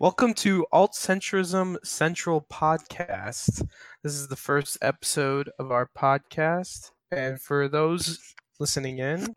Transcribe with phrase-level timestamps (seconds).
[0.00, 3.68] Welcome to Alt Centrism Central Podcast.
[4.02, 6.92] This is the first episode of our podcast.
[7.12, 8.18] And for those
[8.58, 9.34] listening in,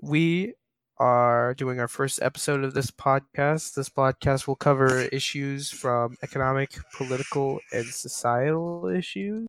[0.00, 0.54] we
[0.98, 3.74] are doing our first episode of this podcast.
[3.74, 9.48] This podcast will cover issues from economic, political, and societal issues.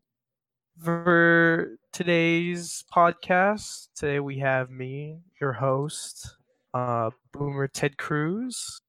[0.82, 6.34] For today's podcast, today we have me, your host,
[6.74, 8.79] uh, Boomer Ted Cruz,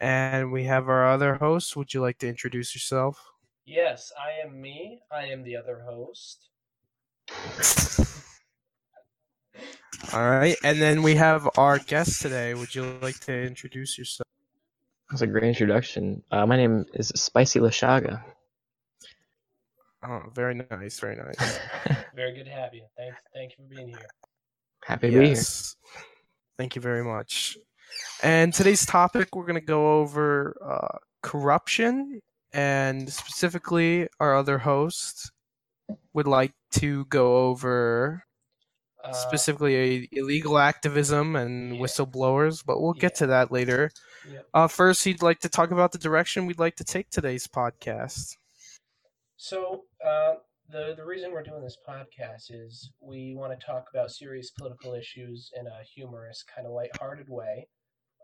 [0.00, 1.76] and we have our other host.
[1.76, 3.22] Would you like to introduce yourself?
[3.64, 5.00] Yes, I am me.
[5.10, 6.48] I am the other host.
[10.12, 12.54] All right, and then we have our guest today.
[12.54, 14.26] Would you like to introduce yourself?
[15.10, 16.22] That's a great introduction.
[16.30, 18.22] Uh, my name is Spicy Lashaga.
[20.06, 21.58] Oh, very nice, very nice.
[22.14, 22.82] Very good to have you.
[22.96, 24.06] Thank, thank you for being here.
[24.84, 25.34] Happy to be here.
[25.34, 25.76] yes.
[26.58, 27.58] Thank you very much.
[28.22, 32.20] And today's topic, we're going to go over uh, corruption,
[32.52, 35.30] and specifically, our other host
[36.14, 38.22] would like to go over
[39.04, 41.80] Uh, specifically illegal activism and yeah.
[41.80, 43.18] whistleblowers, but we'll get Yeah.
[43.18, 43.90] to that later.
[44.28, 44.40] yeah.
[44.52, 48.36] Uh, first, he'd like to talk about the direction we'd like to take today's podcast.
[49.36, 50.34] So uh,
[50.68, 54.94] the the reason we're doing this podcast is we want to talk about serious political
[54.94, 57.68] issues in a humorous, kind of lighthearted way.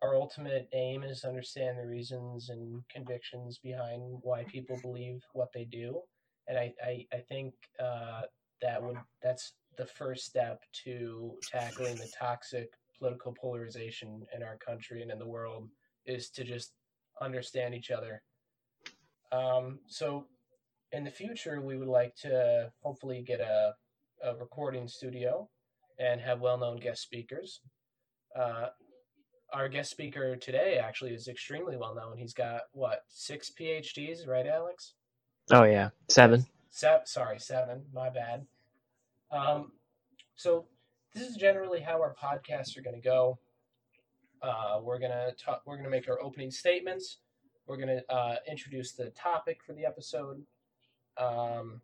[0.02, 5.52] Our ultimate aim is to understand the reasons and convictions behind why people believe what
[5.54, 6.00] they do,
[6.48, 8.22] and I I, I think uh,
[8.62, 15.02] that would that's the first step to tackling the toxic political polarization in our country
[15.02, 15.68] and in the world
[16.06, 16.72] is to just
[17.20, 18.22] understand each other.
[19.30, 20.26] Um, so
[20.92, 23.74] in the future, we would like to hopefully get a,
[24.22, 25.48] a recording studio
[25.98, 27.60] and have well known guest speakers.
[28.38, 28.68] Uh,
[29.52, 32.16] our guest speaker today actually is extremely well known.
[32.16, 34.94] He's got what six PhDs, right, Alex?
[35.50, 36.46] Oh yeah, seven.
[36.70, 37.82] Se- sorry, seven.
[37.92, 38.46] My bad.
[39.30, 39.72] Um,
[40.36, 40.66] so
[41.14, 43.38] this is generally how our podcasts are going to go.
[44.42, 45.62] Uh, we're gonna talk.
[45.66, 47.18] We're gonna make our opening statements.
[47.66, 50.42] We're gonna uh, introduce the topic for the episode,
[51.16, 51.80] um,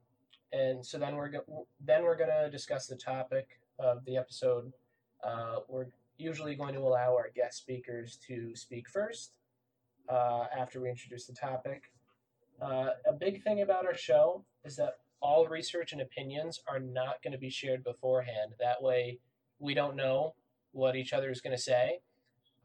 [0.52, 4.72] and so then we're go- then we're gonna discuss the topic of the episode.
[5.22, 5.86] Uh, we're
[6.18, 9.32] usually going to allow our guest speakers to speak first
[10.08, 11.92] uh, after we introduce the topic.
[12.60, 17.22] Uh, a big thing about our show is that all research and opinions are not
[17.22, 18.52] going to be shared beforehand.
[18.58, 19.18] That way,
[19.58, 20.34] we don't know
[20.72, 22.00] what each other is going to say,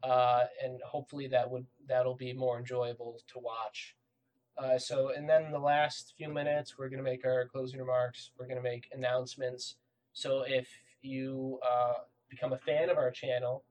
[0.02, 3.96] uh, and hopefully that would that'll be more enjoyable to watch.
[4.56, 8.30] Uh, so, and then the last few minutes, we're going to make our closing remarks.
[8.38, 9.76] We're going to make announcements.
[10.12, 10.68] So, if
[11.02, 11.94] you uh,
[12.28, 13.64] become a fan of our channel,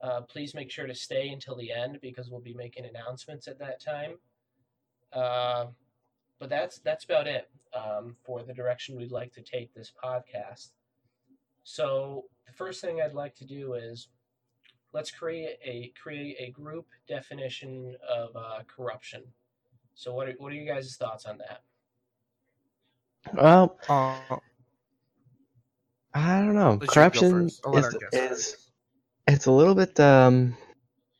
[0.00, 3.58] uh, please make sure to stay until the end because we'll be making announcements at
[3.58, 4.18] that time.
[5.12, 5.66] Uh,
[6.38, 10.70] but that's that's about it um, for the direction we'd like to take this podcast.
[11.64, 14.08] So the first thing I'd like to do is
[14.92, 19.22] let's create a create a group definition of uh, corruption.
[19.94, 21.62] So what are, what are you guys' thoughts on that?
[23.34, 24.36] Well, Uh,
[26.14, 26.72] I don't know.
[26.72, 27.60] Let you go Corruption first.
[27.64, 28.56] I'll let is, is
[29.26, 29.98] it's a little bit.
[30.00, 30.56] Um,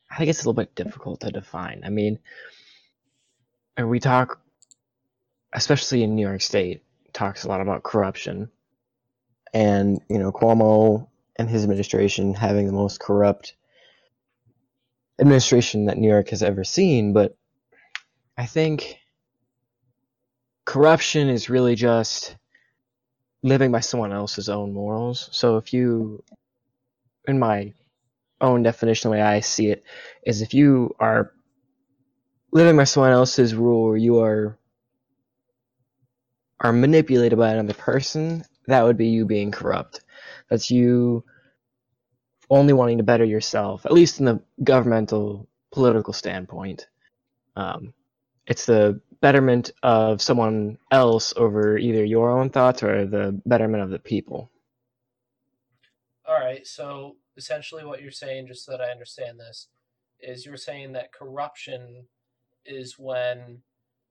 [0.09, 1.83] I think it's a little bit difficult to define.
[1.85, 2.19] I mean,
[3.77, 4.41] we talk,
[5.53, 6.83] especially in New York State,
[7.13, 8.49] talks a lot about corruption,
[9.53, 11.07] and you know Cuomo
[11.37, 13.55] and his administration having the most corrupt
[15.19, 17.13] administration that New York has ever seen.
[17.13, 17.37] But
[18.37, 18.99] I think
[20.65, 22.35] corruption is really just
[23.43, 25.29] living by someone else's own morals.
[25.31, 26.23] So if you,
[27.27, 27.73] in my
[28.41, 29.83] own definition, the way I see it,
[30.25, 31.31] is if you are
[32.51, 34.57] living by someone else's rule or you are
[36.61, 40.01] are manipulated by another person, that would be you being corrupt.
[40.49, 41.23] That's you
[42.49, 46.87] only wanting to better yourself, at least in the governmental political standpoint.
[47.55, 47.93] Um,
[48.45, 53.89] it's the betterment of someone else over either your own thoughts or the betterment of
[53.89, 54.49] the people.
[56.25, 59.67] All right, so essentially what you're saying, just so that I understand this,
[60.19, 62.05] is you're saying that corruption
[62.65, 63.61] is when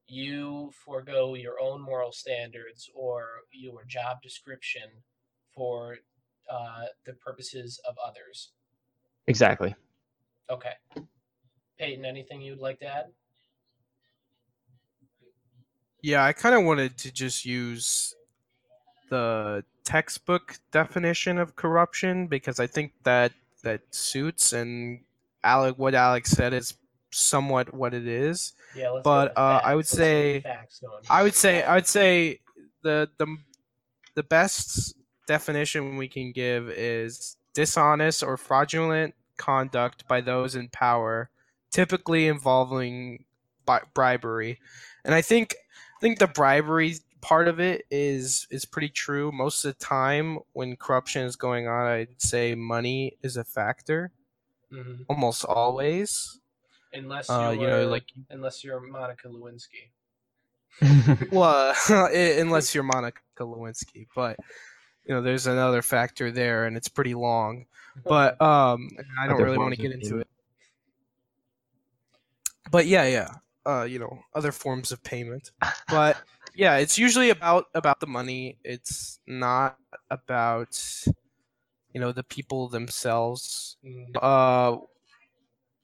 [0.06, 4.88] you forego your own moral standards or your job description
[5.54, 5.98] for
[6.50, 8.52] uh, the purposes of others.
[9.26, 9.74] Exactly.
[10.50, 10.72] Okay.
[11.78, 13.06] Peyton, anything you'd like to add?
[16.02, 18.14] Yeah, I kind of wanted to just use
[19.08, 25.00] the textbook definition of corruption because I think that that suits and
[25.42, 26.74] Alec what Alex said is
[27.10, 28.52] somewhat what it is.
[28.76, 30.44] Yeah, let's But, uh, I would Let's say-
[31.08, 32.40] I would say I would say
[32.82, 33.36] the the
[34.14, 34.94] the best
[35.26, 41.30] definition we can give is dishonest or fraudulent conduct by those in power,
[41.70, 43.24] typically involving
[43.64, 44.60] bi- bribery.
[45.04, 45.54] And I think
[45.98, 49.32] I think the bribery part of it is is pretty true.
[49.32, 54.12] Most of the time when corruption is going on, I'd say money is a factor.
[54.72, 55.06] Mhm.
[55.08, 56.38] Almost always.
[56.92, 59.90] unless Uh, you're you know, like unless you're Monica Lewinsky.
[61.32, 64.38] well, i- unless you're Monica Lewinsky, but
[65.04, 67.66] you know, there's another factor there, and it's pretty long.
[68.04, 68.88] But um,
[69.20, 70.28] I don't really want to get into it.
[72.70, 73.34] But yeah, yeah,
[73.68, 75.52] uh, you know, other forms of payment.
[75.88, 76.18] But
[76.54, 78.58] yeah, it's usually about about the money.
[78.64, 79.78] It's not
[80.10, 80.78] about
[81.92, 84.16] you know the people themselves Mhm.
[84.20, 84.78] uh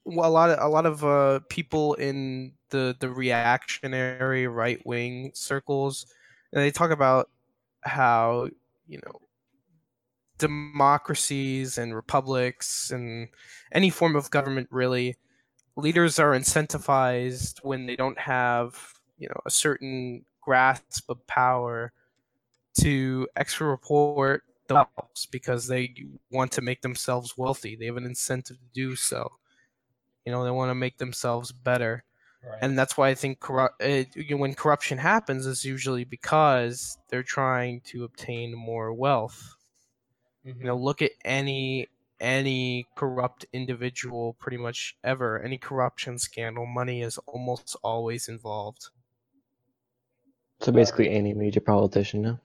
[0.05, 5.31] well, a lot of a lot of uh, people in the the reactionary right wing
[5.33, 6.05] circles,
[6.53, 7.29] and they talk about
[7.83, 8.49] how
[8.87, 9.19] you know
[10.37, 13.29] democracies and republics and
[13.71, 15.15] any form of government really
[15.75, 21.91] leaders are incentivized when they don't have you know a certain grasp of power
[22.79, 25.93] to extra-report themselves because they
[26.31, 29.29] want to make themselves wealthy they have an incentive to do so
[30.25, 32.03] you know they want to make themselves better
[32.43, 32.59] Right.
[32.61, 36.97] and that's why i think corru- it, you know, when corruption happens is usually because
[37.09, 39.55] they're trying to obtain more wealth
[40.45, 40.59] Mhm.
[40.59, 41.87] you know look at any
[42.19, 48.89] any corrupt individual pretty much ever any corruption scandal money is almost always involved
[50.61, 52.39] so basically, any major politician now.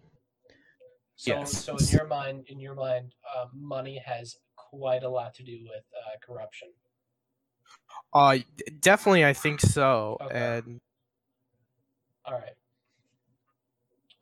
[1.16, 1.64] So, Yes.
[1.64, 5.64] so in your mind, in your mind, uh, money has quite a lot to do
[5.68, 6.68] with uh, corruption.
[8.12, 8.38] uh
[8.80, 10.60] definitely i think so Okay.
[10.64, 10.80] and
[12.24, 12.56] All right.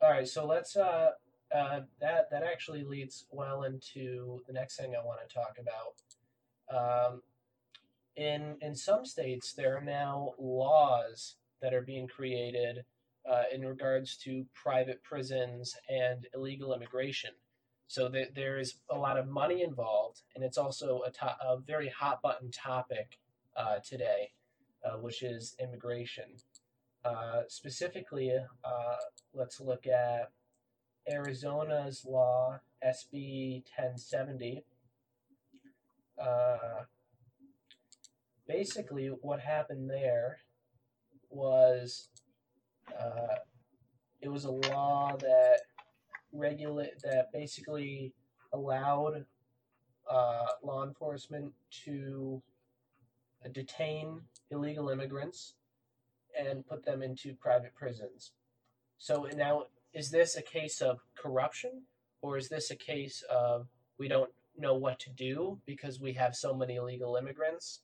[0.01, 0.27] All right.
[0.27, 0.75] So let's.
[0.75, 1.11] Uh,
[1.55, 7.11] uh, that that actually leads well into the next thing I want to talk about.
[7.11, 7.21] Um,
[8.15, 12.85] in in some states, there are now laws that are being created
[13.29, 17.31] uh, in regards to private prisons and illegal immigration.
[17.87, 21.57] So that there is a lot of money involved, and it's also a, to- a
[21.57, 23.17] very hot button topic
[23.57, 24.31] uh, today,
[24.85, 26.25] uh, which is immigration.
[27.03, 28.31] Uh, specifically,
[29.33, 30.29] let's look at
[31.07, 34.63] Arizona's law, SB 1070.
[36.21, 36.83] Uh,
[38.47, 40.39] basically, what happened there
[41.29, 42.09] was
[42.99, 43.35] uh,
[44.21, 45.61] it was a law that
[46.33, 48.13] regulate that basically
[48.53, 49.25] allowed
[50.09, 51.53] uh, law enforcement
[51.85, 52.41] to
[53.53, 55.53] detain illegal immigrants
[56.37, 58.31] and put them into private prisons.
[58.97, 61.83] So now, is this a case of corruption,
[62.21, 66.35] or is this a case of we don't know what to do because we have
[66.35, 67.81] so many illegal immigrants?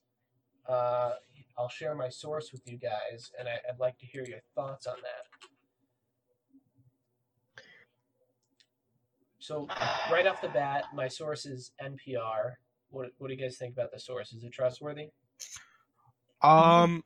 [0.68, 1.12] Uh,
[1.58, 4.86] I'll share my source with you guys, and I, I'd like to hear your thoughts
[4.86, 5.48] on that.
[9.38, 9.68] So,
[10.10, 12.54] right off the bat, my source is NPR.
[12.90, 14.32] What, what do you guys think about the source?
[14.32, 15.10] Is it trustworthy?
[16.42, 17.04] Um,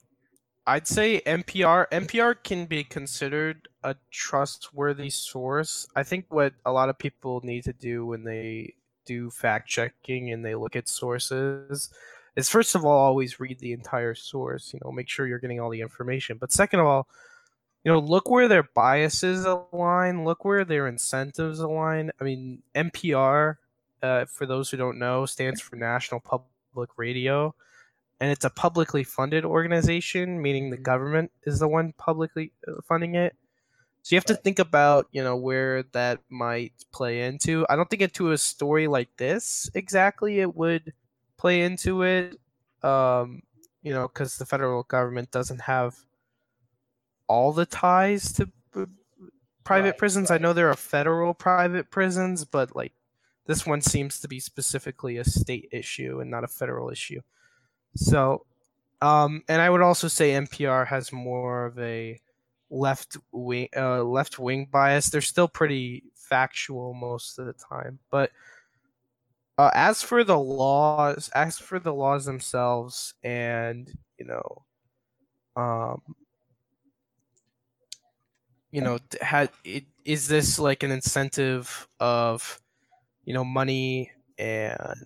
[0.67, 1.87] I'd say NPR.
[1.91, 5.89] NPR can be considered a trustworthy source.
[5.97, 8.75] I think what a lot of people need to do when they
[9.07, 11.91] do fact checking and they look at sources
[12.37, 14.73] is first of all always read the entire source.
[14.73, 16.39] You know, make sure you're getting all the information.
[16.39, 17.09] But second of all,
[17.85, 20.25] you know, look where their biases align.
[20.25, 22.11] Look where their incentives align.
[22.21, 23.57] I mean, NPR,
[24.03, 27.55] uh, for those who don't know, stands for National Public Radio
[28.21, 33.15] and it's a publicly funded organization, meaning the government is the one publicly uh, funding
[33.15, 33.35] it.
[34.03, 37.67] So you have to think about, you know, where that might play into.
[37.69, 40.93] I don't think into a story like this exactly it would
[41.37, 42.39] play into it,
[42.83, 43.43] um,
[43.83, 45.97] you know, because the federal government doesn't have
[47.29, 48.51] all the ties to
[49.65, 50.31] private Right, prisons.
[50.31, 52.93] I know there are federal private prisons, but like
[53.47, 57.21] this one seems to be specifically a state issue and not a federal issue.
[57.97, 58.47] So,
[59.03, 62.21] um, and I would also say NPR has more of a
[62.71, 65.11] left wing, uh, left wing bias.
[65.11, 68.31] They're still pretty factual most of the time, but
[69.59, 74.65] uh, as for the laws, as for the laws themselves, and you know,
[75.57, 76.01] um,
[78.71, 82.61] you know, had it is this like an incentive of,
[83.25, 85.05] you know, money and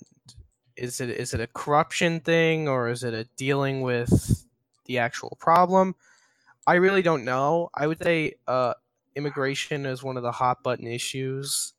[0.77, 4.47] is it is it a corruption thing or is it a dealing with
[4.87, 5.95] the actual problem.
[6.67, 7.71] I really don't know.
[7.75, 8.75] I would say uh,
[9.17, 11.75] immigration is one of the hot button issues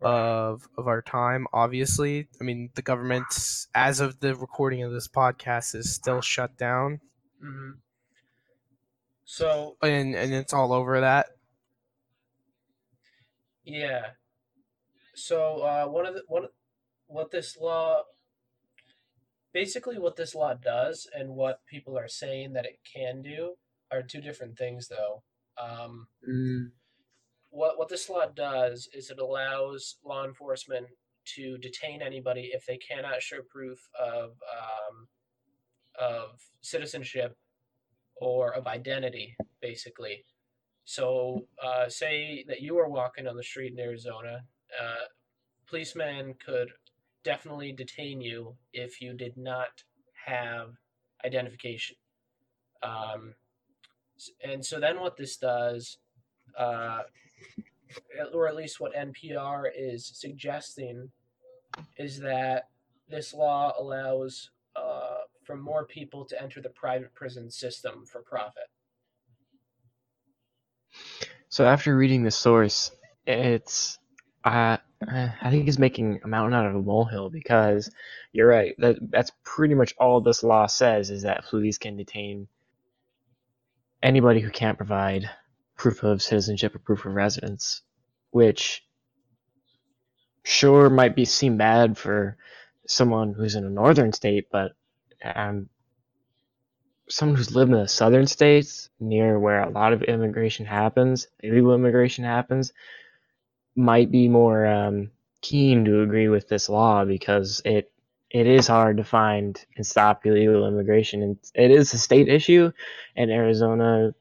[0.00, 1.46] of of our time.
[1.52, 6.56] Obviously, I mean the government, as of the recording of this podcast, is still shut
[6.56, 7.00] down,
[7.40, 7.72] hmm
[9.24, 11.30] So and and it's all over that.
[13.64, 14.10] yeah.
[15.14, 16.46] So uh, one of the one
[17.10, 18.02] what this law
[19.52, 23.54] basically what this law does and what people are saying that it can do
[23.90, 25.22] are two different things though.
[25.60, 26.06] Um,
[27.50, 30.86] what what this law does is it allows law enforcement
[31.36, 35.08] to detain anybody if they cannot show proof of um,
[35.98, 37.36] of citizenship
[38.16, 40.24] or of identity, basically.
[40.84, 44.42] So, uh, say that you are walking on the street in Arizona,
[44.80, 45.06] uh,
[45.68, 46.68] policeman could
[47.24, 49.82] definitely detain you if you did not
[50.26, 50.70] have
[51.24, 51.96] identification.
[52.82, 53.34] Um,
[54.42, 55.98] and so then what this does
[56.58, 57.00] uh,
[58.32, 61.10] or at least what NPR is suggesting,
[61.98, 62.68] is that
[63.08, 68.68] this law allows uh, for more people to enter the private prison system for profit.
[71.48, 72.92] So after reading the source,
[73.26, 73.98] it's
[74.44, 77.90] uh, I think he's making a mountain out of a molehill because
[78.32, 78.74] you're right.
[78.78, 82.48] That that's pretty much all this law says is that police can detain
[84.02, 85.30] anybody who can't provide
[85.76, 87.80] proof of citizenship or proof of residence,
[88.30, 88.84] which
[90.44, 92.36] sure might be seem bad for
[92.86, 94.72] someone who's in a northern state, but
[95.24, 95.68] um,
[97.08, 101.74] someone who's lived in the southern states near where a lot of immigration happens, illegal
[101.74, 102.72] immigration happens,
[103.76, 105.10] might be more um,
[105.42, 107.92] keen to agree with this law because it
[108.30, 112.72] it is hard to find and stop illegal immigration, and it is a state issue,
[113.16, 114.14] and Arizona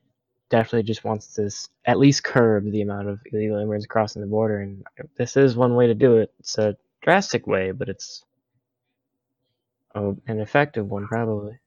[0.49, 1.51] definitely just wants to
[1.85, 4.83] at least curb the amount of illegal immigrants crossing the border, and
[5.17, 6.33] this is one way to do it.
[6.39, 8.23] It's a drastic way, but it's
[9.95, 11.59] a, an effective one probably.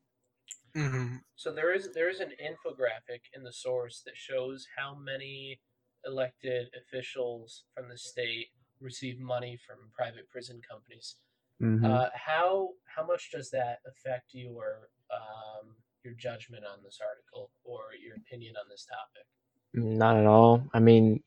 [0.77, 5.61] hmm So there is there is an infographic in the source that shows how many
[6.07, 8.49] elected officials from the state
[8.81, 11.17] receive money from private prison companies.
[11.61, 17.51] hmm Uh, how how much does that affect your um, your judgment on this article
[17.65, 19.27] or your opinion on this topic?
[19.75, 20.65] Not at all.
[20.73, 21.23] I mean,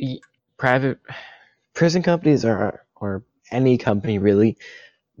[0.00, 0.20] y-
[0.58, 0.98] private
[1.74, 4.58] prison companies are, or any company really,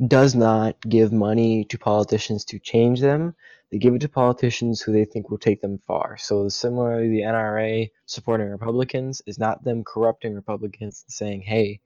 [0.06, 3.34] does not give money to politicians to change them.
[3.70, 6.16] They give it to politicians who they think will take them far.
[6.16, 11.80] So similarly, the NRA supporting Republicans is not them corrupting Republicans and saying, "Hey,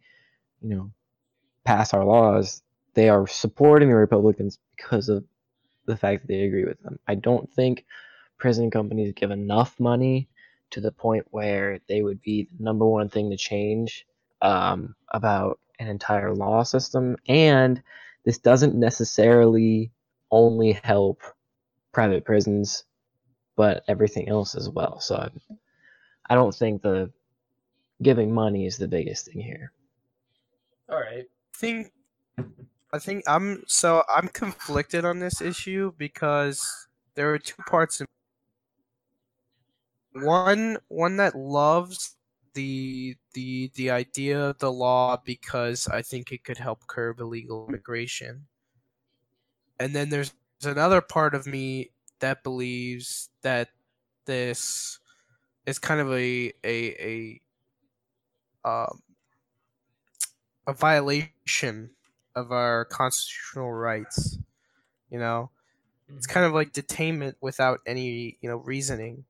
[0.61, 0.91] you know,
[1.65, 2.63] pass our laws."
[2.95, 5.25] They are supporting the Republicans because of
[5.87, 6.99] the fact that they agree with them.
[7.07, 7.85] I don't think
[8.37, 10.29] prison companies give enough money
[10.71, 14.07] to the point where they would be the number one thing to change
[14.43, 17.17] um, about an entire law system.
[17.29, 17.83] And
[18.25, 19.91] this doesn't necessarily
[20.31, 21.23] only help
[21.93, 22.85] private prisons,
[23.57, 25.01] but everything else as well.
[25.01, 25.29] So I,
[26.29, 27.11] I don't think the
[28.03, 29.73] giving money is the biggest thing here.
[30.89, 31.27] All right.
[31.55, 31.93] think
[32.93, 38.03] I think I'm so I'm conflicted on this issue because there are two parts.
[40.13, 42.17] One one that loves
[42.55, 47.67] the the the idea of the law because I think it could help curb illegal
[47.69, 48.47] immigration.
[49.79, 50.35] And then there's
[50.67, 51.91] another part of me
[52.21, 53.71] that believes that
[54.27, 54.99] this
[55.67, 57.41] is kind of a a
[58.65, 59.03] a um,
[60.67, 61.91] a violation
[62.35, 64.39] of our constitutional rights.
[65.11, 65.51] You know,
[66.09, 69.27] it's kind of like detainment without any you know reasoning.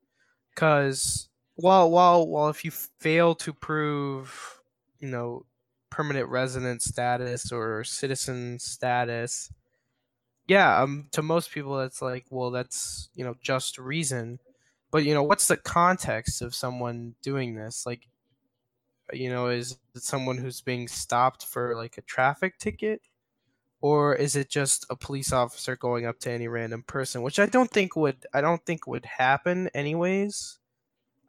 [0.55, 4.61] Because while while while if you fail to prove
[4.99, 5.45] you know
[5.89, 9.51] permanent resident status or citizen status,
[10.47, 14.39] yeah, um, to most people that's like, well, that's you know just reason.
[14.91, 17.85] But you know, what's the context of someone doing this?
[17.85, 18.07] Like,
[19.13, 23.01] you know, is it someone who's being stopped for like a traffic ticket?
[23.81, 27.47] Or is it just a police officer going up to any random person, which I
[27.47, 30.59] don't think would I don't think would happen anyways.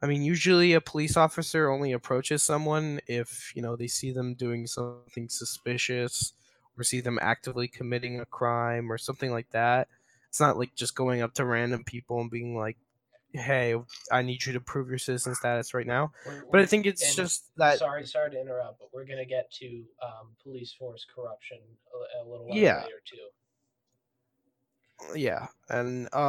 [0.02, 4.34] I mean, usually a police officer only approaches someone if, you know, they see them
[4.34, 6.34] doing something suspicious
[6.82, 9.86] or see them actively committing a crime or something like that.
[10.28, 12.76] It's not like just going up to random people and being like,
[13.32, 13.76] "Hey,
[14.10, 17.14] I need you to prove your citizen status right now." We're- But I think it's
[17.14, 21.58] just that sorry, sorry to interrupt, but we're gonna get to um, police force corruption
[21.94, 22.82] a, a little while Yeah.
[22.82, 23.28] later too.
[25.14, 26.28] yeah and uh,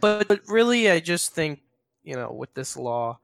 [0.00, 1.60] but but really, I just think
[2.02, 3.20] you know with this law,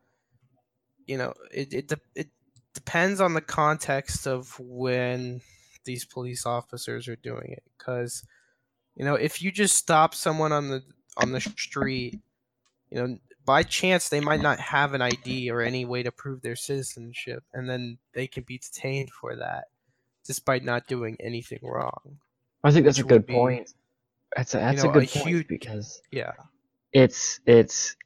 [1.06, 2.28] you know, it it it
[2.74, 5.40] depends on the context of when
[5.86, 8.22] these police officers are doing it, because
[8.94, 10.82] you know if you just stop someone on the
[11.16, 12.20] on the street,
[12.90, 16.42] you know, by chance they might not have an ID or any way to prove
[16.42, 19.68] their citizenship, and then they can be detained for that,
[20.26, 22.18] despite not doing anything wrong.
[22.62, 23.72] I think that's a good be, point.
[24.36, 26.32] That's a, that's know, a good a point huge- because Yeah,
[26.92, 27.96] it's it's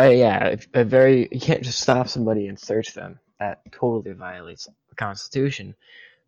[0.00, 4.66] uh, yeah a very you can't just stop somebody and search them that totally violates
[4.88, 5.74] the constitution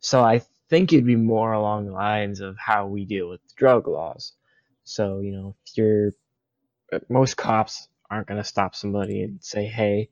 [0.00, 3.88] so i think it'd be more along the lines of how we deal with drug
[3.88, 4.32] laws.
[4.84, 6.12] So you know if you're
[7.08, 10.08] most cops aren't going to stop somebody and say hey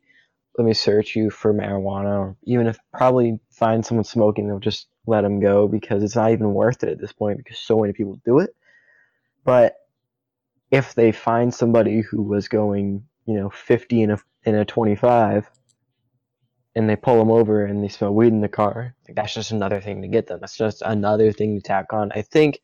[0.57, 4.89] let me search you for marijuana or even if probably find someone smoking they'll just
[5.09, 7.93] let them go because it's not even worth it at this point because so many
[7.93, 8.55] people do it.
[9.45, 9.77] But
[10.71, 15.51] if they find somebody who was going, you know, 50 in a in a 25,
[16.79, 19.51] and they pull them over and they smell weed in the car, like that's just
[19.51, 20.39] another thing to get them.
[20.41, 22.13] That's just another thing to tack on.
[22.15, 22.61] I think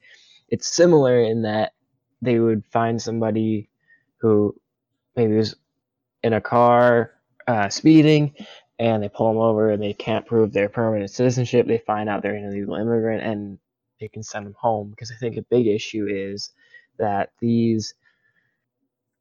[0.48, 1.72] it's similar in that
[2.22, 3.68] they would find somebody
[4.18, 4.54] who
[5.16, 5.56] maybe was
[6.22, 7.10] in a car
[7.48, 8.34] uh, speeding,
[8.78, 11.66] and they pull them over and they can't prove their permanent citizenship.
[11.66, 13.58] They find out they're an illegal immigrant and
[13.98, 16.52] they can send them home because I think a big issue is
[17.00, 17.94] that these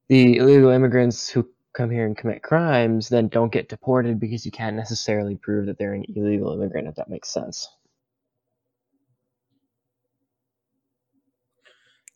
[0.07, 4.51] the illegal immigrants who come here and commit crimes then don't get deported because you
[4.51, 7.69] can't necessarily prove that they're an illegal immigrant if that makes sense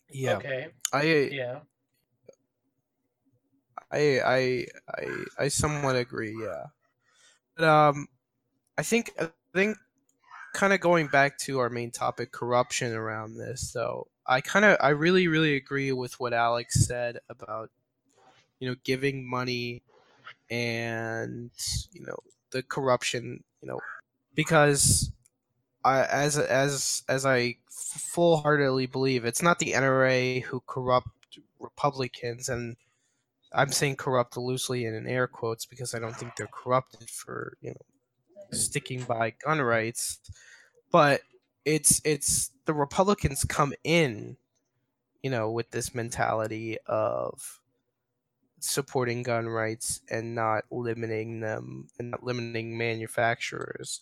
[0.09, 0.37] yeah.
[0.37, 0.67] Okay.
[0.93, 1.59] I Yeah.
[3.91, 4.65] I I
[4.97, 5.07] I
[5.39, 6.65] I somewhat agree, yeah.
[7.57, 8.07] But um
[8.77, 9.77] I think I think
[10.53, 14.07] kind of going back to our main topic corruption around this though.
[14.27, 17.71] I kind of I really really agree with what Alex said about
[18.59, 19.83] you know giving money
[20.50, 21.51] and
[21.91, 22.17] you know
[22.51, 23.79] the corruption, you know,
[24.35, 25.11] because
[25.83, 31.09] I as as as I full heartedly believe it's not the NRA who corrupt
[31.59, 32.75] Republicans and
[33.53, 37.57] I'm saying corrupt loosely and in air quotes because I don't think they're corrupted for
[37.61, 37.81] you know
[38.51, 40.20] sticking by gun rights,
[40.91, 41.22] but
[41.65, 44.37] it's it's the Republicans come in,
[45.22, 47.59] you know, with this mentality of
[48.59, 54.00] supporting gun rights and not limiting them and not limiting manufacturers,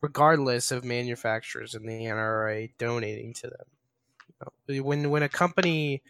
[0.00, 4.84] regardless of manufacturers and the NRA donating to them.
[4.84, 6.02] When when a company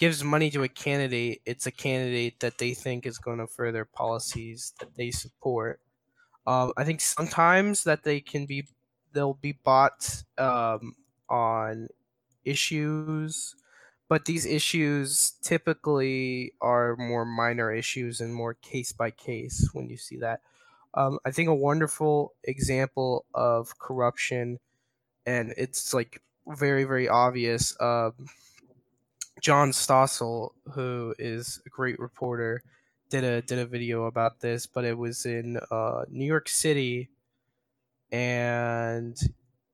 [0.00, 3.84] gives money to a candidate, it's a candidate that they think is going to further
[3.84, 5.80] policies that they support.
[6.46, 8.66] Um, I think sometimes that they can be
[9.12, 10.96] they'll be bought um,
[11.28, 11.88] on
[12.44, 13.56] issues,
[14.10, 19.96] but these issues typically are more minor issues and more case by case when you
[19.96, 20.40] see that.
[20.94, 24.58] Um, I think a wonderful example of corruption,
[25.26, 27.80] and it's like very very obvious.
[27.80, 28.14] Um,
[29.40, 32.64] John Stossel, who is a great reporter,
[33.10, 37.10] did a did a video about this, but it was in uh, New York City,
[38.10, 39.16] and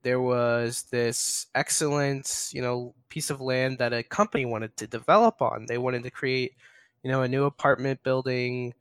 [0.06, 5.42] there was this excellent, you know, piece of land that a company wanted to develop
[5.42, 5.66] on.
[5.66, 6.52] They wanted to create,
[7.02, 8.72] you know, a new apartment building,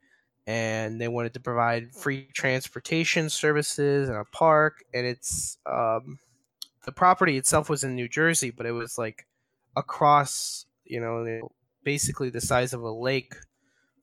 [0.46, 4.84] and they wanted to provide free transportation services and a park.
[4.94, 6.20] And it's um,
[6.84, 9.26] the property itself was in New Jersey, but it was like
[9.74, 11.50] across, you know,
[11.82, 13.34] basically the size of a lake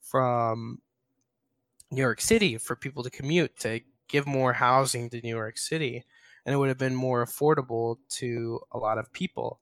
[0.02, 0.82] from
[1.90, 6.04] New York City for people to commute to give more housing to New York City,
[6.46, 9.60] and it would have been more affordable to a lot of people.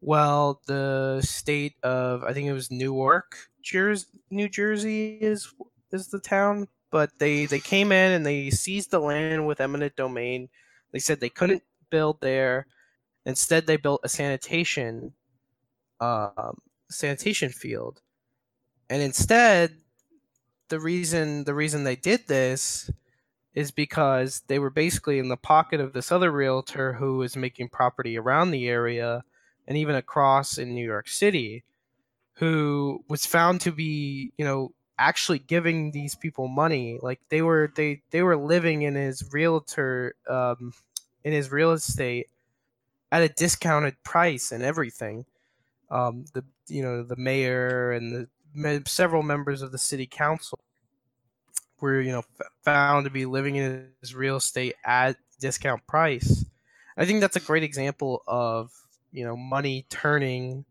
[0.00, 5.54] Well, the state of I think it was Newark, Jersey, New Jersey is
[5.92, 9.94] is the town, but they they came in and they seized the land with eminent
[9.96, 10.48] domain.
[10.90, 12.66] They said they couldn't build there.
[13.24, 15.12] Instead, they built a sanitation
[16.00, 16.58] um,
[16.90, 18.00] sanitation field,
[18.90, 19.76] and instead,
[20.68, 22.90] the reason the reason they did this
[23.54, 27.68] is because they were basically in the pocket of this other realtor who was making
[27.68, 29.24] property around the area
[29.68, 31.62] and even across in New York City,
[32.34, 36.98] who was found to be, you know, actually giving these people money.
[37.02, 40.72] Like they were they they were living in his realtor um,
[41.24, 42.28] in his real estate
[43.10, 45.26] at a discounted price and everything.
[45.90, 50.58] Um, the you know the mayor and the several members of the city council
[51.82, 52.24] were you know
[52.62, 56.46] found to be living in his real estate at discount price.
[56.96, 58.70] I think that's a great example of
[59.12, 60.64] you know money turning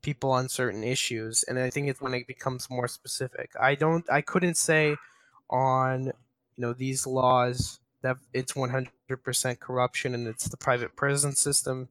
[0.00, 3.50] people on certain issues, and I think it's when it becomes more specific.
[3.60, 4.96] I don't, I couldn't say
[5.50, 6.12] on you
[6.58, 11.88] know these laws that it's 100% corruption and it's the private prison system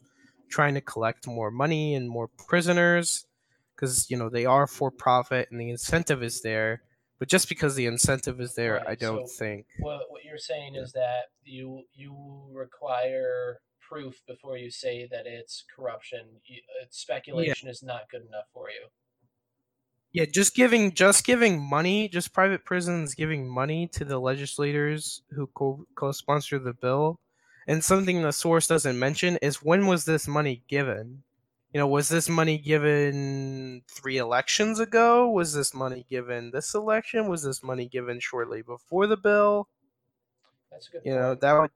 [0.47, 3.25] trying to collect more money and more prisoners
[3.75, 6.81] because you know they are for profit and the incentive is there
[7.23, 10.37] but just because the incentive is there Right, i don't so think What what you're
[10.37, 12.13] saying is that you you
[12.51, 16.41] require proof before you say that it's corruption.
[16.45, 18.87] You, uh, speculation is not good enough for you.
[20.11, 25.47] yeah just giving just giving money just private prisons giving money to the legislators who
[25.47, 27.19] co- co-sponsor the bill
[27.67, 31.23] and something the source doesn't mention is when was this money given
[31.73, 35.29] you know was this money given three elections ago?
[35.29, 37.27] Was this money given this election?
[37.27, 39.67] Was this money given shortly before the bill?
[40.71, 41.01] That's a good.
[41.03, 41.71] you know that would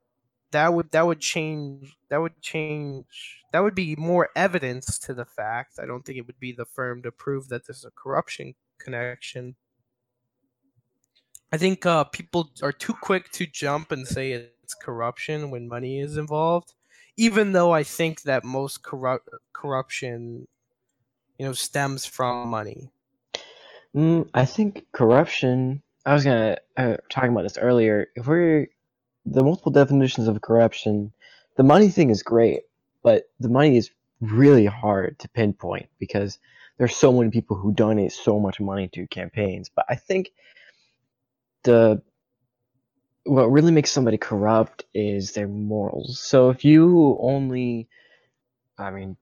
[0.52, 5.26] that would that would change that would change that would be more evidence to the
[5.26, 5.80] fact.
[5.82, 9.56] I don't think it would be the firm to prove that there's a corruption connection.
[11.52, 16.02] I think uh, people are too quick to jump and say it's corruption when money
[16.02, 16.74] is involved
[17.18, 20.48] even though i think that most corrupt corruption
[21.38, 22.92] you know stems from money
[23.96, 25.82] Mm, I think corruption.
[26.06, 28.08] I was gonna uh, talking about this earlier.
[28.16, 28.68] If we're
[29.26, 31.12] the multiple definitions of corruption,
[31.56, 32.62] the money thing is great,
[33.04, 36.40] but the money is really hard to pinpoint because
[36.78, 39.70] there's so many people who donate so much money to campaigns.
[39.76, 40.32] But I think
[41.64, 42.02] the
[43.28, 46.20] what really makes somebody corrupt is their morals.
[46.20, 47.88] So if you only,
[48.78, 49.18] I mean,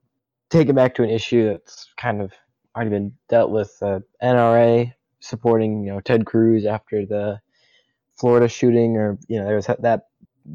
[0.50, 2.32] take it back to an issue that's kind of
[2.74, 7.40] already been dealt with, uh, NRA supporting you know Ted Cruz after the
[8.18, 10.06] Florida shooting, or you know there was that-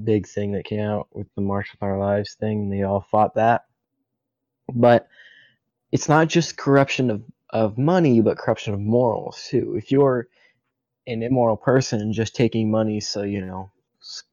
[0.06, 2.62] big thing that came out with the March with Our Lives thing.
[2.62, 3.66] And they all fought that,
[4.74, 5.08] but
[5.92, 9.76] it's not just corruption of of money, but corruption of morals too.
[9.78, 10.28] If you're
[11.08, 13.72] an immoral person just taking money so you know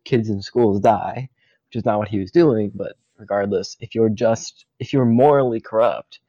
[0.05, 1.29] kids in schools die,
[1.69, 5.61] which is not what he was doing, but regardless, if you're just if you're morally
[5.61, 6.21] corrupt,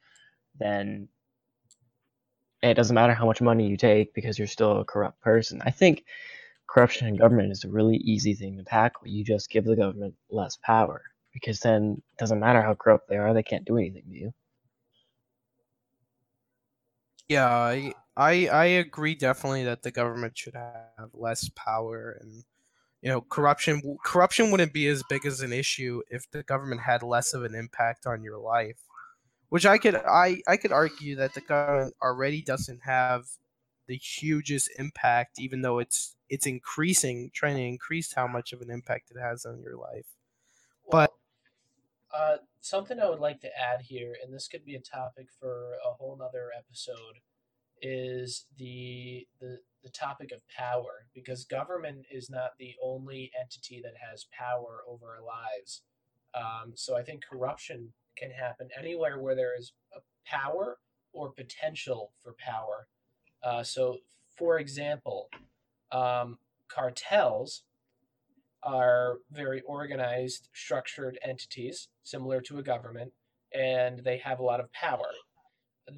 [0.58, 1.08] then
[2.62, 5.62] it doesn't matter how much money you take because you're still a corrupt person.
[5.64, 6.04] I think
[6.66, 9.06] corruption in government is a really easy thing to tackle.
[9.08, 13.16] You just give the government less power because then it doesn't matter how corrupt they
[13.16, 14.34] are, they can't do anything to you.
[17.28, 22.44] Yeah, I, I I agree definitely that the government should have less power and
[23.02, 27.02] you know corruption corruption wouldn't be as big as an issue if the government had
[27.02, 28.80] less of an impact on your life.
[29.48, 33.26] Which I could I I could argue that the government already doesn't have
[33.86, 38.70] the hugest impact even though it's it's increasing trying to increase how much of an
[38.70, 40.06] impact it has on your life.
[40.90, 41.12] But-
[42.12, 45.28] Well, uh, something I would like to add here, and this could be a topic
[45.40, 47.20] for a whole nother episode,
[47.82, 53.94] is the the the topic of power because government is not the only entity that
[54.10, 55.82] has power over our lives.
[56.34, 59.72] Um, so I think corruption can happen anywhere where there is
[60.26, 60.78] power
[61.12, 62.86] or potential for power.
[63.42, 63.98] Uh, so,
[64.36, 65.28] for example,
[65.92, 66.38] um,
[66.68, 67.62] cartels
[68.62, 73.12] are very organized, structured entities similar to a government,
[73.54, 75.10] and they have a lot of power.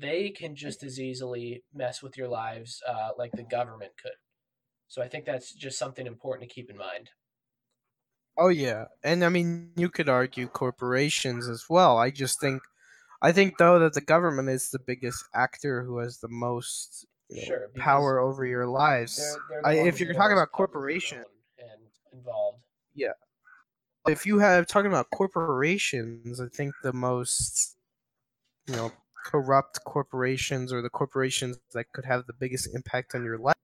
[0.00, 4.12] They can just as easily mess with your lives uh, like the government could.
[4.88, 7.11] So I think that's just something important to keep in mind.
[8.37, 11.98] Oh yeah, and I mean you could argue corporations as well.
[11.98, 12.62] I just think,
[13.20, 17.48] I think though that the government is the biggest actor who has the most you
[17.48, 19.16] know, power over your lives.
[19.16, 21.24] They're, they're I, if you're talking about corporation,
[21.59, 21.81] and
[22.12, 22.62] involved.
[22.94, 23.12] Yeah.
[24.09, 27.76] If you have talking about corporations, I think the most
[28.66, 28.92] you know
[29.24, 33.56] corrupt corporations or the corporations that could have the biggest impact on your life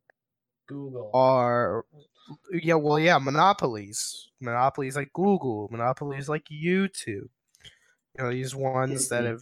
[0.66, 1.10] Google.
[1.14, 1.84] are
[2.52, 7.28] yeah well yeah monopolies monopolies like google monopolies like youtube
[8.16, 9.32] you know these ones that mm-hmm.
[9.32, 9.40] have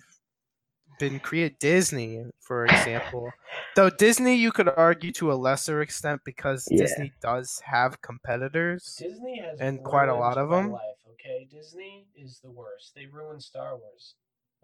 [0.99, 3.31] been created disney for example
[3.75, 6.79] though disney you could argue to a lesser extent because Yeah.
[6.79, 10.73] disney does have competitors Disney has and quite a lot of them.
[10.73, 10.81] Life,
[11.13, 12.95] okay, Disney is the worst.
[12.95, 14.15] They ruined Star Wars.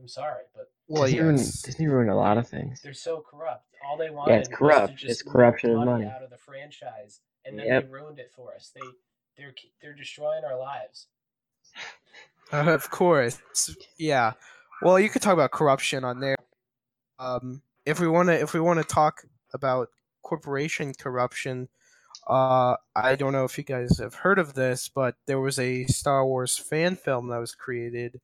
[0.00, 2.80] I'm sorry, but well Disney, ruined, Disney ruined a lot of things.
[2.82, 3.66] they're so corrupt.
[3.86, 4.88] All they wanted it's was corrupt.
[4.88, 6.14] to just It's corruption milk of money, money.
[6.16, 7.84] out of the franchise, and then Yep.
[7.84, 8.72] they ruined it for us.
[8.74, 8.80] They
[9.36, 11.06] they're they're destroying our lives.
[12.52, 13.40] Uh, of course
[13.96, 14.32] yeah
[14.82, 16.36] well you could talk about corruption on there
[17.18, 19.22] um if we want to if we want to talk
[19.54, 19.88] about
[20.22, 21.68] corporation corruption
[22.28, 25.84] uh i don't know if you guys have heard of this but there was a
[25.84, 28.20] star wars fan film that was created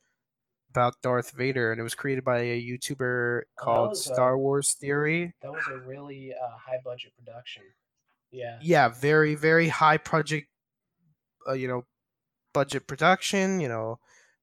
[0.71, 4.75] about Darth Vader, and it was created by a YouTuber called was, uh, Star Wars
[4.75, 5.35] Theory.
[5.43, 7.63] That was a really uh, high budget production.
[8.31, 8.59] Yeah.
[8.61, 10.49] Yeah, very very high project,
[11.49, 11.85] uh, you know,
[12.53, 13.61] budget production.
[13.61, 13.99] You know,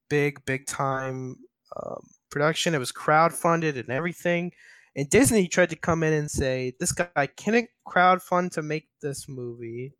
[0.08, 1.36] big big time
[1.76, 2.74] um, production.
[2.74, 4.52] It was crowdfunded and everything.
[4.96, 9.28] And Disney tried to come in and say this guy couldn't crowdfund to make this
[9.28, 9.92] movie.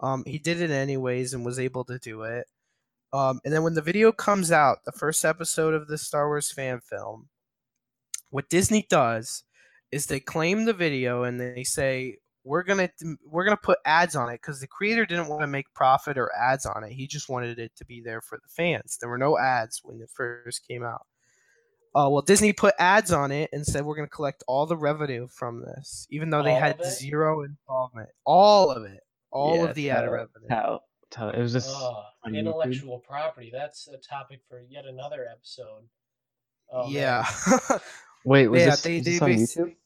[0.00, 2.46] Um, he did it anyways and was able to do it.
[3.12, 6.50] Um, and then when the video comes out, the first episode of the Star Wars
[6.50, 7.28] fan film,
[8.30, 9.44] what Disney does
[9.92, 12.88] is they claim the video and they say we're gonna
[13.24, 16.30] we're gonna put ads on it because the creator didn't want to make profit or
[16.36, 16.92] ads on it.
[16.92, 18.98] He just wanted it to be there for the fans.
[19.00, 21.06] There were no ads when it first came out.
[21.96, 24.76] Uh, well, Disney put ads on it and said we're going to collect all the
[24.76, 28.10] revenue from this, even though they All had zero involvement.
[28.26, 30.46] All of it, all Yeah, of the ad revenue.
[30.50, 30.80] How,
[31.14, 32.38] how it was just Ugh, on YouTube?
[32.38, 33.50] intellectual property.
[33.52, 35.84] That's a topic for yet another episode.
[36.72, 37.26] Oh, yeah,
[38.24, 38.48] wait.
[38.48, 39.30] Was Yeah, this, they- was they this on
[39.66, 39.76] YouTube?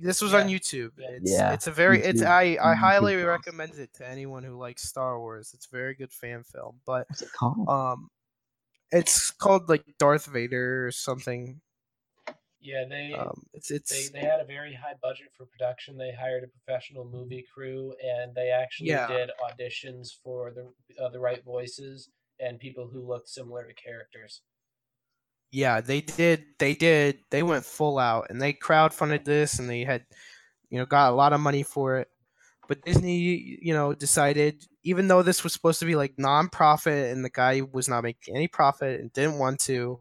[0.00, 0.56] this was on Yeah.
[0.58, 0.92] YouTube.
[0.96, 1.08] Yeah.
[1.10, 3.26] It's, Yeah, it's a very it's I I highly films.
[3.26, 5.52] recommend it to anyone who likes Star Wars.
[5.54, 7.68] It's a very good fan film, but What's it called?
[7.68, 8.08] um,
[8.92, 11.60] it's called like Darth Vader or something.
[12.60, 15.96] Yeah, they Um, it's they they had a very high budget for production.
[15.96, 19.06] They hired a professional movie crew, and they actually Yeah.
[19.08, 24.42] did auditions for the uh, the right voices and people who looked similar to characters.
[25.50, 29.82] yeah they did they did they went full out and they crowdfunded this and they
[29.84, 30.04] had
[30.70, 32.08] you know got a lot of money for it
[32.68, 37.24] but disney you know decided even though this was supposed to be like non-profit and
[37.24, 40.00] the guy was not making any profit and didn't want to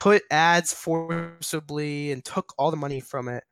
[0.00, 3.44] put ads forcibly and took all the money from it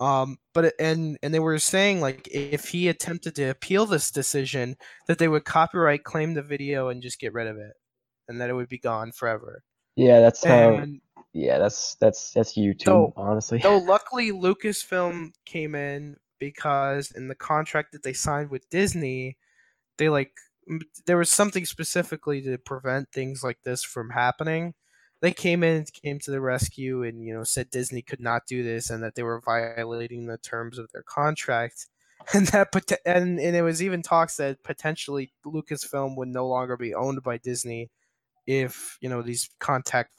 [0.00, 4.76] um but and and they were saying like if he attempted to appeal this decision
[5.08, 7.72] that they would copyright claim the video and just get rid of it
[8.28, 9.62] and that it would be gone forever
[9.96, 10.74] Yeah, that's how.
[10.76, 11.00] and
[11.32, 12.84] Yeah, that's that's that's YouTube.
[12.84, 13.58] So- honestly.
[13.58, 19.36] though luckily Lucasfilm came in because in the contract that they signed with Disney,
[19.96, 20.30] they like
[21.06, 24.74] there was something specifically to prevent things like this from happening.
[25.20, 28.62] They came in, came to the rescue, and you know said Disney could not do
[28.62, 31.86] this and that they were violating the terms of their contract,
[32.34, 32.68] and that
[33.04, 37.38] and and it was even talks that potentially Lucasfilm would no longer be owned by
[37.38, 37.90] Disney
[38.46, 40.12] if you know these contact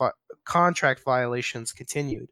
[0.45, 2.29] contract violations continued.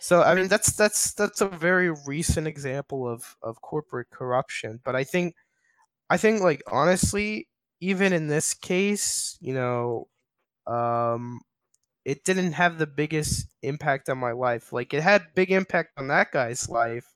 [0.00, 4.94] So I mean that's that's that's a very recent example of of corporate corruption, but
[4.94, 5.34] I think
[6.10, 7.48] I think like honestly
[7.80, 10.08] even in this case, you know,
[10.66, 11.40] um
[12.04, 14.72] it didn't have the biggest impact on my life.
[14.72, 17.06] Like it had big impact on that guy's life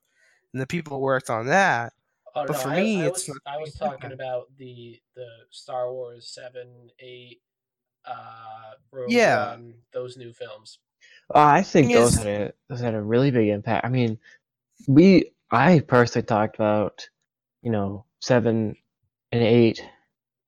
[0.53, 1.93] and the people who worked on that.
[2.37, 5.01] Oh, But no, for I, me, I it's was, not I was talking about the
[5.15, 7.41] the Star Wars seven, eight,
[8.07, 9.51] uh, Rogue Yeah.
[9.53, 10.79] One, those new films.
[11.35, 13.85] Uh, I think Thing those had a those had a really big impact.
[13.85, 14.19] I mean,
[14.89, 17.09] we I personally talked about
[17.63, 18.77] you know seven
[19.33, 19.85] and eight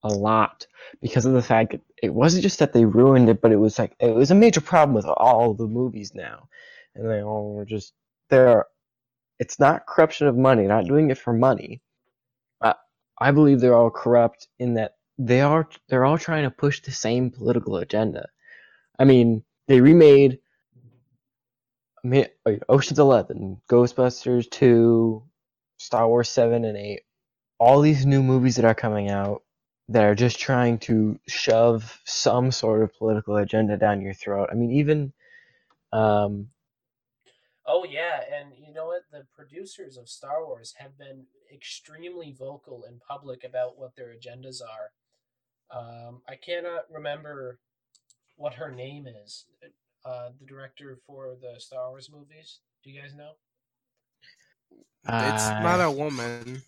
[0.07, 0.67] a lot
[1.01, 3.79] because of the fact that it wasn't just that they ruined it, but it was
[3.79, 6.49] like it was a major problem with all the movies now,
[6.95, 7.93] and they all were just
[8.29, 8.65] there.
[9.39, 11.81] It's not corruption of money, not doing it for money.
[12.61, 12.75] I
[13.19, 16.91] I believe they're all corrupt in that they are they're all trying to push the
[16.91, 18.29] same political agenda.
[18.99, 20.39] I mean, they remade
[22.03, 25.23] I mean, uh, Ocean's Eleven, Ghostbusters Two,
[25.77, 27.01] Star Wars Seven and Eight,
[27.59, 29.43] all these new movies that are coming out
[29.89, 34.49] that are just trying to shove some sort of political agenda down your throat.
[34.51, 35.13] I mean, even
[35.93, 36.49] um,
[37.69, 39.01] Oh yeah, and you know what?
[39.11, 44.61] The producers of Star Wars have been extremely vocal in public about what their agendas
[44.61, 44.91] are.
[45.77, 47.59] Um, I cannot remember
[48.37, 49.45] what her name is.
[50.05, 52.59] Uh, the director for the Star Wars movies.
[52.85, 53.31] Do you guys know?
[55.09, 56.61] It's not a woman.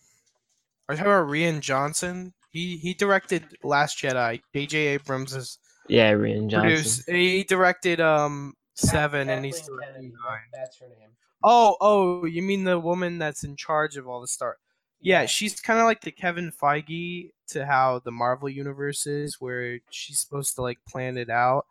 [0.88, 2.34] Are you talking about Rian Johnson?
[2.52, 4.42] He he directed Last Jedi.
[4.54, 4.78] J.J.
[4.78, 6.62] Abrams is yeah, Rian Johnson.
[6.62, 7.10] produced.
[7.10, 10.40] He directed um seven, and he's directing Kennedy, nine.
[10.54, 11.10] That's her name.
[11.44, 14.58] Oh oh, you mean the woman that's in charge of all the star?
[15.02, 19.80] Yeah, she's kind of like the Kevin Feige to how the Marvel universe is, where
[19.92, 21.66] she's supposed to like plan it out.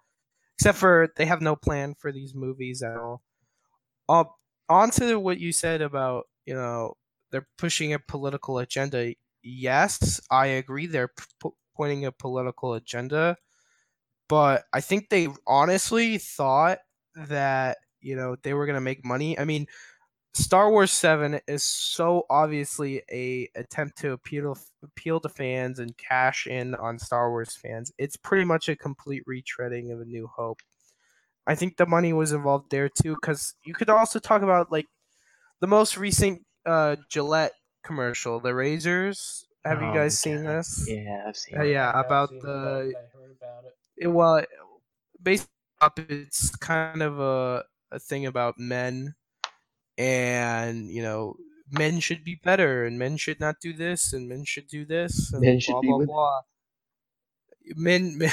[0.58, 3.22] Except for they have no plan for these movies at all.
[4.08, 4.26] Um,
[4.68, 6.94] on to what you said about you know
[7.30, 9.14] they're pushing a political agenda.
[9.42, 10.86] Yes, I agree.
[10.86, 13.36] They're p- pointing a political agenda,
[14.28, 16.80] but I think they honestly thought
[17.16, 19.38] that you know they were gonna make money.
[19.38, 19.66] I mean,
[20.34, 26.46] Star Wars Seven is so obviously a attempt to appeal appeal to fans and cash
[26.48, 27.92] in on Star Wars fans.
[27.98, 30.60] It's pretty much a complete retreading of A New Hope.
[31.46, 34.86] I think the money was involved there too, because you could also talk about like
[35.60, 37.52] the most recent uh, Gillette
[37.88, 39.48] commercial, the razors.
[39.64, 40.44] Have you Oh, guys seen God.
[40.44, 40.86] this?
[40.86, 41.76] Yeah, I've seen Uh, it.
[41.76, 43.76] yeah, I've about seen it, the I heard about it.
[43.96, 44.44] it, well,
[45.22, 45.48] basically,
[46.08, 49.14] it's kind of a a thing about men,
[49.98, 51.36] and you know,
[51.70, 55.32] men should be better, and men should not do this, and men should do this,
[55.32, 56.06] and Men blah blah women.
[56.06, 56.42] blah.
[57.76, 58.30] Men, men,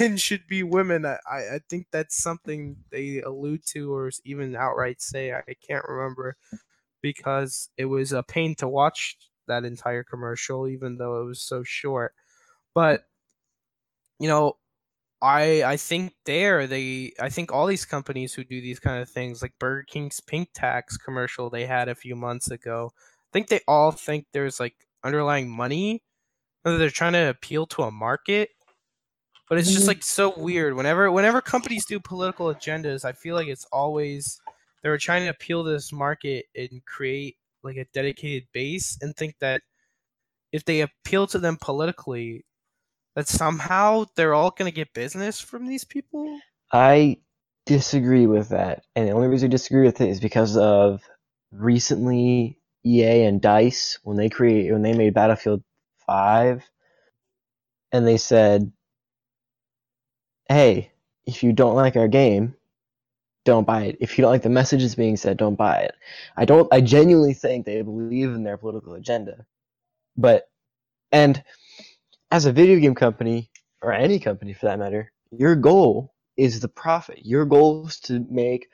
[0.00, 1.06] men should be women.
[1.06, 5.32] I, I I think that's something they allude to, or even outright say.
[5.32, 6.36] I can't remember
[7.02, 11.62] because it was a pain to watch that entire commercial, even though it was so
[11.64, 12.14] short.
[12.74, 13.06] But
[14.18, 14.54] you know,
[15.22, 19.10] I I think there they I think all these companies who do these kind of
[19.10, 23.48] things like Burger King's pink tax commercial they had a few months ago, I think
[23.48, 26.04] they all think there's like underlying money
[26.64, 28.50] whether they're trying to appeal to a market.
[29.48, 29.88] But it's just Mhm.
[29.88, 30.74] like so weird.
[30.76, 34.41] Whenever whenever companies do political agendas, I feel like it's always
[34.82, 39.36] they're trying to appeal to this market and create like a dedicated base and think
[39.40, 39.62] that
[40.52, 42.44] if they appeal to them politically,
[43.14, 46.38] that somehow they're all going to get business from these people.
[46.72, 47.18] I
[47.66, 51.02] disagree with that, and the only reason I disagree with it is because of
[51.52, 55.62] recently EA and Dice when they create when they made Battlefield
[56.06, 56.64] Five,
[57.92, 58.72] and they said,
[60.48, 60.92] "Hey,
[61.24, 62.56] if you don't like our game,
[63.44, 63.96] don't buy it.
[64.00, 65.94] If you don't like the messages being said, don't buy it."
[66.36, 66.72] I don't.
[66.72, 69.46] I genuinely think they believe in their political agenda,
[70.16, 70.48] but
[71.12, 71.42] and
[72.30, 73.50] as a video game company
[73.82, 77.20] or any company for that matter, your goal is the profit.
[77.24, 78.68] Your goal is to make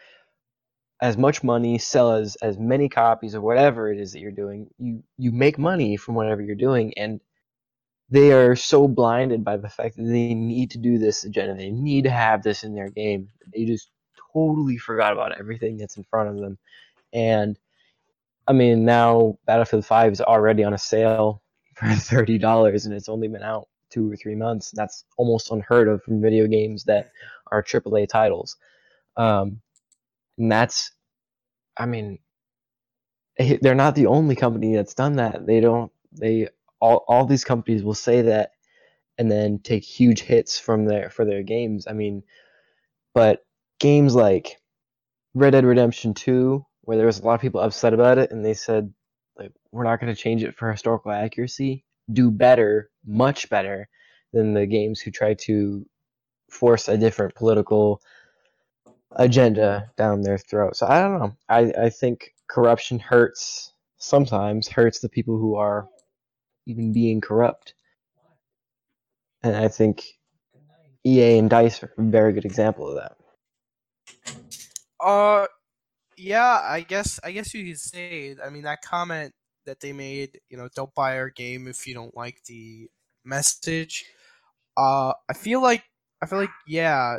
[1.00, 4.68] as much money, sell as, as many copies of whatever it is that you're doing.
[4.78, 7.20] You you make money from whatever you're doing and
[8.10, 11.54] they are so blinded by the fact that they need to do this agenda.
[11.54, 13.28] They need to have this in their game.
[13.52, 13.90] They just
[14.38, 16.58] totally forgot about everything that's in front of them.
[17.12, 17.58] And
[18.46, 21.42] I mean now Battlefield 5 is already on a sale
[21.76, 24.70] for thirty dollars and it's only been out two or three months.
[24.72, 27.10] That's almost unheard of from video games that
[27.52, 28.56] are AAA titles.
[29.16, 29.60] Um,
[30.38, 30.92] and that's,
[31.76, 32.18] I mean,
[33.38, 35.46] eh, they're not the only company that's done that.
[35.46, 35.92] They don't.
[36.12, 36.48] They
[36.80, 38.52] all all these companies will say that,
[39.18, 41.86] and then take huge hits from their for their games.
[41.88, 42.22] I mean,
[43.14, 43.44] but
[43.78, 44.56] games like
[45.34, 48.44] Red Dead Redemption Two, where there was a lot of people upset about it, and
[48.44, 48.92] they said
[49.38, 53.88] like we're not going to change it for historical accuracy, do better, much better
[54.32, 55.86] than the games who try to
[56.50, 58.02] force a different political
[59.12, 60.76] agenda down their throat.
[60.76, 61.36] So I don't know.
[61.48, 65.88] I, I think corruption hurts sometimes hurts the people who are
[66.66, 67.74] even being corrupt.
[69.42, 70.04] And I think
[71.04, 73.16] EA and DICE are a very good example of that.
[75.00, 75.46] Uh,
[76.16, 78.36] yeah, I guess I guess you could say.
[78.44, 79.34] I mean, that comment
[79.66, 82.90] that they made, you know, don't buy our game if you don't like the
[83.24, 84.06] message.
[84.76, 85.84] Uh, I feel like
[86.22, 87.18] I feel like yeah,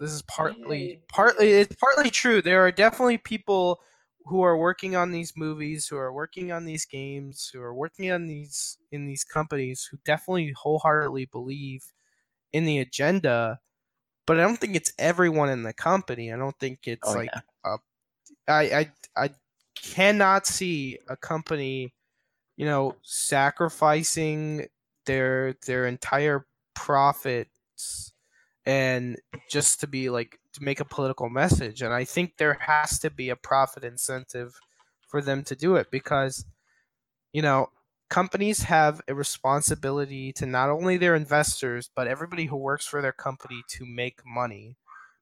[0.00, 2.42] this is partly partly it's partly true.
[2.42, 3.80] There are definitely people
[4.26, 8.10] who are working on these movies, who are working on these games, who are working
[8.12, 11.84] on these in these companies who definitely wholeheartedly believe
[12.52, 13.60] in the agenda.
[14.28, 16.30] But I don't think it's everyone in the company.
[16.30, 17.76] I don't think it's Oh, like yeah.
[18.46, 18.92] I, I
[19.24, 19.30] I
[19.74, 21.94] cannot see a company,
[22.58, 24.66] you know, sacrificing
[25.06, 28.12] their their entire profits
[28.66, 29.16] and
[29.48, 31.80] just to be like to make a political message.
[31.80, 34.54] And I think there has to be a profit incentive
[35.08, 36.44] for them to do it because,
[37.32, 37.70] you know,
[38.08, 43.12] companies have a responsibility to not only their investors but everybody who works for their
[43.12, 44.76] company to make money.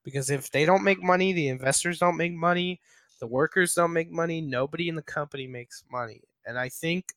[0.04, 2.80] Because if they don't make money, the investors don't make money,
[3.18, 6.20] the workers don't make money, nobody in the company makes money.
[6.46, 7.14] And I think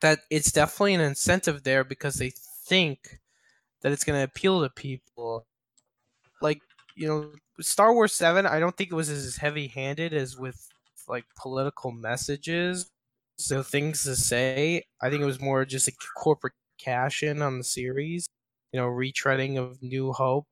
[0.00, 2.30] that it's definitely an incentive there because they
[2.66, 3.18] think
[3.80, 5.46] that it's going to appeal to people.
[6.40, 6.60] Like,
[6.94, 10.68] you know, Star Wars 7, I don't think it was as heavy-handed as with
[11.08, 12.90] like political messages.
[13.36, 17.58] So things to say, I think it was more just a corporate cash in on
[17.58, 18.28] the series.
[18.72, 20.46] You know, retreading of New Hope.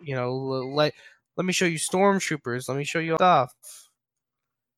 [0.00, 0.94] You know, let
[1.36, 2.68] let me show you stormtroopers.
[2.68, 3.52] Let me show you stuff.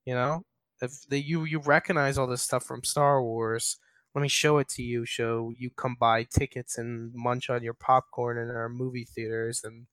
[0.05, 0.42] You know,
[0.80, 3.76] if the, you you recognize all this stuff from Star Wars,
[4.14, 5.07] let me show it to you.
[5.07, 9.86] So you come buy tickets and munch on your popcorn in our movie theaters, and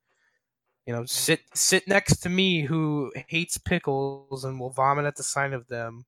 [0.86, 5.24] you know, sit sit next to me who hates pickles and will vomit at the
[5.24, 6.05] sight of them.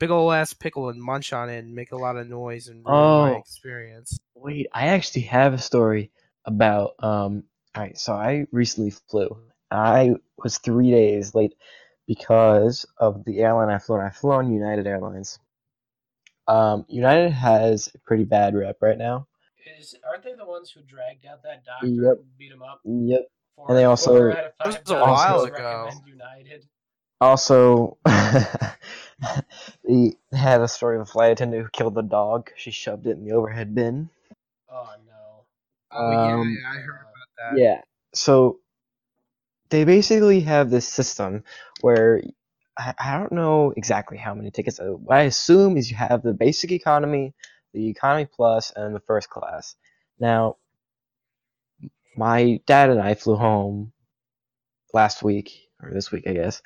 [0.00, 2.84] Big ol' ass pickle and munch on it and make a lot of noise and
[2.84, 3.38] ruin my Oh.
[3.38, 4.18] experience.
[4.34, 6.10] Wait, I actually have a story
[6.46, 7.44] about um
[7.76, 9.36] all right, so I recently flew.
[9.70, 11.54] I was three days late
[12.08, 14.04] because of the airline I flew on.
[14.04, 15.38] I flew on United Airlines.
[16.48, 19.28] Um, United has a pretty bad rep right now.
[19.78, 22.16] Is aren't they the ones who dragged out that doctor Yep.
[22.18, 22.80] and beat him up?
[22.84, 23.20] Yep.
[23.54, 25.90] Four, And they also- four out of That was a while ago.
[26.06, 26.66] United.
[27.20, 27.98] Also,
[29.84, 32.50] they had a story of a flight attendant who killed the dog.
[32.56, 34.10] She shoved it in the overhead bin.
[34.70, 35.44] Oh no.
[35.92, 37.58] Oh yeah, Um, yeah, I heard about that.
[37.58, 37.82] Yeah.
[38.14, 38.60] So
[39.70, 41.44] they basically have this system
[41.80, 42.22] where
[42.78, 44.80] I, I don't know exactly how many tickets.
[44.82, 47.34] What I assume is you have the basic economy,
[47.72, 49.76] the economy plus, and the first class.
[50.18, 50.56] Now,
[52.16, 53.92] my dad and I flew home
[54.92, 55.52] last week
[55.82, 56.62] or this week, I guess,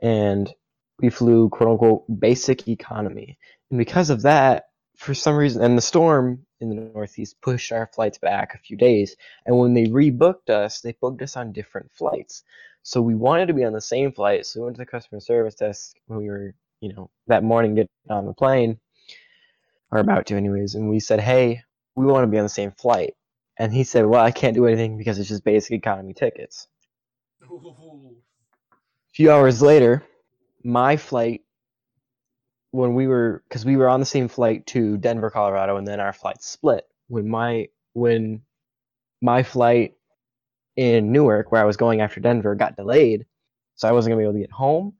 [0.00, 0.52] and
[1.00, 3.38] we flew quote unquote basic economy.
[3.70, 7.86] And because of that, for some reason, and the storm in the Northeast pushed our
[7.94, 9.16] flights back a few days.
[9.46, 12.42] And when they rebooked us, they booked us on different flights.
[12.82, 14.44] So we wanted to be on the same flight.
[14.44, 17.74] So we went to the customer service desk when we were, you know, that morning
[17.74, 18.78] getting on the plane,
[19.90, 20.74] or about to, anyways.
[20.74, 21.62] And we said, hey,
[21.96, 23.14] we want to be on the same flight.
[23.58, 26.68] And he said, well, I can't do anything because it's just basic economy tickets.
[27.50, 27.74] Ooh.
[28.72, 30.04] A few hours later,
[30.64, 31.42] my flight,
[32.72, 36.00] when we were, because we were on the same flight to Denver, Colorado, and then
[36.00, 36.84] our flight split.
[37.08, 38.42] When my when
[39.20, 39.94] my flight
[40.76, 43.26] in Newark, where I was going after Denver, got delayed,
[43.76, 44.94] so I wasn't gonna be able to get home.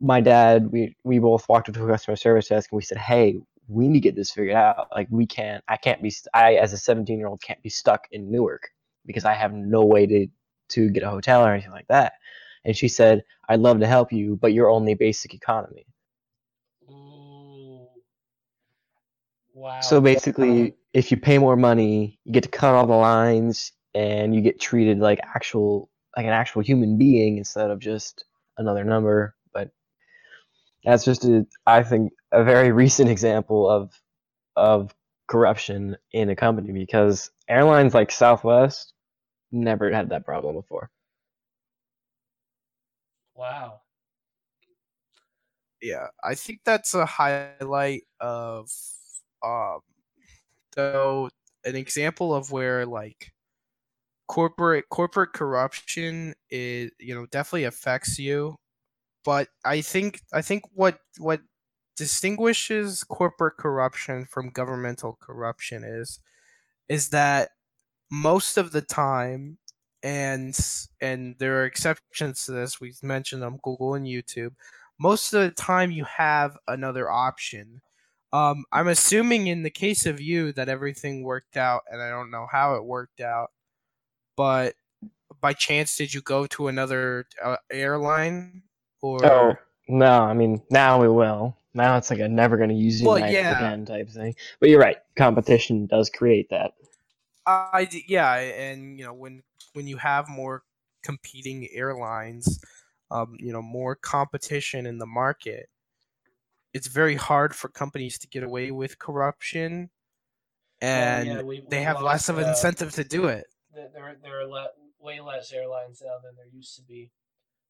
[0.00, 2.98] My dad, we we both walked up to a customer service desk and we said,
[2.98, 4.88] "Hey, we need to get this figured out.
[4.94, 5.62] Like, we can't.
[5.68, 6.12] I can't be.
[6.34, 8.68] I as a 17 year old can't be stuck in Newark
[9.06, 10.26] because I have no way to
[10.70, 12.14] to get a hotel or anything like that."
[12.64, 15.86] And she said, I'd love to help you, but you're only basic economy.
[16.88, 17.88] Ooh.
[19.54, 19.80] Wow.
[19.80, 20.76] So basically, uh-huh.
[20.92, 24.60] if you pay more money, you get to cut all the lines and you get
[24.60, 28.24] treated like actual like an actual human being instead of just
[28.58, 29.34] another number.
[29.52, 29.70] But
[30.84, 33.92] that's just a I think a very recent example of
[34.56, 34.94] of
[35.26, 38.92] corruption in a company because airlines like Southwest
[39.50, 40.90] never had that problem before.
[43.34, 43.82] Wow.
[45.80, 48.70] Yeah, I think that's a highlight of
[49.42, 49.80] um
[50.76, 51.30] though
[51.64, 53.32] an example of where like
[54.28, 58.56] corporate corporate corruption is you know definitely affects you
[59.24, 61.42] but I think I think what what
[61.96, 66.20] distinguishes corporate corruption from governmental corruption is
[66.88, 67.50] is that
[68.10, 69.58] most of the time
[70.02, 70.58] and
[71.00, 74.52] and there are exceptions to this we've mentioned them Google and YouTube
[75.02, 77.82] most of the time you have another option.
[78.32, 82.30] Um, I'm assuming in the case of you that everything worked out, and I don't
[82.30, 83.50] know how it worked out,
[84.36, 84.74] but
[85.40, 88.62] by chance did you go to another uh, airline
[89.02, 89.24] or?
[89.26, 89.54] Oh
[89.88, 91.56] no, I mean now we will.
[91.74, 93.58] Now it's like a never gonna use Well, yeah.
[93.58, 94.34] again type thing.
[94.60, 96.74] But you're right, competition does create that.
[97.44, 99.42] I yeah, and you know when
[99.74, 100.62] when you have more
[101.02, 102.60] competing airlines,
[103.10, 105.68] um, you know more competition in the market,
[106.72, 109.90] it's very hard for companies to get away with corruption,
[110.80, 113.46] and yeah, we, they we have less of an uh, incentive to do it.
[113.74, 114.70] th- There, there are le-
[115.00, 117.10] way less airlines now than there used to be.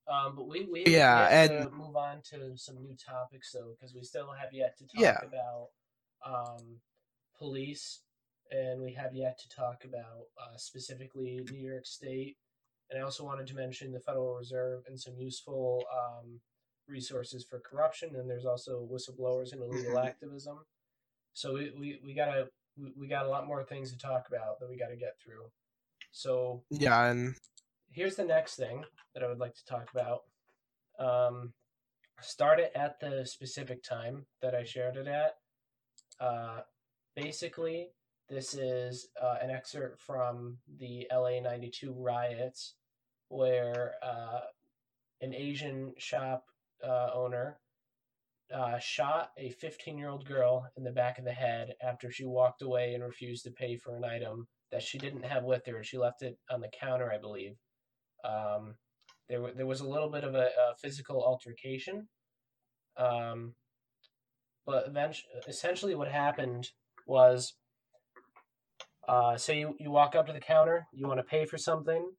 [0.09, 3.94] Um, but we, we, Yeah, and- to move on to some new topics though, because
[3.94, 5.18] we still have yet to talk Yeah.
[5.24, 5.68] about
[6.26, 6.80] um,
[7.38, 8.00] police,
[8.53, 12.36] and we have yet to talk about uh, specifically New York State.
[12.90, 16.38] And I also wanted to mention the Federal Reserve and some useful um,
[16.86, 18.14] resources for corruption.
[18.16, 20.07] And there's also whistleblowers and illegal Mhm.
[20.07, 20.66] activism.
[21.32, 24.59] So we, we, we gotta we, we got a lot more things to talk about
[24.61, 25.50] that we got to get through.
[26.11, 27.34] So Yeah, and
[27.90, 28.84] here's the next thing
[29.14, 30.24] that I would like to talk about.
[30.98, 31.55] Um,
[32.20, 35.38] start it at the specific time that I shared it at.
[36.20, 36.61] Uh,
[37.16, 37.90] basically,
[38.28, 42.74] this is uh, an excerpt from the LA 92 riots
[43.28, 44.40] where uh,
[45.20, 46.44] an Asian shop
[46.86, 47.58] uh, owner
[48.54, 52.24] uh, shot a 15 year old girl in the back of the head after she
[52.24, 55.82] walked away and refused to pay for an item that she didn't have with her.
[55.82, 57.56] She left it on the counter, I believe.
[58.24, 58.74] Um,
[59.28, 62.08] there, there was a little bit of a, a physical altercation.
[62.96, 63.54] Um,
[64.66, 66.68] but eventually, essentially, what happened
[67.06, 67.54] was
[69.09, 72.11] uh, say you, you walk up to the counter, you want to pay for something.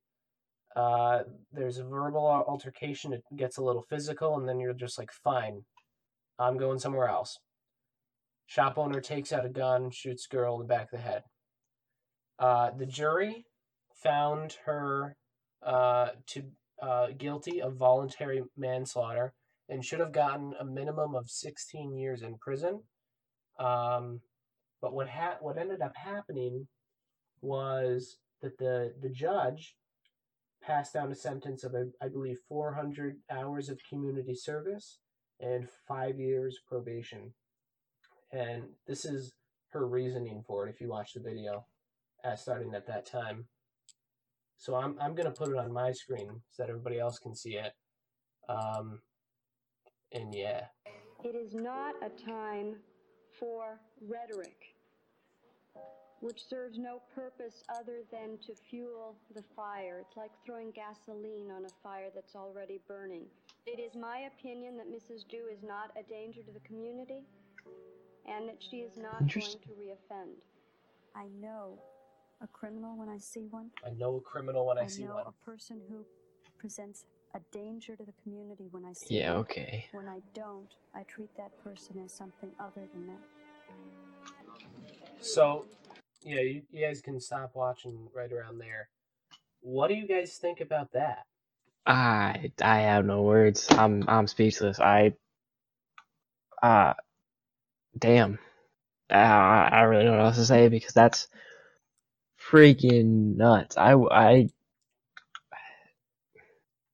[0.75, 1.19] Uh,
[1.51, 3.13] there's a verbal altercation.
[3.13, 5.61] It gets a little physical, and then you're just like, fine,
[6.39, 7.37] I'm going somewhere else.
[8.47, 11.23] Shop owner takes out a gun, shoots girl in the back of the head.
[12.39, 13.45] Uh, the jury
[13.95, 15.15] found her
[15.65, 16.43] uh, to
[16.81, 19.33] uh, guilty of voluntary manslaughter
[19.69, 22.81] and should have gotten a minimum of 16 years in prison.
[23.59, 24.19] Um,
[24.81, 26.67] but what ha- what ended up happening
[27.43, 29.75] was that the the judge
[30.61, 34.99] passed down a sentence of I believe 400 hours of community service
[35.39, 37.33] and five years probation.
[38.31, 39.33] And this is
[39.71, 40.73] her reasoning for it.
[40.73, 41.65] If you watch the video,
[42.35, 43.45] starting at that time.
[44.57, 47.57] So I'm I'm gonna put it on my screen so that everybody else can see
[47.57, 47.73] it.
[48.47, 49.01] Um,
[50.13, 50.65] and yeah.
[51.23, 52.75] It is not a time
[53.39, 54.72] for rhetoric,
[56.23, 59.99] which serves no purpose other than to fuel the fire.
[59.99, 63.25] It's like throwing gasoline on a fire that's already burning.
[63.67, 65.27] It is my opinion that Mrs.
[65.29, 67.23] Du is not a danger to the community
[68.25, 70.39] and that she is not going to reoffend.
[71.13, 71.77] I know
[72.41, 73.69] a criminal when I see one.
[73.85, 75.25] I know a criminal when I, I see know one.
[75.27, 76.05] a person who
[76.57, 77.03] presents
[77.35, 79.41] a danger to the community when I see Yeah, one.
[79.41, 79.85] okay.
[79.91, 83.19] When I don't, I treat that person as something other than that.
[85.19, 85.65] So,
[86.25, 88.89] yeah, you, you guys can stop watching right around there.
[89.61, 91.25] What do you guys think about that?
[91.85, 93.67] I I have no words.
[93.71, 94.79] I'm I'm speechless.
[94.79, 95.13] I
[96.61, 96.93] uh
[97.97, 98.39] damn.
[99.11, 101.27] Uh, I I really don't know what else to say because that's
[102.51, 103.77] freaking nuts.
[103.77, 104.49] I I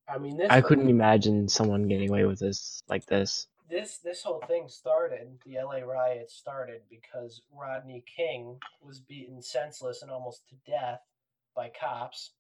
[0.08, 3.48] I mean, this I couldn't imagine someone getting away with this like this.
[3.70, 5.28] This this whole thing started.
[5.46, 11.02] The LA riot started because Rodney King was beaten senseless and almost to death
[11.56, 12.32] by cops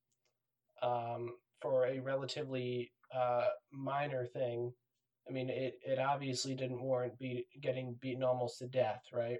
[0.81, 4.73] um, for a relatively uh, minor thing.
[5.27, 9.37] I mean, it, it obviously didn't warrant be, getting beaten almost to death, right?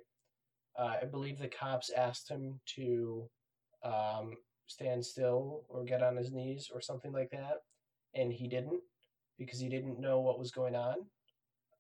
[0.78, 3.28] Uh, I believe the cops asked him to
[3.84, 4.34] um,
[4.68, 7.64] stand still or get on his knees or something like that,
[8.14, 8.82] and he didn't
[9.40, 10.96] because he didn't know what was going on.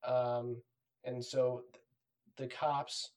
[0.05, 0.57] Um,
[1.03, 1.83] and so th-
[2.37, 3.11] the cops,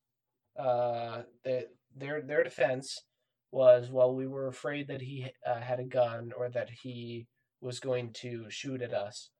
[0.59, 3.03] uh, the, their their defense
[3.51, 7.27] was, well, we were afraid that he uh, had a gun or that he
[7.61, 9.31] was going to shoot at us,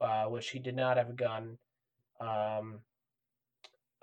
[0.00, 1.58] uh, which he did not have a gun.
[2.20, 2.80] Um,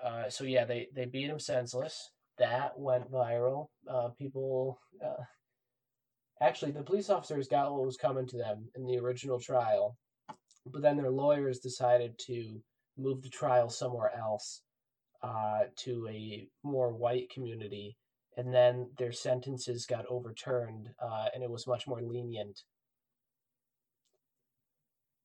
[0.03, 2.11] uh, so yeah, they they beat him senseless.
[2.37, 3.67] That went viral.
[3.89, 5.23] Uh, people, uh,
[6.41, 9.97] actually, the police officers got what was coming to them in the original trial,
[10.65, 12.61] but then their lawyers decided to
[12.97, 14.61] move the trial somewhere else,
[15.21, 17.97] uh, to a more white community,
[18.37, 22.63] and then their sentences got overturned, uh, and it was much more lenient.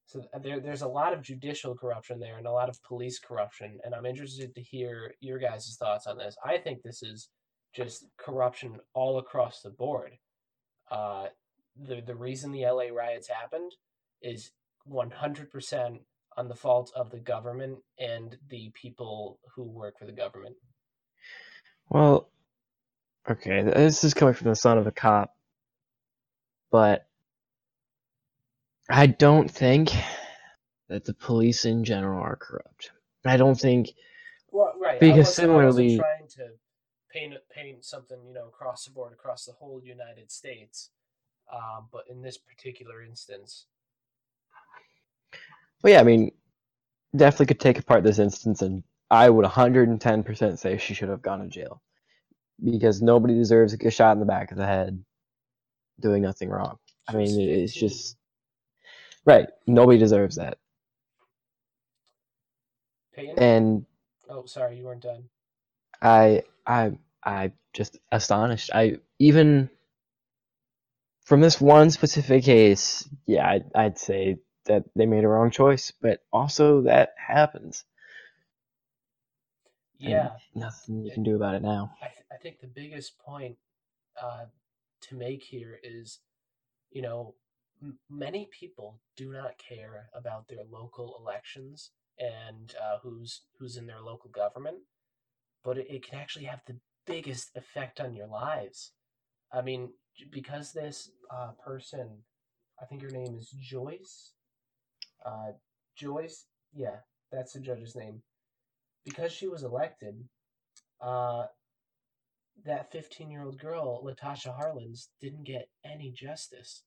[0.07, 3.79] So there, there's a lot of judicial corruption there and a lot of police corruption,
[3.85, 6.37] and I'm interested to hear your guys' thoughts on this.
[6.45, 7.29] I think this is
[7.75, 10.13] just corruption all across the board.
[10.91, 11.27] Uh,
[11.77, 13.73] the the reason the LA riots happened
[14.23, 14.53] is
[14.91, 15.99] 100%
[16.39, 20.55] on the fault of the government and the people who work for the government.
[21.91, 22.31] Well,
[23.29, 25.35] okay, this is coming from the son of a cop,
[26.71, 27.09] but
[28.89, 29.91] I don't think
[30.89, 32.93] that the police in general are corrupt.
[33.25, 33.89] I don't think
[34.51, 35.01] Well, right.
[35.01, 36.59] Because wasn't- I wasn't similarly- trying to
[37.11, 40.91] paint paint something you know across the board across the whole United States,
[41.53, 43.67] um, but in this particular instance,
[45.83, 46.33] Well, yeah, I mean,
[47.15, 51.41] definitely could take apart this instance, and I would 110% say she should have gone
[51.41, 51.83] to jail.
[52.63, 55.05] Because nobody deserves get shot in the back of the head
[56.01, 56.79] doing nothing wrong.
[57.09, 58.17] I mean, it's just.
[59.25, 60.59] Right, nobody deserves that.
[63.15, 63.39] Peyton.
[63.39, 63.87] And
[64.29, 65.25] oh, sorry, you weren't done.
[66.03, 66.93] I, I,
[67.25, 68.71] I just astonished.
[68.75, 69.71] I even
[71.25, 75.93] from this one specific case, yeah, I'd, I'd say that they made a wrong choice,
[76.03, 77.85] but also that happens.
[80.05, 81.91] and Yeah, nothing you can do about it now.
[82.03, 83.57] I, th- I think the biggest point
[84.21, 84.47] uh,
[85.03, 86.21] to make here is,
[86.91, 87.35] you know,
[87.83, 93.87] m- many people do not care about their local elections and uh, who's who's in
[93.87, 94.79] their local government,
[95.65, 98.93] but it, it can actually have the biggest effect on your lives.
[99.53, 99.91] I mean,
[100.31, 102.09] because this uh, person,
[102.83, 104.33] I think her name is Joyce.
[105.25, 105.53] Uh,
[105.97, 106.97] Joyce, yeah,
[107.33, 108.23] that's the judge's name.
[109.05, 110.29] Because she was elected,
[111.01, 111.47] uh,
[112.65, 116.85] that 15 year old girl, Latasha Harlins, didn't get any justice.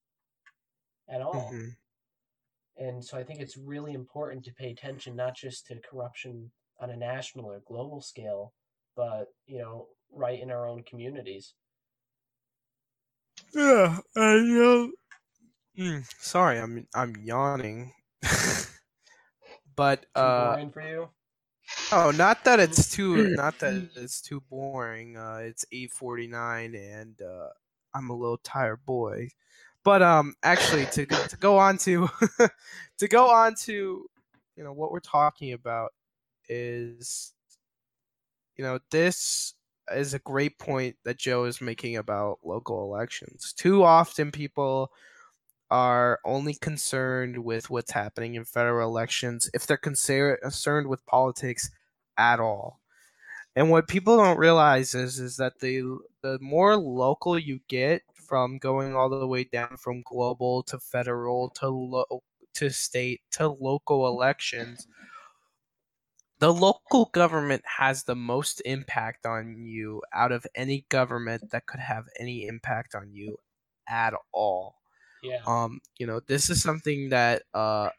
[1.10, 1.52] at all.
[1.52, 1.76] Mhm.
[2.78, 6.90] And so I think it's really important to pay attention not just to corruption on
[6.90, 8.54] a national or global scale,
[8.96, 11.54] but you know, right in our own communities.
[13.54, 14.92] Yeah, I know.
[15.78, 17.94] Mm, sorry, I'm I'm yawning.
[19.76, 21.10] but uh, boring for you?
[21.92, 25.18] oh, not that it's too not that it's too boring.
[25.18, 27.50] Uh, it's eight forty nine, and uh,
[27.94, 29.30] I'm a little tired boy.
[29.84, 32.10] But um, actually, to to go on to
[33.00, 34.06] to go on to
[34.56, 35.92] you know what we're talking about
[36.50, 37.34] is
[38.58, 39.54] you know this
[39.94, 43.54] is a great point that Joe is making about local elections.
[43.54, 44.92] Too often people
[45.72, 51.72] are only concerned with what's happening in federal elections if they're concerned with politics
[52.18, 52.82] at all.
[53.56, 58.58] And what people don't realize is is that the the more local you get from
[58.60, 62.24] going all the way down from global to federal to lo-
[62.56, 64.88] to state to local elections,
[66.40, 71.80] the local government has the most impact on you out of any government that could
[71.80, 73.38] have any impact on you
[73.88, 74.81] at all.
[75.22, 75.46] Yeah.
[75.46, 77.90] Um, you know, this is something that uh,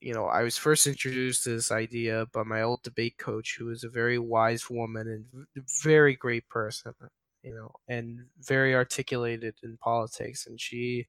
[0.00, 3.70] you know, I was first introduced to this idea by my old debate coach, who
[3.70, 6.94] is a very wise woman and very great person,
[7.42, 10.46] you know, and very articulated in politics.
[10.46, 11.06] And she,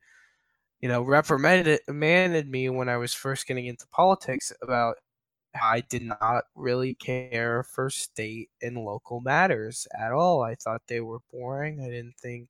[0.81, 1.81] you know, reprimanded
[2.49, 4.97] me when I was first getting into politics about
[5.55, 10.43] how I did not really care for state and local matters at all.
[10.43, 11.81] I thought they were boring.
[11.81, 12.49] I didn't think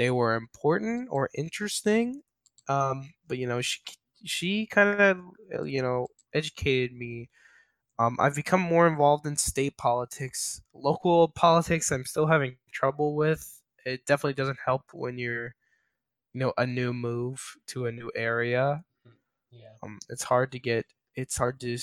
[0.00, 2.24] they were important or interesting.
[2.68, 3.80] Um, but you know, she
[4.26, 7.30] she kind of you know educated me.
[7.98, 11.92] Um, I've become more involved in state politics, local politics.
[11.92, 13.62] I'm still having trouble with.
[13.86, 15.54] It definitely doesn't help when you're,
[16.34, 18.84] you know, a new move to a new area.
[19.50, 19.74] Yeah.
[19.82, 20.86] Um, it's hard to get.
[21.14, 21.78] It's hard to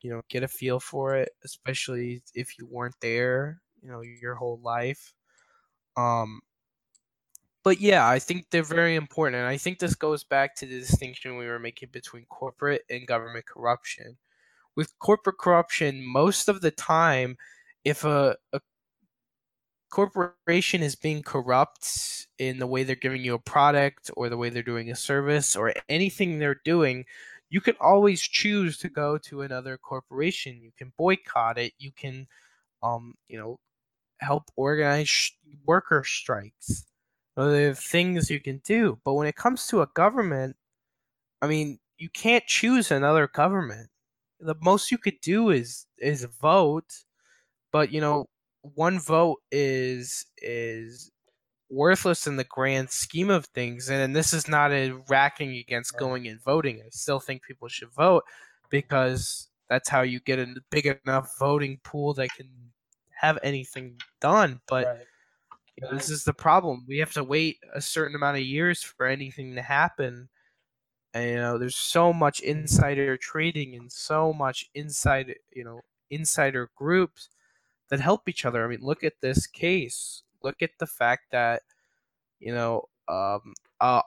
[0.00, 3.62] you know get a feel for it, especially if you weren't there.
[3.82, 5.14] You know, your whole life.
[5.96, 6.42] Um,
[7.64, 10.80] but yeah, I think they're very important, and I think this goes back to the
[10.80, 14.16] distinction we were making between corporate and government corruption.
[14.76, 17.36] With corporate corruption, most of the time,
[17.84, 18.60] if a, a
[19.90, 24.48] corporation is being corrupt in the way they're giving you a product or the way
[24.48, 27.04] they're doing a service or anything they're doing,
[27.50, 30.60] you can always choose to go to another corporation.
[30.62, 31.74] You can boycott it.
[31.78, 32.26] You can,
[32.82, 33.58] um, you know,
[34.20, 35.32] help organize sh-
[35.66, 36.86] worker strikes.
[37.36, 38.98] Are things you can do.
[39.04, 40.56] But when it comes to a government,
[41.40, 43.90] I mean, you can't choose another government.
[44.40, 47.04] The most you could do is is vote,
[47.72, 48.26] but you know,
[48.62, 51.10] one vote is is
[51.70, 53.88] worthless in the grand scheme of things.
[53.90, 56.82] And this is not a racking against going and voting.
[56.84, 58.24] I still think people should vote
[58.70, 62.50] because that's how you get a big enough voting pool that can
[63.20, 64.60] have anything done.
[64.68, 65.06] But right.
[65.76, 66.84] You know, this is the problem.
[66.86, 70.28] We have to wait a certain amount of years for anything to happen.
[71.14, 76.70] And you know, there's so much insider trading and so much inside, you know, insider
[76.76, 77.30] groups
[77.90, 78.64] that help each other.
[78.64, 80.22] I mean, look at this case.
[80.42, 81.62] Look at the fact that
[82.40, 84.02] you know, um, uh,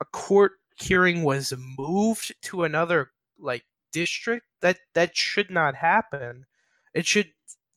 [0.00, 4.46] a court hearing was moved to another like district.
[4.60, 6.46] That that should not happen.
[6.94, 7.32] It should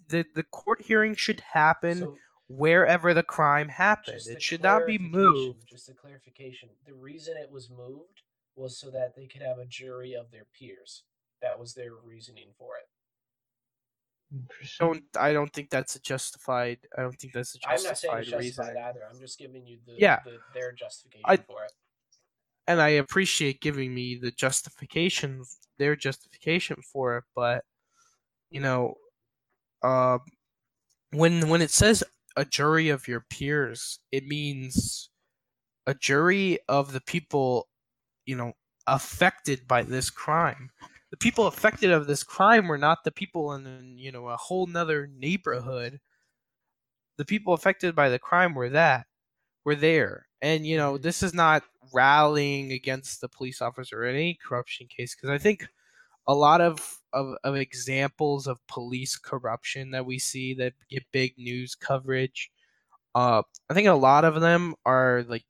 [0.07, 2.17] the the court hearing should happen So
[2.57, 4.17] wherever the crime happened.
[4.17, 5.67] just It should not be moved.
[5.67, 6.69] Just a clarification.
[6.85, 8.21] The reason it was moved
[8.55, 11.03] was so that they could have a jury of their peers.
[11.41, 12.87] That was their reasoning for it.
[14.79, 16.77] Don't I don't think that's a justified.
[16.97, 18.39] I don't think that's a I'm not saying justified justified
[18.69, 18.77] reason.
[18.77, 19.01] either.
[19.11, 20.19] I'm just giving you the, Yeah.
[20.23, 21.73] the their justification I- for it.
[22.67, 25.43] and I appreciate giving me the justification,
[25.77, 27.23] their justification for it.
[27.35, 27.65] But
[28.51, 28.95] you know,
[29.83, 30.19] uh,
[31.11, 32.03] when when it says
[32.37, 35.09] a jury of your peers, it means
[35.87, 37.69] a jury of the people,
[38.25, 38.53] you know,
[38.87, 40.71] affected by this crime.
[41.11, 44.67] The people affected of this crime were not the people in you know a whole
[44.67, 45.99] nother neighborhood.
[47.17, 49.07] The people affected by the crime were that
[49.65, 51.01] were there, and you know Mhm.
[51.03, 51.63] this is not
[51.93, 55.67] rallying against the police officer in any corruption case because I think
[56.27, 61.33] a lot of, of of examples of police corruption that we see that get big
[61.37, 62.51] news coverage.
[63.15, 65.45] Uh, I think a lot of them are like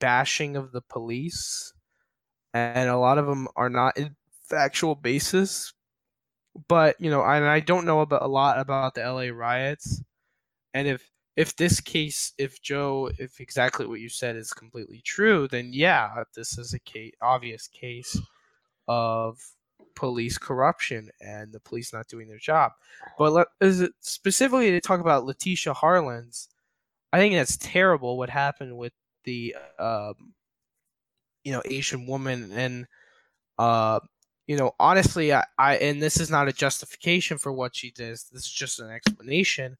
[0.00, 1.72] bashing of the police,
[2.54, 4.16] and a lot of them are not in
[4.48, 5.72] factual basis.
[6.68, 10.02] But you know, and I don't know about a lot about the LA riots,
[10.74, 15.46] and if if this case, if Joe, if exactly what you said is completely true,
[15.46, 18.20] then yeah, this is a case, obvious case
[18.88, 19.38] of
[19.98, 22.70] police corruption and the police not doing their job.
[23.18, 26.46] But let, it specifically to talk about Letitia Harlins?
[27.12, 28.16] I think that's terrible.
[28.16, 28.92] What happened with
[29.24, 30.34] the, um,
[31.42, 32.86] you know, Asian woman and,
[33.58, 33.98] uh,
[34.46, 38.12] you know, honestly, I, I and this is not a justification for what she did.
[38.12, 39.76] This is just an explanation.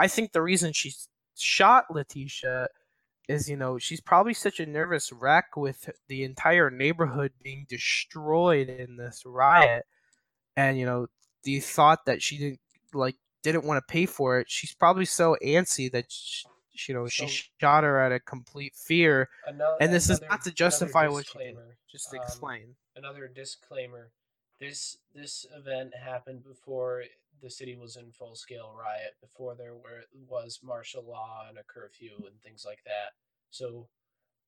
[0.00, 0.92] I think the reason she
[1.36, 2.66] shot Letitia
[3.30, 8.68] is, you know, she's probably such a nervous wreck with the entire neighborhood being destroyed
[8.68, 9.86] in this riot,
[10.56, 11.06] and you know,
[11.44, 12.60] the thought that she didn't
[12.92, 14.50] like didn't want to pay for it.
[14.50, 16.46] She's probably so antsy that she,
[16.88, 19.28] you know she So- shot her out of complete fear.
[19.48, 21.56] Ano- And this is not to justify what she did,
[21.90, 22.76] just to Um, explain.
[22.96, 24.10] another disclaimer
[24.60, 27.04] this this event happened before
[27.42, 31.62] the city was in full scale riot before there were was martial law and a
[31.62, 33.12] curfew and things like that
[33.50, 33.88] so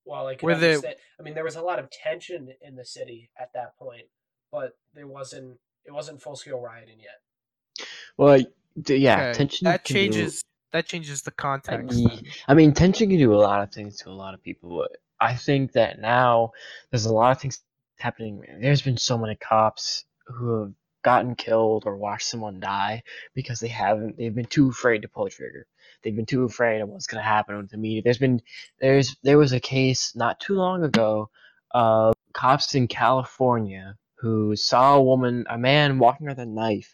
[0.03, 2.75] while i can Were there- understand i mean there was a lot of tension in
[2.75, 4.05] the city at that point
[4.51, 7.85] but there wasn't it wasn't full scale rioting yet
[8.17, 8.39] Well,
[8.81, 11.97] d- yeah, Okay, tension that can do- changes that changes the context.
[11.99, 12.23] Ye- then.
[12.47, 14.77] I mean, tension can do a lot of things to a lot of people.
[14.79, 16.51] But I think that now
[16.89, 17.61] there's a lot of things
[17.97, 18.43] happening.
[18.59, 20.73] There's been so many cops who have
[21.03, 24.17] gotten killed or watched someone die because they haven't.
[24.17, 25.67] They've been too afraid to pull the trigger.
[26.01, 28.01] They've been too afraid of what's going to happen with the media.
[28.03, 28.41] There's been
[28.79, 31.29] there's there was a case not too long ago
[31.71, 36.93] of cops in California who saw a woman, a man walking with a knife,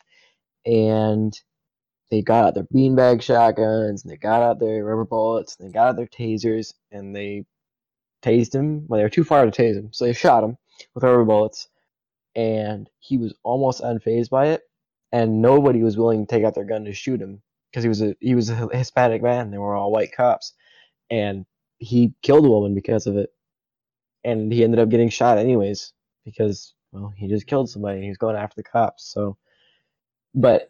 [0.66, 1.40] and
[2.10, 5.74] they got out their beanbag shotguns and they got out their rubber bullets and they
[5.74, 7.46] got out their tasers and they
[8.24, 8.86] tased him.
[8.88, 10.58] Well, they were too far to tase him, so they shot him
[10.94, 11.68] with rubber bullets,
[12.36, 14.62] and he was almost unfazed by it.
[15.12, 18.02] And nobody was willing to take out their gun to shoot him because he was
[18.02, 19.50] a he was a Hispanic man.
[19.52, 20.54] They were all white cops,
[21.10, 21.46] and
[21.80, 23.32] he killed a woman because of it.
[24.24, 25.94] And he ended up getting shot anyways
[26.26, 28.02] because well he just killed somebody.
[28.02, 29.06] He was going after the cops.
[29.12, 29.38] So,
[30.36, 30.70] but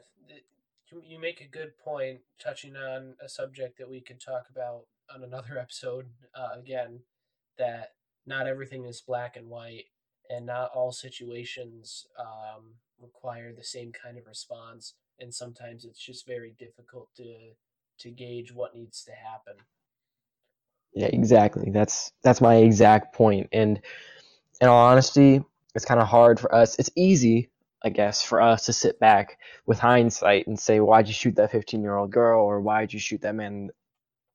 [0.91, 4.87] you- you make a good point touching on a subject that we could talk about
[5.13, 7.01] on another episode uh, again
[7.57, 7.95] that
[8.25, 9.85] not everything is black and white
[10.29, 16.25] and not all situations um, require the same kind of response and sometimes it's just
[16.27, 17.51] very difficult to
[17.97, 19.55] to gauge what needs to happen
[20.93, 21.69] Yeah, exactly.
[21.71, 23.49] That's that's my exact point.
[23.51, 23.79] And
[24.61, 25.43] in all honesty,
[25.75, 26.77] it's kind of hard for us.
[26.79, 27.49] It's easy,
[27.83, 31.51] I guess, for us to sit back with hindsight and say, "Why'd you shoot that
[31.51, 33.69] 15-year-old girl?" or "Why'd you shoot that man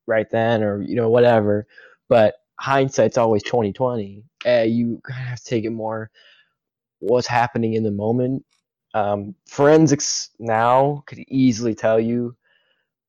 [0.06, 1.66] right then?" or you know, whatever.
[2.08, 4.24] But hindsight's always 2020.
[4.46, 6.10] Uh, you kind of have to take it more
[7.00, 8.44] what's happening in the moment.
[8.94, 12.36] Um, forensics now could easily tell you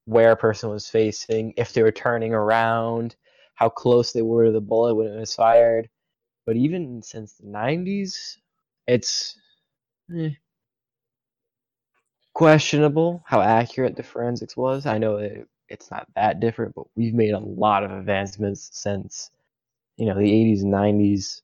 [0.06, 3.16] where a person was facing, if they were turning around,
[3.56, 5.90] how close they were to the bullet when it was fired.
[6.46, 8.38] But even since the 90s,
[8.88, 9.38] it's
[10.16, 10.32] eh,
[12.34, 14.86] questionable how accurate the forensics was.
[14.86, 19.32] I know that it's not that different, but we've made a lot of advancements since
[19.98, 21.42] you know the 80s and 90s,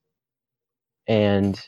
[1.07, 1.59] and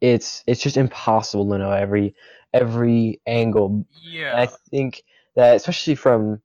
[0.00, 2.14] it's it's just impossible to know every
[2.52, 3.84] every angle
[4.30, 4.40] and Yeah.
[4.40, 5.04] I think
[5.36, 6.40] that especially from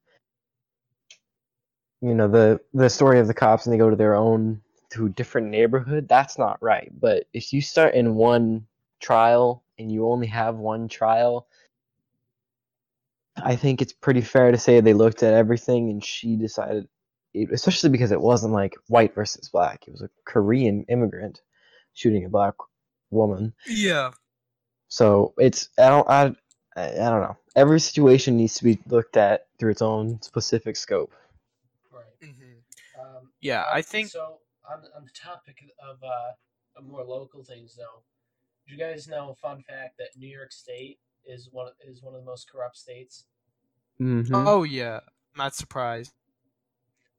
[2.02, 4.62] you know the the story of the cops and they go to their own
[4.92, 6.92] to a different neighborhood, that's not right.
[7.00, 8.68] But if you start in one
[9.02, 11.47] trial and you only have one trial,
[13.44, 16.88] I think it's pretty fair to say they looked at everything and she decided
[17.34, 19.88] it, especially because it wasn't like white versus black.
[19.88, 21.42] It was a Korean immigrant
[21.94, 22.56] shooting a black
[23.12, 23.54] woman.
[23.68, 24.12] yeah.
[24.88, 26.36] So it's I don't I,
[26.76, 27.38] I I don't know.
[27.56, 31.14] Every situation needs to be looked at through its own specific scope.
[31.92, 32.54] right hmm
[33.00, 34.40] um, Yeah, I think so.
[34.70, 36.32] On, on the topic of uh,
[36.76, 38.04] of more local things, though,
[38.68, 39.30] do you guys know?
[39.32, 42.78] A fun fact that New York State is one is one of the most corrupt
[42.78, 43.26] states.
[44.00, 44.34] Mm-hmm.
[44.36, 45.00] Oh yeah,
[45.36, 46.14] not surprised.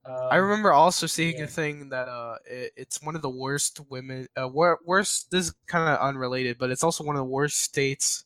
[0.05, 1.45] Um, I remember also seeing yeah.
[1.45, 5.31] a thing that uh, it, it's one of the worst women, uh, wor- worst.
[5.31, 8.25] This is kind of unrelated, but it's also one of the worst states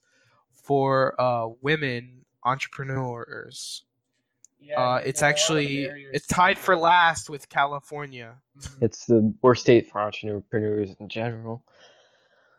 [0.53, 3.85] for uh women entrepreneurs.
[4.61, 8.37] Yeah, Uh, it's are a lot of actually it's tied for last with California.
[8.57, 11.65] Mhm, It's the worst state for entrepreneurs in general.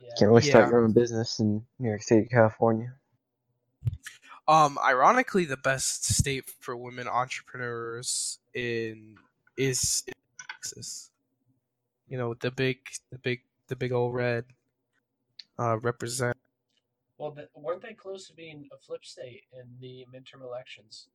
[0.01, 0.09] yeah.
[0.19, 0.71] Can't really start Yeah.
[0.71, 2.93] your own business in New York State, California.
[4.47, 9.15] Um, ironically, the best state for women entrepreneurs in
[9.57, 10.03] is
[10.51, 11.11] Texas.
[12.07, 12.77] You know, the big,
[13.11, 14.45] the big, the big old red
[15.57, 16.36] uh, represent.
[17.17, 21.07] Well, the, weren't they close to being a flip state in the midterm elections?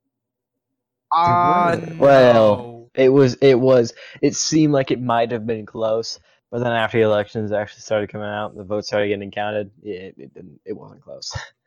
[1.12, 1.98] Ah, was.
[1.98, 2.90] Well.
[2.94, 3.34] It was.
[3.36, 3.92] It was.
[4.22, 6.18] It seemed like it might have been close,
[6.50, 9.70] but then after the elections actually started coming out, the votes started getting counted.
[9.82, 10.60] It, it didn't.
[10.64, 11.36] It wasn't close.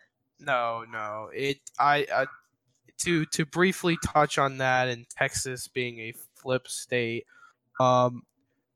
[0.42, 1.30] No, no.
[1.34, 2.06] It I
[3.00, 7.26] to to briefly touch on that and Texas being a flip state.
[7.80, 8.24] Um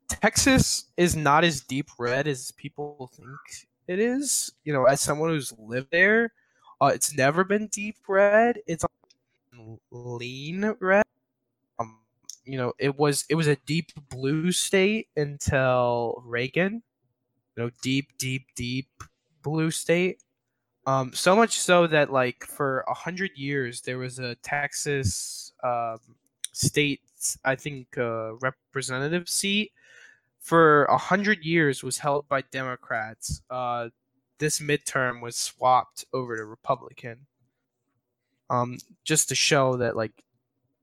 [0.10, 4.52] Texas is not as deep red as people think it is.
[4.66, 6.34] You know, as someone who's lived there,
[6.82, 8.60] uh, it's never been deep red.
[8.68, 8.86] It's
[9.92, 11.06] lean red.
[11.80, 12.00] Um,
[12.46, 16.84] you know, it was it was a deep blue state until Reagan.
[17.58, 18.90] You know, deep, deep, deep
[19.44, 20.22] blue state.
[20.88, 25.98] Um, so much so that like for a hundred years there was a Texas um,
[26.52, 27.02] state,
[27.44, 29.72] I think, uh, representative seat
[30.40, 33.42] for a hundred years was held by Democrats.
[33.50, 33.90] Uh,
[34.40, 37.26] this midterm was swapped over to Republican.
[38.50, 40.24] Um, just to show that like,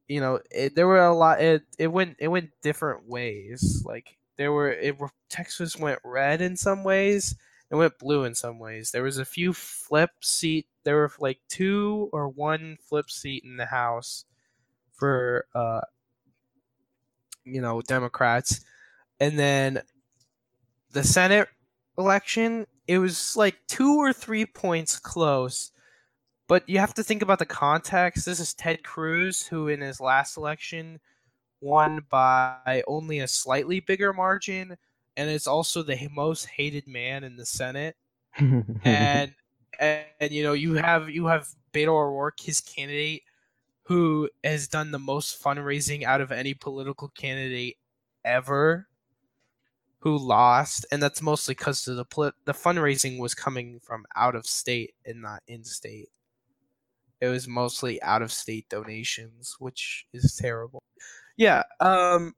[0.09, 1.41] you know, it, there were a lot.
[1.41, 3.83] It it went it went different ways.
[3.87, 4.97] Like there were it
[5.31, 7.37] Texas went red in some ways
[7.73, 8.91] it went blue in some ways.
[8.91, 10.67] There was a few flip seat.
[10.85, 14.27] There were like two or one flip seat in the House
[14.93, 15.81] for uh,
[17.45, 18.61] you know Democrats,
[19.21, 19.81] and then
[20.91, 21.49] the Senate
[21.97, 22.67] election.
[22.87, 25.73] It was like two or three points close,
[26.49, 28.27] but you have to think about the context.
[28.27, 31.01] This is Ted Cruz, who in his last election
[31.63, 34.77] won by only a slightly bigger margin
[35.17, 37.97] and it's also the most hated man in the Senate.
[38.39, 39.35] and, and
[40.21, 43.23] and you know you have you have Beto O'Rourke, his candidate,
[43.85, 47.77] who has done the most fundraising out of any political candidate
[48.25, 48.89] ever,
[50.01, 52.05] who lost, and that's mostly because the
[52.45, 56.09] the fundraising was coming from out of state and not in state.
[57.21, 60.83] It was mostly out of state donations, which is terrible.
[61.37, 62.35] Yeah, um,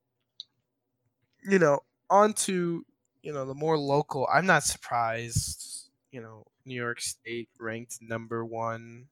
[1.48, 2.84] you know, on to
[3.22, 4.28] you know the more local.
[4.32, 5.90] I'm not surprised.
[6.10, 9.06] You know, New York State ranked number one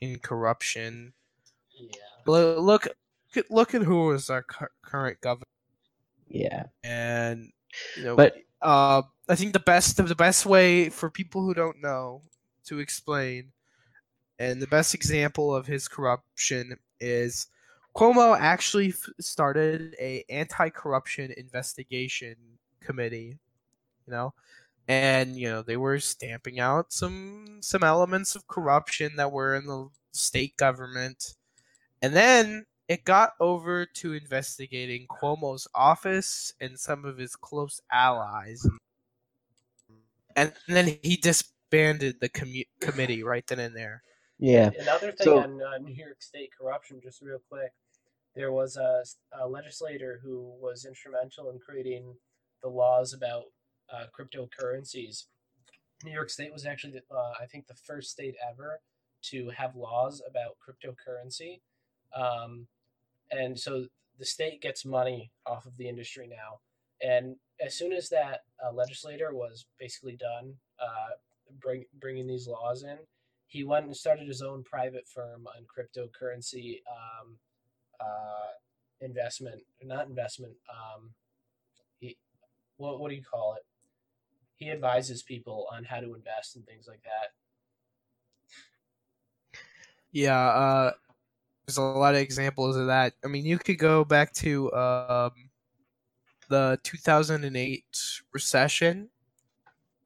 [0.00, 1.12] in corruption.
[1.78, 1.88] Yeah.
[2.26, 2.88] Look, look,
[3.48, 4.44] look at who is our
[4.82, 5.44] current governor.
[6.28, 7.52] Yeah, and
[7.96, 11.80] you know, but uh, I think the best the best way for people who don't
[11.80, 12.22] know
[12.66, 13.52] to explain,
[14.38, 17.46] and the best example of his corruption is
[17.94, 22.36] Cuomo actually f- started a anti-corruption investigation
[22.80, 23.36] committee,
[24.06, 24.32] you know,
[24.88, 29.66] and you know they were stamping out some some elements of corruption that were in
[29.66, 31.34] the state government,
[32.02, 38.66] and then it got over to investigating Cuomo's office and some of his close allies,
[40.36, 44.02] and then he disbanded the commu- committee right then and there.
[44.38, 47.72] yeah, Another thing So- on uh, New York State corruption, just real quick,
[48.34, 49.02] there was a,
[49.40, 52.14] a legislator who was instrumental in creating
[52.62, 53.44] the laws about
[53.92, 55.24] uh, cryptocurrencies.
[56.04, 58.80] New York State was actually, the- uh, I think, the first state ever
[59.22, 61.60] to have laws about cryptocurrency.
[62.14, 62.66] Um,
[63.30, 63.86] and so
[64.18, 66.60] the state gets money off of the industry now.
[67.02, 71.16] And as soon as that uh, legislator was basically done uh,
[71.60, 72.98] bring, bringing these laws in,
[73.46, 77.36] he went and started his own private firm on cryptocurrency um,
[78.00, 78.50] uh,
[79.00, 80.54] investment, not investment.
[80.68, 81.10] Um,
[81.98, 82.16] he,
[82.76, 83.62] what what do you call it?
[84.56, 87.32] He advises people on how to invest and things like that.
[90.12, 90.92] Yeah, uh,
[91.66, 93.14] there's a lot of examples of that.
[93.24, 95.30] I mean, you could go back to um,
[96.48, 97.84] the 2008
[98.32, 99.08] recession.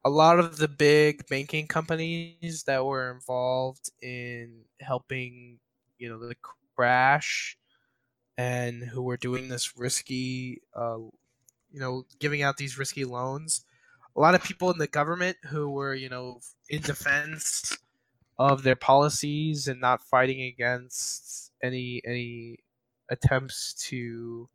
[0.05, 5.59] A lot of the big banking companies that were involved in helping,
[5.99, 6.37] you know, the
[6.77, 7.57] crash,
[8.37, 13.65] and who were doing this risky, uh, you know, giving out these risky loans.
[14.17, 17.79] A lot of people in the government who were, you know, in defense
[18.39, 22.59] of their policies and not fighting against any any
[23.11, 24.49] attempts to you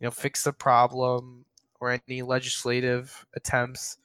[0.00, 1.44] know fix the problem
[1.80, 3.98] or any legislative attempts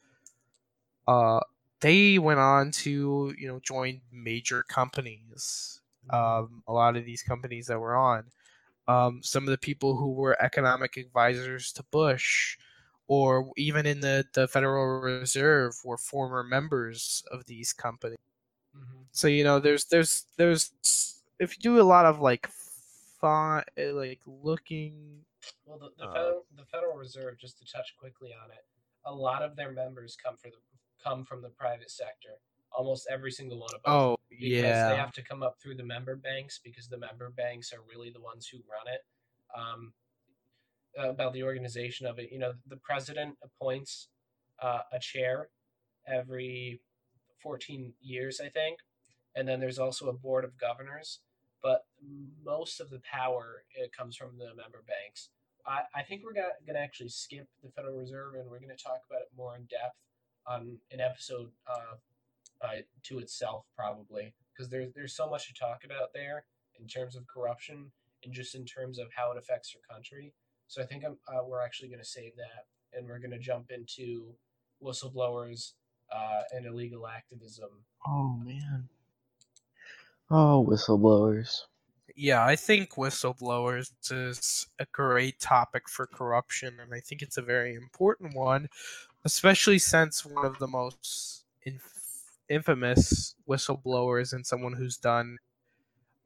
[1.07, 1.39] uh
[1.82, 7.68] they went on to you know join major companies um a lot of these companies
[7.68, 8.26] that were on
[8.88, 12.57] um some of the people who were economic advisors to bush
[13.07, 18.17] or even in the the federal reserve were former members of these companies
[18.75, 19.01] Mm-hmm.
[19.11, 20.71] so you know, there's there's there's
[21.39, 22.47] if you do a lot of like
[23.19, 25.21] font like looking.
[25.65, 28.65] Well, the, the, Uh, federal, the Federal Reserve, just to touch quickly on it,
[29.05, 30.57] a lot of their members come from the
[31.01, 32.36] come from the private sector.
[32.78, 33.93] Almost every single one of them.
[33.93, 34.89] Oh because yeah.
[34.89, 38.09] they have to come up through the member banks because the member banks are really
[38.09, 39.01] the ones who run it.
[39.57, 39.93] Um,
[40.97, 44.07] about the organization of it, you know, the president appoints
[44.61, 45.49] uh, a chair
[46.07, 46.80] every
[47.41, 48.80] 14 years, I think,
[49.36, 51.19] and then there's also a board of governors.
[51.61, 51.86] But
[52.45, 55.30] most of the power it comes from the member banks.
[55.65, 59.01] I, I think we're gonna, gonna actually skip the Federal Reserve and we're gonna talk
[59.09, 59.97] about it more in depth
[60.47, 61.95] on an episode uh,
[62.62, 66.45] uh, to itself probably because there's there's so much to talk about there
[66.80, 67.91] in terms of corruption
[68.24, 70.34] and just in terms of how it affects your country.
[70.68, 73.39] So I think I'm, uh, we're actually going to save that and we're going to
[73.39, 74.34] jump into
[74.84, 75.74] whistleblowers
[76.12, 77.70] uh, and illegal activism.
[78.08, 78.89] Oh man.
[80.30, 81.62] Oh, whistleblowers.
[82.16, 87.41] Yeah, I think whistleblowers is a great topic for corruption, and I think it's a
[87.41, 88.70] very important one,
[89.26, 91.95] especially since one of the most inf-
[92.50, 95.38] infamous whistleblowers and someone who's done,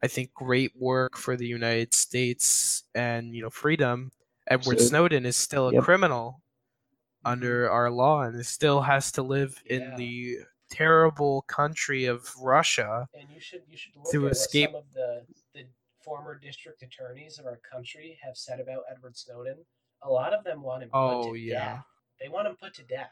[0.04, 4.12] I think, great work for the United States and you know freedom.
[4.48, 5.84] Edward So- Snowden is still a Yep.
[5.84, 6.42] criminal
[7.26, 7.74] under mm-hmm.
[7.74, 9.76] our law and still has to live Yeah.
[9.76, 10.38] in the
[10.70, 13.08] terrible country of Russia.
[13.14, 15.66] And you should you should look To at escape- what some of the the
[16.04, 19.58] former district attorneys of our country have said about Edward Snowden.
[20.04, 21.76] A lot of them want him put Oh, to yeah.
[21.76, 21.86] death.
[22.22, 23.12] They want him put to death.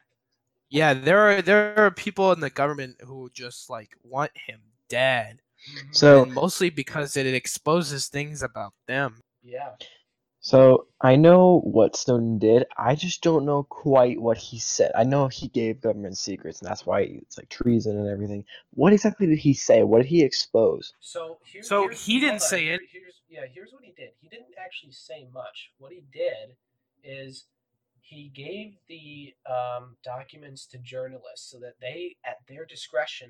[0.69, 4.59] Yeah, there are there are people in the government who just like want him
[4.89, 5.41] dead.
[5.71, 5.87] Mm-hmm.
[5.93, 9.21] So and mostly because it exposes things about them.
[9.43, 9.71] yeah,
[10.39, 12.65] So I know what Snowden did.
[12.77, 14.91] I just don't know quite what he said.
[14.95, 18.45] I know he gave government secrets, and that's why it's like treason and everything.
[18.71, 19.83] What exactly did he say?
[19.83, 20.93] What did he expose?
[20.99, 22.81] So here, So here's- he didn't say it.
[22.91, 23.45] Here's yeah.
[23.53, 24.11] Here's what he did.
[24.21, 25.71] He didn't actually say much.
[25.79, 26.55] What he did
[27.03, 27.45] is
[28.07, 33.29] he gave the um, documents to journalists so that they, at their discretion,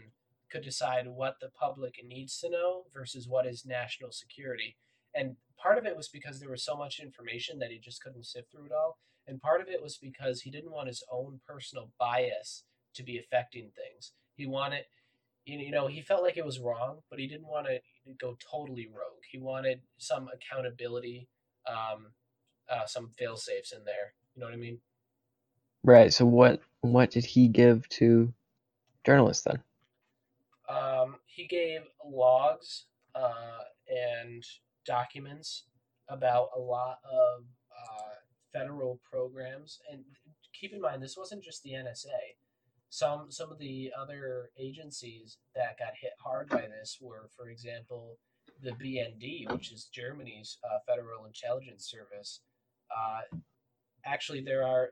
[0.52, 4.78] could decide what the public needs to know versus what is national security.
[5.16, 8.28] And part of it was because there was so much information that he just couldn't
[8.28, 9.00] sift through it all.
[9.26, 12.64] And part of it was because he didn't want his own personal bias
[12.94, 14.12] to be affecting things.
[14.36, 14.84] He wanted
[15.48, 17.80] you know, he felt like it was wrong, but he didn't want to
[18.20, 19.24] go totally rogue.
[19.32, 21.30] He wanted some accountability,
[21.66, 22.08] um,
[22.70, 24.14] uh, some fail safes in there.
[24.38, 24.78] You know what I mean?
[25.84, 26.14] Right.
[26.14, 28.32] So what what did he give to
[29.04, 29.64] journalists then?
[30.70, 32.86] Um, he gave logs
[33.16, 34.44] uh, and
[34.86, 35.64] documents
[36.08, 38.14] about a lot of uh,
[38.54, 39.80] federal programs.
[39.92, 40.04] And
[40.54, 42.36] keep in mind, this wasn't just the NSA.
[42.90, 48.20] Some some of the other agencies that got hit hard by this were, for example,
[48.62, 52.42] the BND, which is Germany's uh, Federal Intelligence Service.
[54.06, 54.90] Actually, there are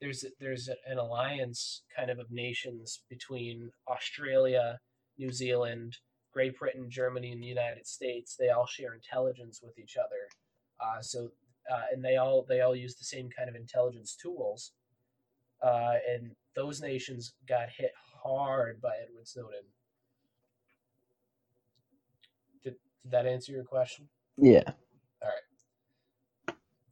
[0.00, 4.78] there's there's an alliance kind of of nations between Australia,
[5.18, 5.96] New Zealand,
[6.32, 8.36] Great Britain, Germany, and the United States.
[8.38, 10.28] They all share intelligence with each other.
[10.80, 11.30] Uh, so
[11.70, 14.72] uh, and they all they all use the same kind of intelligence tools.
[15.62, 17.92] Uh, and those nations got hit
[18.22, 19.64] hard by Edward Snowden.
[22.62, 24.08] Did, did that answer your question?
[24.36, 24.62] Yeah.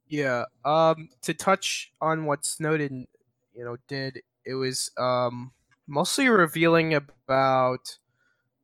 [0.09, 0.45] Yeah.
[0.65, 3.07] Um to touch on what Snowden,
[3.55, 5.53] you know, did, it was um
[5.87, 7.99] mostly revealing about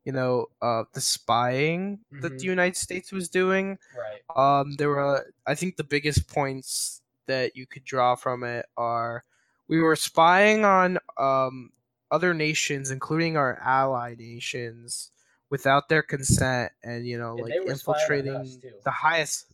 [0.04, 2.38] you know, uh the spying that Mhm.
[2.38, 3.78] the United States was doing.
[3.96, 4.22] Right.
[4.34, 9.24] Um there were I think the biggest points that you could draw from it are
[9.68, 11.70] we were spying on um
[12.10, 15.10] other nations including our ally nations
[15.50, 19.51] without their consent and you know And like they were spying on infiltrating the highest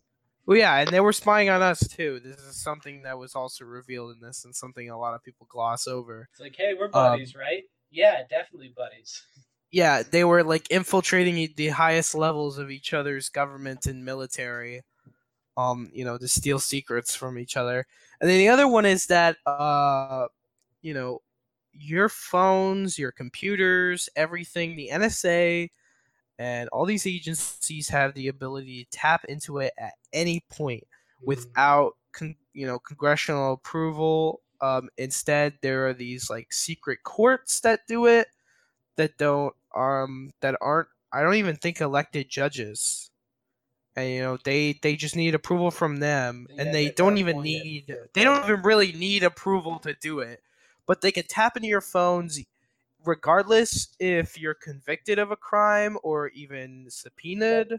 [0.49, 3.65] well yeah and they were spying on us too this is something that was also
[3.65, 6.89] revealed in this and something a lot of people gloss over It's like, hey, we're
[6.89, 7.63] buddies, right?
[7.91, 9.23] Yeah, definitely buddies.
[9.71, 14.83] yeah they were like infiltrating the highest levels of each other's government and military
[15.57, 17.87] um you know to steal secrets from each other
[18.21, 20.27] and then the other one is that uh
[20.83, 21.21] you know
[21.73, 25.69] your phones your computers everything the nsa
[26.39, 30.85] and all these agencies have the ability to tap into it at any point
[31.25, 34.43] without con- you know congressional approval.
[34.61, 38.29] Um instead there are these like secret courts that do it
[38.97, 43.11] that don't um that aren't i don't even think elected judges.
[43.97, 47.43] And you know they they just need approval from them Yeah, and they don't even
[47.43, 50.43] need They're don't even really need approval to do it
[50.87, 52.39] but they can tap into your phones
[53.05, 57.79] regardless if you're convicted of a crime or even subpoenaed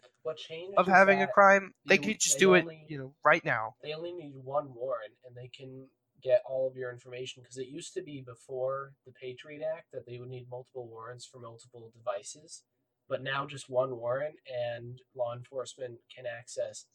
[0.77, 3.43] of having a crime they you- could just they do only- it you know right
[3.43, 3.75] now.
[3.81, 5.89] They only need one warrant, and they can
[6.21, 10.05] get all of your information because it used to be before the Patriot Act that
[10.05, 12.63] they would need multiple warrants for multiple devices,
[13.07, 16.85] but now just one warrant and law enforcement can access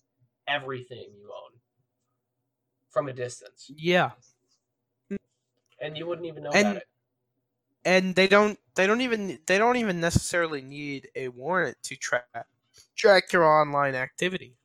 [0.46, 1.58] everything you own
[2.90, 4.12] from a distance, Yeah,
[5.80, 6.88] and you wouldn't even know And- about it.
[7.84, 12.46] And they don't they don't even they don't even necessarily need a warrant to track
[12.96, 14.56] track your online activity.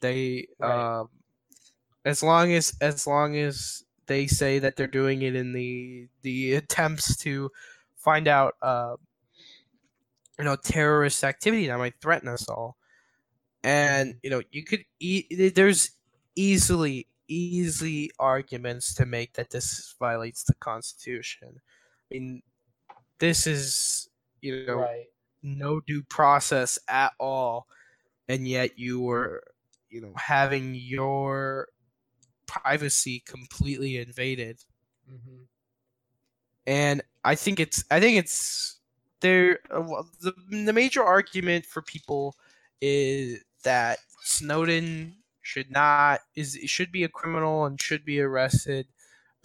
[0.00, 0.90] They Right.
[1.00, 1.08] um
[2.04, 6.54] as long as as long as they say that they're doing it in the the
[6.54, 7.50] attempts to
[7.96, 8.96] find out uh
[10.38, 12.76] you know terrorist activity that might threaten us all
[13.64, 15.92] and you know you could e- there's
[16.36, 21.60] easily easily arguments to make that this violates the constitution
[22.10, 22.42] mean
[23.20, 24.08] this is
[24.40, 25.06] you know Right.
[25.42, 27.66] no due process at all
[28.28, 29.42] and yet you were
[29.90, 31.68] you know having your
[32.46, 34.58] privacy completely invaded
[35.08, 35.44] hmm
[36.66, 38.78] and I think it's I think it's
[39.20, 39.60] there.
[39.70, 42.34] uh, The the major argument for people
[42.80, 48.86] is that Snowden should not is should be a criminal and should be arrested.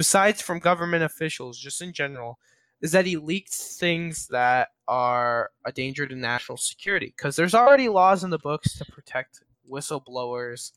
[0.02, 2.40] Besides from government officials, just in general,
[2.82, 7.14] is that he leaked things that are a danger to national security.
[7.16, 10.72] Because there's already laws in the books to protect whistleblowers,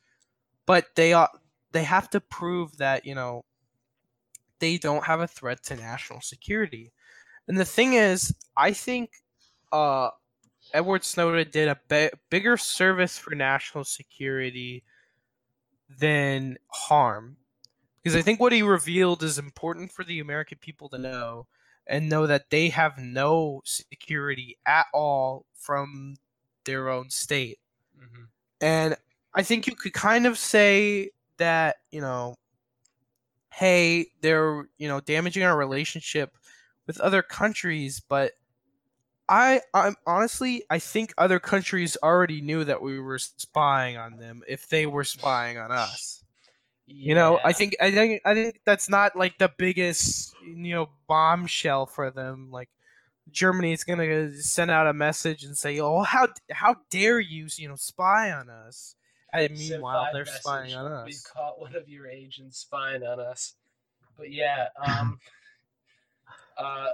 [0.67, 1.31] but they are
[1.73, 3.47] they have to prove that you know
[4.59, 6.93] they don't have a threat to national security.
[7.49, 9.09] And the thing is, I think
[9.73, 10.11] uh,
[10.75, 14.85] Edward Snowden did a bi- bigger service for national security
[15.89, 17.39] than harm.
[18.05, 21.49] Because I think what he revealed is important for the American people to know
[21.87, 26.17] and know that they have no security at all from
[26.65, 27.61] their own state.
[27.99, 28.25] hmm
[28.61, 28.97] And
[29.35, 32.37] I think you could kind of say that, you know,
[33.53, 36.37] hey, they're, you know, damaging our relationship
[36.87, 38.33] with other countries, but
[39.29, 44.43] I I'm honestly I think other countries already knew that we were spying on them
[44.49, 46.24] if they were spying on us.
[46.87, 50.91] You know, I think I think I think that's not like the biggest you know
[51.09, 52.51] bombshell for them.
[52.51, 52.69] Like
[53.31, 57.69] Germany is gonna send out a message and say, "Oh, how how dare you you
[57.69, 58.97] know spy on us?"
[59.33, 61.07] And meanwhile, they're message, spying on us.
[61.07, 63.55] We've caught one of your agents spying on us.
[64.17, 65.19] But yeah, um,
[66.59, 66.89] uh,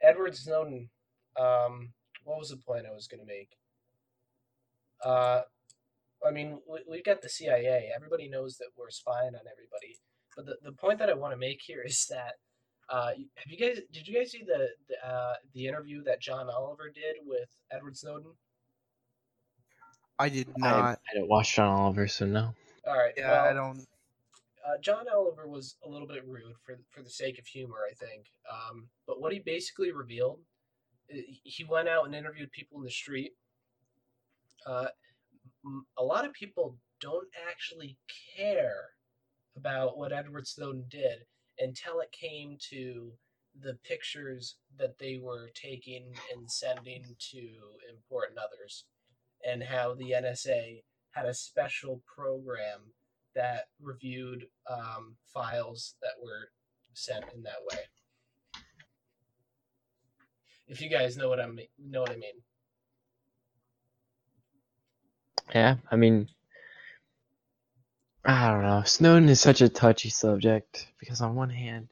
[0.00, 0.88] Edward Snowden.
[1.38, 1.92] Um,
[2.24, 3.50] what was the point I was going to make?
[5.04, 5.42] Uh,
[6.26, 7.90] I mean, we, we've got the CIA.
[7.94, 9.98] Everybody knows that we're spying on everybody.
[10.36, 12.34] But the, the point that I want to make here is that
[12.88, 16.48] uh, have you guys did you guys see the the, uh, the interview that John
[16.50, 18.32] Oliver did with Edward Snowden?
[20.18, 21.00] I did not.
[21.10, 22.54] I don't watch John Oliver, so no.
[22.86, 23.14] All right.
[23.16, 23.80] yeah, I don't.
[24.66, 27.94] uh, John Oliver was a little bit rude for for the sake of humor, I
[27.94, 28.26] think.
[28.50, 30.40] Um, but what he basically revealed,
[31.08, 33.32] he went out and interviewed people in the street.
[34.66, 34.88] Uh, m-
[35.98, 37.96] a lot of people don't actually
[38.36, 38.90] care
[39.56, 41.24] about what Edward Snowden did
[41.58, 43.12] until it came to
[43.60, 47.38] the pictures that they were taking and sending to
[47.88, 48.84] important others,
[49.48, 52.92] and how the NSA had a special program
[53.34, 56.50] that reviewed um, files that were
[56.94, 57.78] sent in that way.
[60.66, 62.42] If you guys know what I mean, know what I mean.
[65.52, 66.28] Yeah, I mean,
[68.24, 68.82] I don't know.
[68.84, 71.88] Snowden is such a touchy subject because on one hand,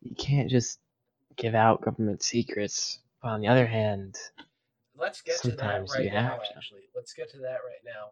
[0.00, 0.78] you can't just
[1.36, 4.16] give out government secrets, but on the other hand,
[4.96, 6.30] Let's get to that Sometimes right you now.
[6.32, 6.56] have to.
[6.56, 8.10] Actually, let's get to that right now.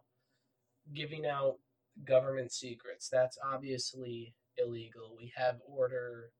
[0.93, 1.57] Giving out
[2.05, 3.07] government secrets.
[3.09, 5.15] That's obviously illegal.
[5.17, 6.31] We have order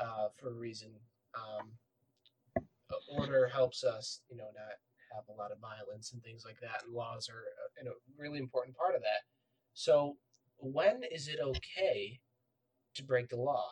[0.00, 0.90] uh, for a reason.
[1.34, 1.70] Um,
[2.56, 4.76] uh, order helps us, you know, not
[5.14, 6.82] have a lot of violence and things like that.
[6.84, 7.44] And laws are
[7.84, 9.22] a, a really important part of that.
[9.74, 10.16] So,
[10.58, 12.20] when is it okay
[12.94, 13.70] to break the law?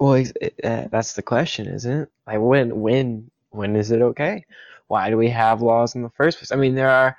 [0.00, 0.32] well, ex-
[0.64, 2.08] uh, that's the question, isn't it?
[2.26, 4.44] Like, when, when, when is it okay?
[4.86, 6.52] Why do we have laws in the first place?
[6.52, 7.16] I mean, there are.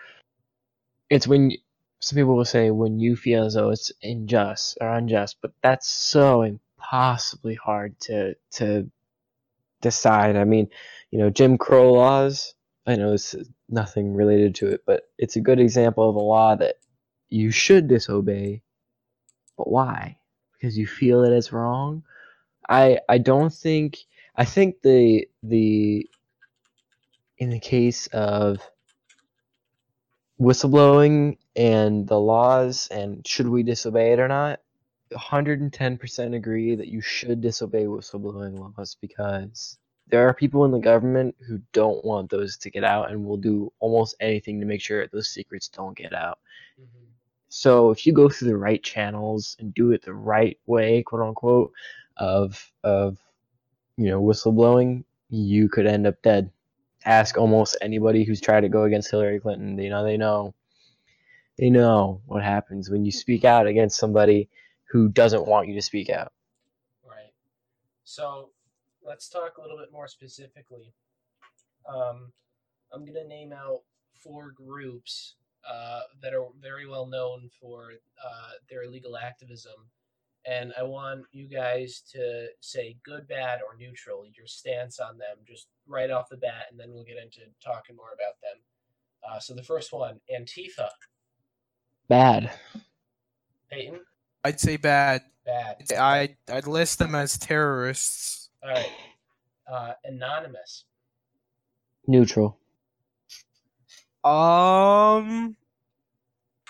[1.10, 1.52] It's when
[2.00, 5.90] some people will say when you feel as though it's unjust or unjust, but that's
[5.90, 8.90] so impossibly hard to to
[9.82, 10.36] decide.
[10.36, 10.70] I mean,
[11.12, 12.54] you know, Jim Crow laws.
[12.86, 13.36] I know it's
[13.68, 16.76] nothing related to it, but it's a good example of a law that
[17.30, 18.64] you should disobey.
[19.58, 20.18] But why?
[20.54, 22.04] Because you feel that it's wrong.
[22.68, 23.98] I I don't think
[24.36, 26.08] I think the the
[27.38, 28.60] in the case of
[30.40, 34.60] whistleblowing and the laws and should we disobey it or not
[35.12, 39.78] 110% agree that you should disobey whistleblowing laws because
[40.08, 43.38] there are people in the government who don't want those to get out and will
[43.38, 46.40] do almost anything to make sure those secrets don't get out
[46.80, 47.08] Mhm.
[47.50, 51.22] so if you go through the right channels and do it the right way, quote
[51.22, 51.72] unquote,
[52.18, 53.18] of of
[53.98, 56.52] you know whistleblowing, you could end up dead.
[57.06, 59.76] Ask almost anybody who's tried to go against Hillary Clinton.
[59.76, 60.54] They know they know
[61.58, 64.50] they know what happens when you speak out against somebody
[64.90, 66.32] who doesn't want you to speak out.
[67.04, 67.34] Right.
[68.04, 68.50] So
[69.04, 70.94] let's talk a little bit more specifically.
[71.88, 72.32] Um,
[72.92, 73.82] I'm going to name out
[74.14, 75.36] four groups
[75.70, 77.92] uh, that are very well known for
[78.24, 79.74] uh, their illegal activism.
[80.46, 85.38] And I want you guys to say good, bad, or neutral, your stance on them,
[85.46, 88.60] just right off the bat, and then we'll get into talking more about them.
[89.30, 90.90] Uh, so the first one, Antifa.
[92.08, 92.52] Bad.
[93.70, 94.00] Peyton,
[94.44, 95.24] I'd say bad.
[95.46, 95.84] bad.
[95.98, 98.50] I I'd list them as terrorists.
[98.64, 98.90] All right.
[99.68, 100.86] Uh, Anonymous.
[102.08, 102.58] Neutral.
[104.24, 105.56] Um,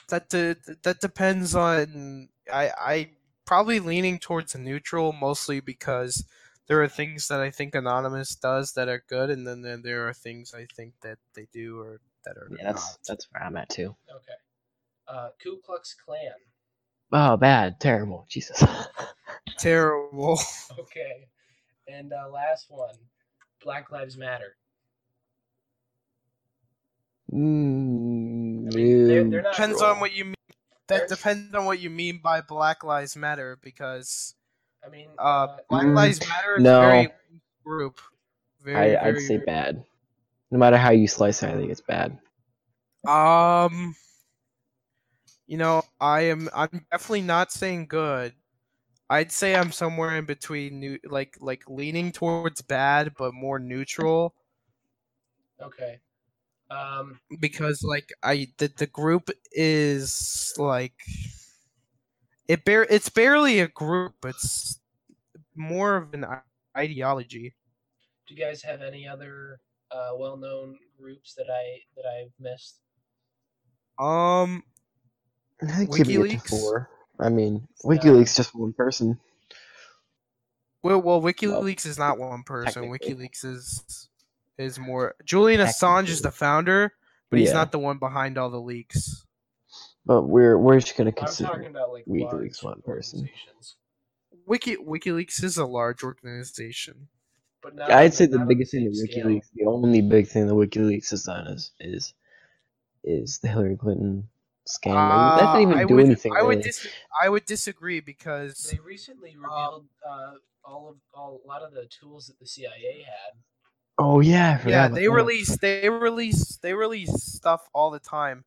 [0.09, 2.29] that de- that depends on.
[2.51, 3.09] I I
[3.45, 6.25] probably leaning towards neutral mostly because
[6.67, 10.07] there are things that I think Anonymous does that are good, and then, then there
[10.07, 12.99] are things I think that they do or that are Yeah, that's not.
[13.07, 13.95] that's where I'm at too.
[14.09, 14.37] Okay.
[15.07, 16.19] Uh, Ku Klux Klan.
[17.11, 18.64] Oh, bad, terrible, Jesus.
[19.57, 20.40] Terrible.
[20.80, 21.27] Okay.
[21.88, 22.94] And uh, last one,
[23.64, 24.56] Black Lives Matter.
[27.34, 29.53] Mm, I mean, they're, they're you- not.
[29.53, 30.36] depends on what you mean.
[30.88, 34.36] They're- That depends on what you mean by Black Lives Matter because
[34.86, 36.80] I mean, uh, uh, Black Mm, Lives Matter is no.
[36.80, 37.14] a very
[37.64, 37.99] group.
[38.64, 39.84] Very, I, I'd say very- bad.
[40.52, 42.18] No matter how you slice it, I think it's bad.
[43.07, 43.95] Um,
[45.49, 46.49] you know, I am.
[46.53, 48.34] I'm definitely not saying good.
[49.09, 54.35] I'd say I'm somewhere in between, new, like like leaning towards bad, but more neutral
[55.61, 55.99] okay.
[56.71, 60.93] Um, because like I the the group is like
[62.47, 64.13] it bare it's barely a group.
[64.26, 64.80] It's
[65.55, 66.26] more of an
[66.77, 67.55] ideology.
[68.27, 69.59] do you guys have any other
[69.91, 72.81] uh, well-known groups that I that I've missed?
[73.97, 74.63] Um,
[75.61, 76.49] I think keep it to WikiLeaks?
[76.49, 76.90] four.
[77.19, 79.19] I mean, WikiLeaks just one person.
[80.84, 82.90] well, well, WikiLeaks is not one person.
[82.90, 84.07] WikiLeaks is
[84.57, 85.15] is more.
[85.26, 86.94] Julian Assange is the founder,
[87.30, 89.26] but he's not the one behind all the leaks.
[90.06, 91.61] But we're we're just gonna consider.
[91.61, 93.30] about like WikiLeaks one person.
[94.45, 97.10] Wiki WikiLeaks is a large organization.
[97.61, 97.91] but not.
[97.91, 99.26] I'd say the biggest thing that scale.
[99.26, 102.14] WikiLeaks, the only big thing that WikiLeaks has done is is
[103.03, 104.27] is the Hillary Clinton
[104.69, 105.01] scandal.
[105.01, 106.33] that Uh, didn't even I do would, anything.
[106.35, 106.61] I would really.
[106.63, 106.87] dis-
[107.21, 110.33] I would disagree because They recently revealed uh,
[110.63, 113.33] all of all a lot of the tools that the CIA had.
[113.97, 115.11] oh yeah, yeah, they that.
[115.11, 118.45] release they release they release stuff all the time.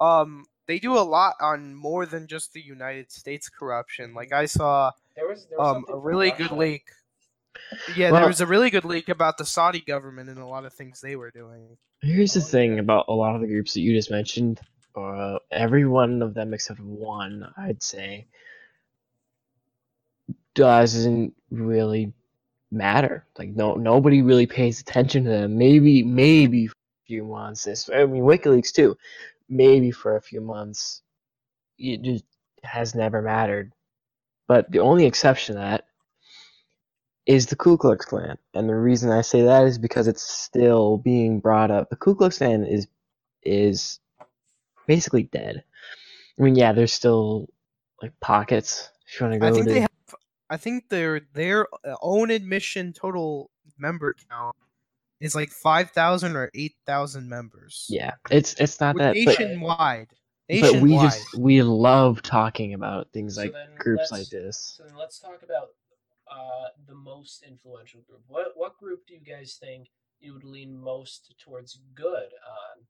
[0.00, 4.14] Um, they do a lot on more than just the United States corruption.
[4.14, 6.54] Like I saw There was there was um a really good Russia.
[6.54, 6.84] leak.
[7.96, 10.64] Yeah, Well- there was a really good leak about the Saudi government and a lot
[10.64, 11.76] of things they were doing.
[12.00, 14.60] Here's the thing about a lot of the groups that you just mentioned.
[14.94, 18.26] Uh, every one of them except one, I'd say,
[20.54, 22.12] doesn't really
[22.70, 23.26] matter.
[23.38, 25.58] Like no, nobody really pays attention to them.
[25.58, 27.64] Maybe, maybe for a few months.
[27.64, 28.96] This, I mean, WikiLeaks too.
[29.48, 31.02] Maybe for a few months,
[31.78, 32.24] it just
[32.62, 33.72] has never mattered.
[34.46, 35.86] But the only exception to that
[37.26, 40.98] is the Ku Klux Klan, and the reason I say that is because it's still
[40.98, 41.88] being brought up.
[41.88, 42.88] The Ku Klux Klan is
[43.42, 44.00] is
[44.86, 45.64] basically dead.
[46.38, 47.48] I mean, yeah, there's still
[48.00, 48.90] like pockets.
[49.06, 49.90] If you want to go I think to, they have.
[50.50, 51.66] I think their their
[52.02, 54.56] own admission total member count
[55.20, 57.86] is like five thousand or eight thousand members.
[57.88, 59.16] yeah, it's it's not With that.
[59.24, 60.08] But, nationwide.
[60.08, 60.82] but Nationwide.
[60.82, 64.74] we just we love talking about things So like then groups like this.
[64.76, 65.68] So then let's talk about
[66.30, 68.22] uh, the most influential group.
[68.26, 69.88] What what group do you guys think
[70.20, 72.84] you would lean most towards good on?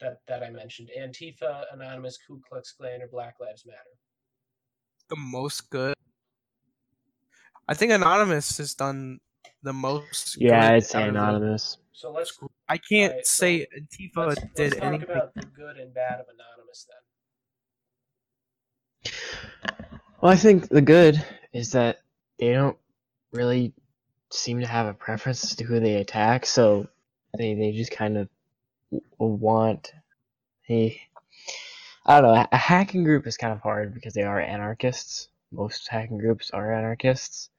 [0.00, 3.78] That that I mentioned: Antifa, Anonymous, Ku Klux Klan, or Black Lives Matter.
[5.08, 5.94] the most good.
[7.68, 9.20] I think Anonymous has done
[9.62, 10.40] the most.
[10.40, 11.78] Yeah, good it's out anonymous.
[11.92, 15.10] So let's I can't Alright, so say Antifa let's, did let's talk anything.
[15.10, 19.12] about the good and bad of Anonymous then.
[20.20, 21.22] Well, I think the good
[21.52, 22.00] is that
[22.38, 22.76] they don't
[23.32, 23.72] really
[24.30, 26.88] seem to have a preference as to who they attack, so
[27.36, 28.39] they they just kind of w-
[29.18, 29.92] want
[30.62, 31.00] hey
[32.06, 32.46] I don't know.
[32.50, 35.28] A hacking group is kind of hard because they are anarchists.
[35.52, 37.50] Most hacking groups are anarchists.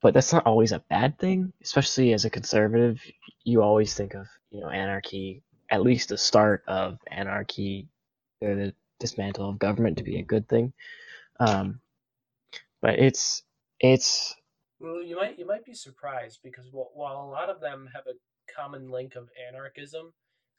[0.00, 3.02] But that's not always a bad thing, especially as a conservative.
[3.42, 7.88] You always think of, you know, anarchy, at least the start of anarchy,
[8.40, 10.72] or the dismantle of government to be a good thing.
[11.40, 11.80] Um,
[12.80, 13.42] but it's
[13.80, 14.36] it's
[14.78, 18.06] Well, you might you might be surprised because wh- while a lot of them have
[18.06, 18.14] a
[18.54, 20.12] common link of anarchism,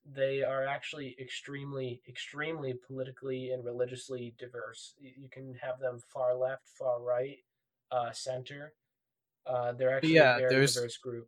[0.06, 4.96] they are actually extremely extremely politically and religiously diverse.
[5.00, 7.38] You can have them far left, far right,
[7.92, 8.74] uh, center.
[9.46, 11.28] Uh, they're actually Yeah, a very there's- diverse group.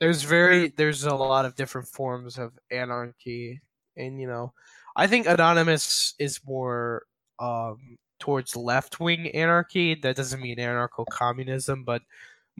[0.00, 3.60] there's very there's a lot of different forms of anarchy
[3.96, 4.52] and you know
[4.96, 7.04] i think anonymous is more
[7.38, 12.02] um towards left-wing anarchy that doesn't mean anarcho-communism but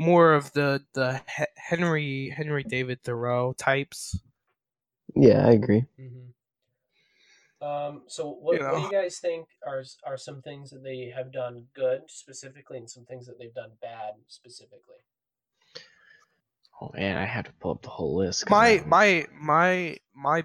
[0.01, 1.21] more of the the
[1.57, 4.19] henry henry david thoreau types
[5.15, 5.85] yeah, I agree.
[5.99, 6.31] hmm
[7.63, 11.13] Um, so what, You what do you guys think are are some things that they
[11.15, 15.05] have done good specifically, and some things that they've done bad specifically?
[16.81, 18.49] Oh man, I have to pull up the whole list.
[18.51, 20.45] my I- my my my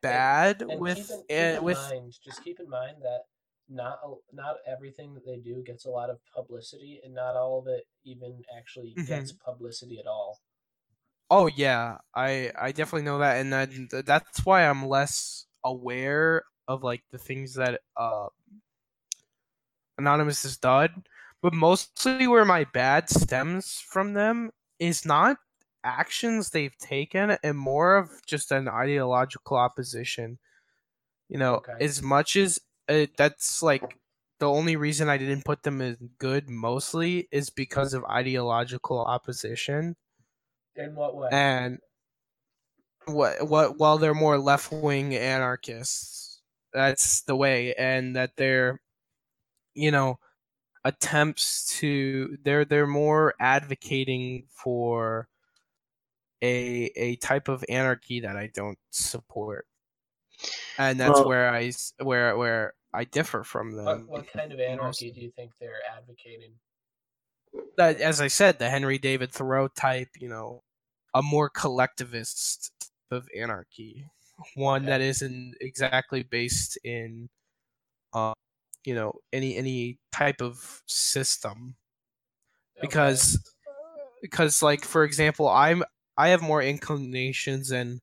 [0.00, 3.26] bad And with keep in, keep in with mind, just keep in mind that
[3.68, 4.00] not
[4.32, 7.86] not everything that they do gets a lot of publicity, and not all of it
[8.04, 9.36] even actually gets Mm-hmm.
[9.44, 10.40] publicity at all.
[11.30, 16.44] Oh yeah, I I definitely know that, and then th- that's why I'm less aware
[16.68, 18.28] of like the things that uh
[19.98, 21.04] Anonymous has done.
[21.42, 25.36] But mostly where my bad stems from them is not
[25.82, 30.38] actions they've taken, and more of just an ideological opposition.
[31.28, 31.80] You know, Okay.
[31.80, 33.98] as much as uh, that's like
[34.38, 39.96] the only reason I didn't put them in good mostly is because of ideological opposition
[40.76, 41.30] In what way?
[41.30, 41.80] and
[43.06, 46.42] what what while they're more left wing anarchists,
[46.72, 48.80] that's the way, and that they're,
[49.74, 50.18] you know,
[50.84, 55.28] attempts to they're they're more advocating for
[56.42, 59.66] a a type of anarchy that I don't support,
[60.78, 63.84] and that's Well- where I s- where where I differ from them.
[64.06, 66.54] what, what kind of anarchy do you think they're advocating?
[67.76, 70.62] that as I said, the Henry David Thoreau type, you know,
[71.14, 74.08] a more collectivist type of anarchy,
[74.54, 74.90] one Okay.
[74.90, 77.28] that isn't exactly based in,
[78.12, 78.32] uh,
[78.84, 81.76] you know, any any type of system.
[82.78, 82.86] Okay.
[82.88, 83.38] Because,
[84.22, 85.84] because like for example, I'm
[86.16, 88.00] I have more inclinations and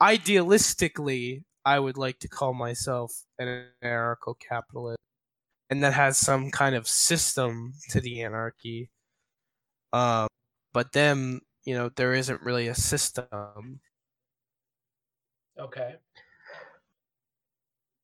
[0.00, 4.98] idealistically, I would like to call myself an anarcho-capitalist,
[5.70, 8.90] and that has some kind of system to the anarchy.
[9.92, 10.28] Um,
[10.72, 13.80] but then you know there isn't really a system.
[15.58, 15.96] okay,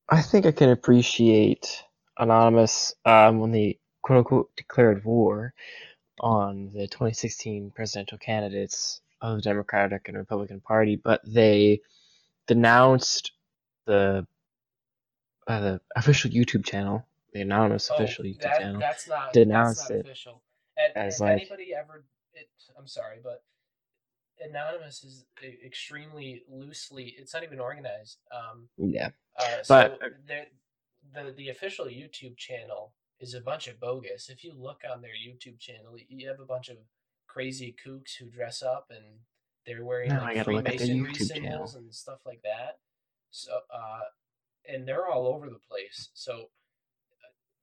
[0.09, 1.85] I think I can appreciate
[2.19, 5.53] Anonymous um, when they quote unquote declared war
[6.21, 11.81] on the 2016 presidential candidates of the Democratic and Republican Party, but they
[12.47, 13.33] denounced
[13.89, 14.27] the
[15.49, 18.81] uh, the official YouTube channel, the Anonymous Oh, official YouTube that, channel.
[18.81, 20.43] That's not denounced that's not it official.
[20.77, 22.05] And as, like- anybody ever,
[22.35, 22.49] it,
[22.79, 23.43] I'm sorry, but
[24.45, 25.25] anonymous is
[25.65, 27.15] extremely loosely.
[27.19, 28.19] It's not even organized.
[28.31, 29.09] Um, Yeah,
[29.39, 30.47] uh, But- so the
[31.15, 34.29] the the official YouTube channel is a bunch of bogus.
[34.29, 36.77] If you look on their YouTube channel, you have a bunch of
[37.27, 39.05] crazy kooks who dress up and
[39.67, 41.77] they're wearing Now I like gotta look at their YouTube symbols channel.
[41.77, 42.79] and stuff like that.
[43.31, 44.01] So, uh,
[44.69, 46.11] and they're all over the place.
[46.15, 46.51] So,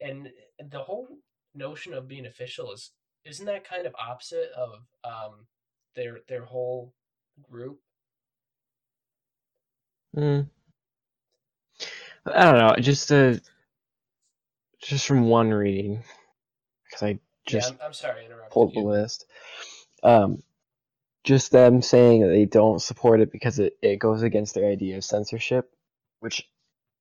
[0.01, 0.29] and
[0.71, 1.07] the whole
[1.53, 2.91] notion of being official is
[3.23, 5.47] isn't that kind of opposite of um
[5.95, 6.93] their their whole
[7.41, 7.79] group?
[10.15, 10.47] Mm.
[12.25, 12.75] I don't know.
[12.79, 13.35] Just uh,
[14.81, 16.03] just from one reading,
[16.85, 19.25] because I just yeah, I'm, I'm sorry, pulled the list.
[20.03, 20.41] Um,
[21.25, 24.97] just them saying that they don't support it because it, it goes against their idea
[24.97, 25.69] of censorship,
[26.19, 26.47] which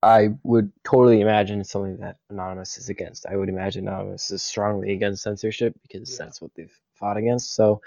[0.02, 3.26] I would totally imagine is something that Anonymous is against.
[3.26, 6.24] I would imagine Anonymous is strongly against censorship because Yeah.
[6.24, 7.54] that's what they've fought against.
[7.54, 7.82] So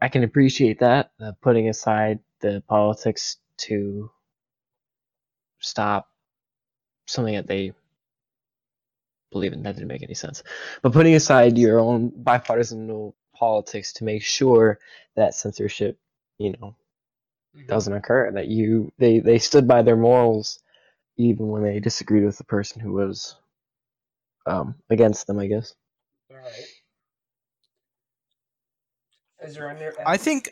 [0.00, 4.10] I can appreciate that, uh, putting aside the politics to
[5.60, 6.08] stop
[7.06, 7.72] something that they
[9.32, 9.62] believe in.
[9.62, 10.42] That didn't make any sense.
[10.82, 14.78] But putting aside your own bipartisan politics to make sure
[15.16, 15.98] that censorship,
[16.38, 16.76] you know,
[17.54, 17.66] Mhm.
[17.68, 18.30] doesn't occur.
[18.32, 20.60] That you they they stood by their morals
[21.18, 23.36] even when they disagreed with the person who was
[24.46, 25.38] um against them.
[25.38, 25.74] I guess.
[26.30, 26.66] All right.
[29.42, 29.86] Is there any?
[30.06, 30.50] I think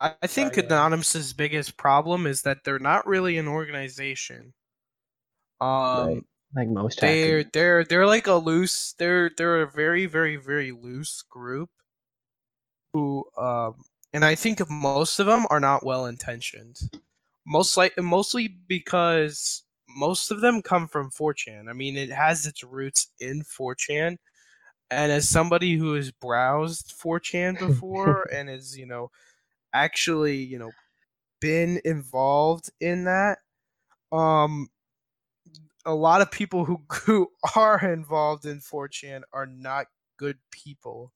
[0.00, 0.70] I I think Sorry, go ahead.
[0.72, 4.54] Anonymous's biggest problem is that they're not really an organization.
[5.60, 6.24] Um, Right.
[6.54, 7.52] Like most they're hackers.
[7.52, 11.70] they're they're like a loose they're they're a very very very loose group
[12.94, 13.76] who um
[14.14, 16.78] and I think most of them are not well intentioned.
[17.46, 21.70] Most like mostly because most of them come from 4chan.
[21.70, 24.18] I mean, it has its roots in 4chan.
[24.90, 29.10] And as somebody who has browsed 4chan before and is, you know,
[29.74, 30.74] actually, you know,
[31.40, 33.38] been involved in that,
[34.12, 34.68] um
[35.86, 39.86] a lot of people who who are involved in 4chan are not
[40.18, 41.12] good people.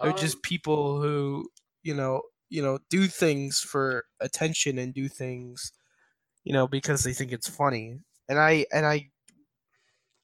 [0.00, 1.50] They're Um, just people who,
[1.82, 5.72] you know, you know, do things for attention and do things,
[6.44, 8.00] you know, because they think it's funny.
[8.28, 9.10] And I and I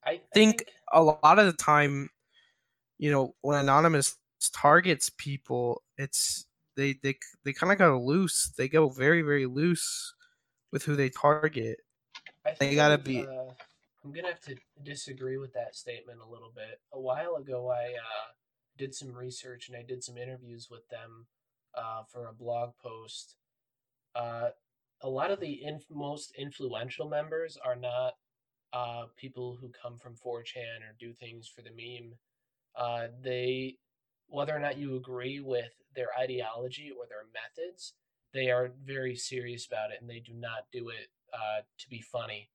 [0.04, 2.10] I, I think a lot of the time,
[2.98, 4.18] you know, when anonymous
[4.52, 6.46] targets people, it's
[6.76, 8.48] they they they kind of go loose.
[8.50, 10.14] They go very very loose
[10.72, 11.80] with who they target.
[12.44, 13.54] I They gotta be- Uh,
[14.04, 16.80] I'm gonna have to disagree with that statement a little bit.
[16.92, 18.32] A while ago, I uh,
[18.76, 21.26] did some research and I did some interviews with them
[21.76, 23.36] uh, for a blog post.
[24.14, 24.48] Uh,
[25.02, 28.14] a lot of the inf- most influential members are not
[28.72, 32.12] uh, people who come from 4chan or do things for the meme.
[32.74, 33.76] Uh, they,
[34.28, 37.94] whether or not you agree with their ideology or their methods,
[38.32, 42.02] they are very serious about it and they do not do it uh, to be
[42.02, 42.50] funny.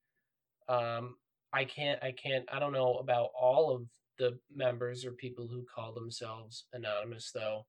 [0.67, 1.15] Um,
[1.53, 3.83] I can't, I can't, I don't know about all of
[4.21, 7.65] the members or people who call themselves anonymous though.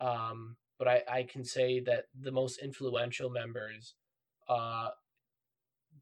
[0.00, 3.94] Um, but I, I can say that the most influential members
[4.50, 4.90] uh,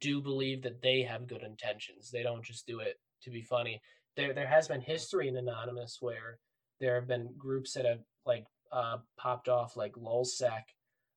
[0.01, 2.11] do believe that they have good intentions.
[2.11, 3.81] They don't just do it to be funny.
[4.17, 6.39] There, there has been history in anonymous where
[6.81, 10.65] there have been groups that have like uh, popped off, like LulzSec,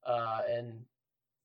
[0.05, 0.81] uh, and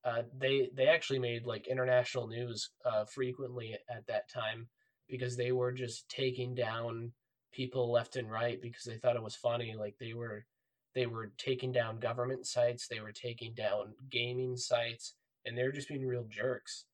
[0.05, 4.69] uh, they they actually made like international news uh, frequently at that time
[5.09, 7.13] because they were just taking down
[7.53, 9.75] people left and right because they thought it was funny.
[9.75, 10.47] Like they were
[10.95, 15.15] they were taking down government sites, they were taking down gaming sites,
[15.45, 16.87] and they were just being real jerks.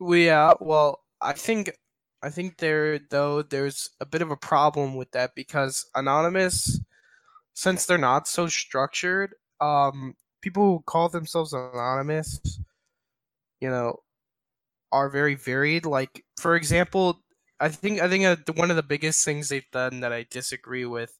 [0.00, 1.72] Yeah, well, I think
[2.22, 6.80] I think there though there's a bit of a problem with that because anonymous
[7.54, 12.60] since they're not so structured, um people who call themselves anonymous,
[13.60, 14.00] you know,
[14.92, 15.86] are very varied.
[15.86, 17.22] Like for example,
[17.60, 20.84] I think I think uh, one of the biggest things they've done that I disagree
[20.84, 21.18] with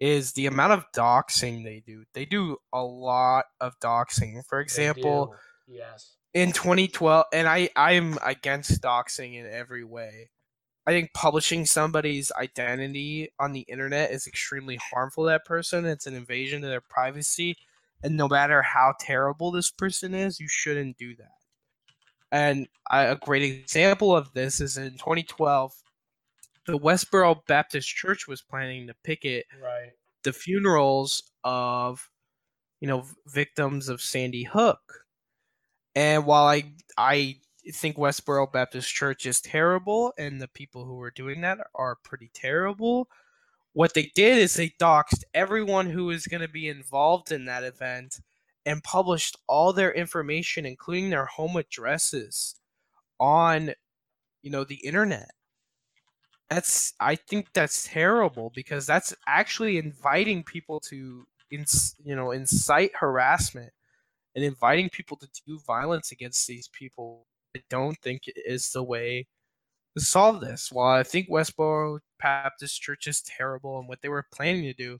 [0.00, 2.04] is the amount of doxing they do.
[2.14, 4.42] They do a lot of doxing.
[4.48, 5.34] For example,
[5.66, 10.28] yes, in 2012 and i i'm against doxing in every way
[10.86, 16.06] i think publishing somebody's identity on the internet is extremely harmful to that person it's
[16.06, 17.56] an invasion of their privacy
[18.02, 21.33] and no matter how terrible this person is you shouldn't do that
[22.34, 25.72] and a great example of this is in 2012
[26.66, 29.92] the westboro baptist church was planning to picket right.
[30.22, 32.10] the funerals of
[32.84, 35.06] you know victims of Sandy Hook.
[35.94, 36.64] And while I
[36.98, 37.38] I
[37.72, 42.30] think Westboro Baptist Church is terrible and the people who are doing that are pretty
[42.34, 43.08] terrible,
[43.72, 47.64] what they did is they doxed everyone who was going to be involved in that
[47.64, 48.20] event
[48.66, 52.56] and published all their information including their home addresses
[53.20, 53.72] on
[54.42, 55.30] you know the internet.
[56.50, 62.92] That's i think that's terrible because that's actually inviting people to ins, you know incite
[62.94, 63.72] harassment
[64.36, 67.26] and inviting people to do violence against these people.
[67.56, 69.26] I don't think is the way
[69.96, 70.70] to solve this.
[70.72, 74.98] While i think westboro baptist church is terrible and what they were planning to do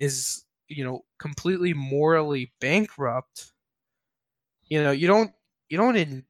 [0.00, 3.52] is you know completely morally bankrupt
[4.68, 5.32] you know you don't
[5.68, 6.24] you don't in,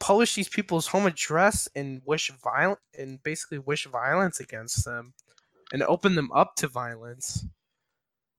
[0.00, 5.12] publish these people's home address and wish violent and basically wish violence against them
[5.72, 7.44] and open them up to violence.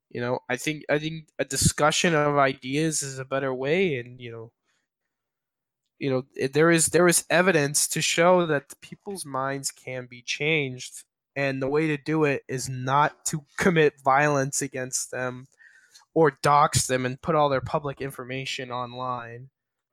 [0.09, 4.19] You know i think i think a discussion of ideas is a better way and
[4.19, 4.51] you know
[5.99, 6.23] you know
[6.53, 11.03] there is there is evidence to show that people's minds can be changed
[11.39, 15.47] and the way to do it is not to commit violence against them
[16.13, 19.49] or dox them and put all their public information online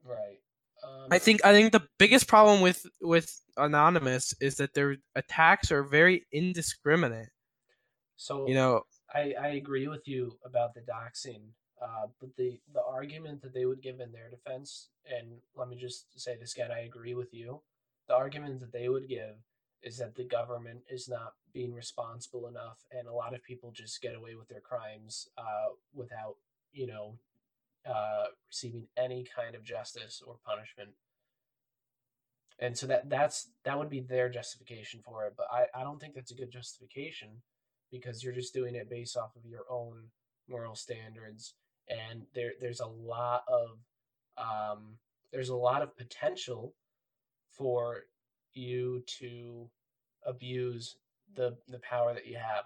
[0.06, 0.40] Right.
[0.85, 5.73] Um, I think I think the biggest problem with with anonymous is that their attacks
[5.73, 7.31] are very indiscriminate.
[8.16, 8.47] so.
[8.47, 8.82] You know,
[9.12, 11.43] I, I agree with you about the doxing,
[11.82, 15.77] uh, but the, the argument that they would give in their defense, and let me
[15.77, 17.62] just say this again, I agree with you.
[18.09, 19.36] The argument that they would give
[19.87, 24.03] is that the government is not being responsible enough, and a lot of people just
[24.03, 26.37] get away with their crimes uh, without,
[26.73, 27.15] you know,
[27.89, 30.91] uh, receiving any kind of justice or punishment.
[32.59, 36.01] And so that that's that would be their justification for it, but I, I don't
[36.01, 37.29] think that's a good justification
[37.91, 40.11] because you're just doing it based off of your own
[40.49, 41.55] moral standards
[41.89, 43.79] and there there's a lot of
[44.39, 44.97] um,
[45.33, 46.75] there's a lot of potential
[47.51, 48.05] for
[48.53, 49.69] you to
[50.27, 50.97] abuse
[51.35, 52.65] the the power that you have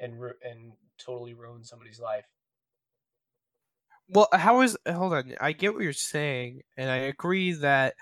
[0.00, 0.14] and
[0.44, 2.24] and totally ruin somebody's life.
[4.08, 5.34] Well, how is hold on?
[5.40, 7.94] I get what you're saying, and I agree that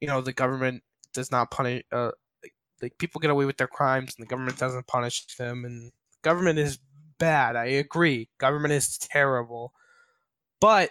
[0.00, 0.82] you know the government
[1.14, 1.84] does not punish.
[1.92, 2.10] Uh,
[2.42, 5.92] like, like people get away with their crimes, and the government doesn't punish them, and
[6.22, 6.78] government is
[7.18, 7.56] bad.
[7.56, 8.28] I agree.
[8.38, 9.72] Government is terrible,
[10.60, 10.90] but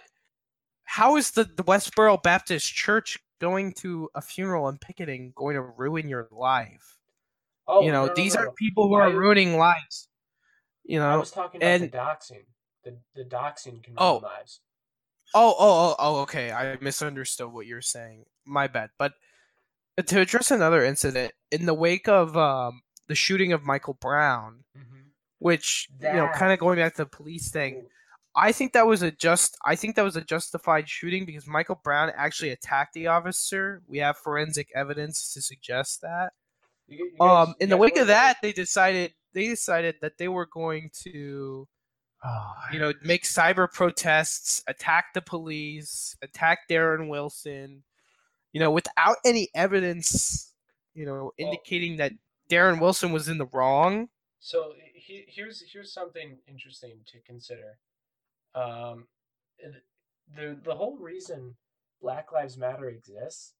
[0.84, 5.62] how is the the Westboro Baptist Church going to a funeral and picketing going to
[5.62, 6.98] ruin your life?
[7.68, 10.08] Oh, you know, no, no, these no, are people who are ruining lives.
[10.84, 12.44] You know, I was talking about and- the doxing.
[12.84, 14.14] The the doxing can Oh.
[14.14, 14.60] ruin lives.
[15.34, 16.50] Oh, oh, oh, oh, okay.
[16.52, 18.24] I misunderstood what you're saying.
[18.44, 18.90] My bad.
[18.98, 19.14] But
[20.06, 24.64] to address another incident, in the wake of um, the shooting of Michael Brown,
[25.38, 27.86] which you know, kind of going back to the police thing,
[28.34, 29.56] I think that was a just.
[29.64, 33.82] I think that was a justified shooting because Michael Brown actually attacked the officer.
[33.86, 36.32] We have forensic evidence to suggest that.
[36.92, 39.96] You, you guys- Um, you in the wake of know- that, they decided they decided
[40.02, 41.66] that they were going to
[42.24, 47.82] Oh, you know, make cyber protests, attack the police, attack Darren Wilson,
[48.52, 50.54] you know, without any evidence,
[50.94, 52.12] you know, indicating that
[52.48, 54.08] Darren Wilson was in the wrong.
[54.38, 57.78] So he, here's here's something interesting to consider.
[58.54, 59.08] Um,
[60.36, 61.56] the the whole reason
[62.00, 63.54] Black Lives Matter exists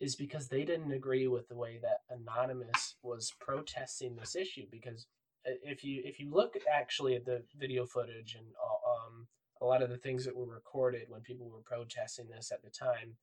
[0.00, 4.66] is because they didn't agree with the way that Anonymous was protesting this issue.
[4.70, 5.06] Because
[5.44, 9.26] if you if you look actually at the video footage and uh, um,
[9.60, 12.70] a lot of the things that were recorded when people were protesting this at the
[12.70, 13.16] time,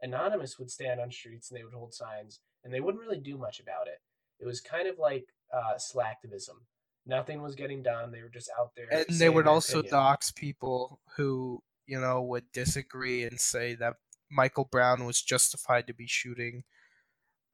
[0.00, 3.36] Anonymous would stand on streets and they would hold signs and they wouldn't really do
[3.36, 4.00] much about it.
[4.40, 6.56] It was kind of like uh, slacktivism.
[7.04, 8.12] Nothing was getting done.
[8.12, 8.86] They were just out there.
[8.90, 9.92] And they would also opinion.
[9.92, 13.96] dox people who, you know, would disagree and say that
[14.32, 16.64] Michael Brown was justified to be shooting.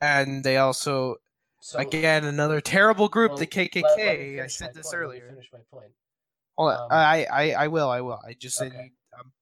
[0.00, 1.16] And they also,
[1.60, 4.42] So, again, another terrible group, well, the let- let KKK.
[4.42, 5.28] I said this point, earlier.
[5.28, 5.90] Finish my point.
[6.56, 6.80] Hold on.
[6.82, 7.90] Um, I, I, I will.
[7.90, 8.20] I will.
[8.26, 8.92] I just said Okay.
[9.18, 9.32] um,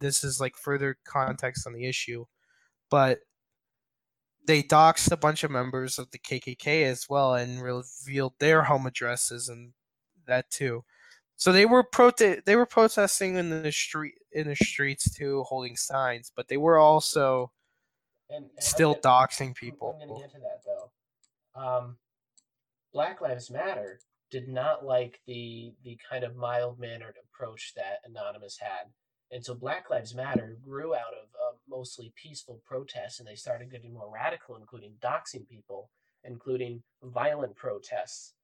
[0.00, 2.24] this is like further context on the issue,
[2.90, 3.20] but
[4.46, 8.86] they doxed a bunch of members of the KKK as well and revealed their home
[8.86, 9.72] addresses and
[10.26, 10.84] that too.
[11.42, 15.76] So they were prote- they were protesting in the street in the streets too, holding
[15.76, 17.52] signs, but they were also
[18.30, 20.92] And, and still gonna- doxing I'm- I'm going to get to that though.
[21.60, 21.98] Um,
[22.92, 23.98] Black Lives Matter
[24.30, 28.92] did not like the the kind of mild mannered approach that Anonymous had,
[29.32, 33.68] and so Black Lives Matter grew out of uh, mostly peaceful protests, and they started
[33.68, 35.90] getting more radical, including doxing people,
[36.22, 38.34] including violent protests,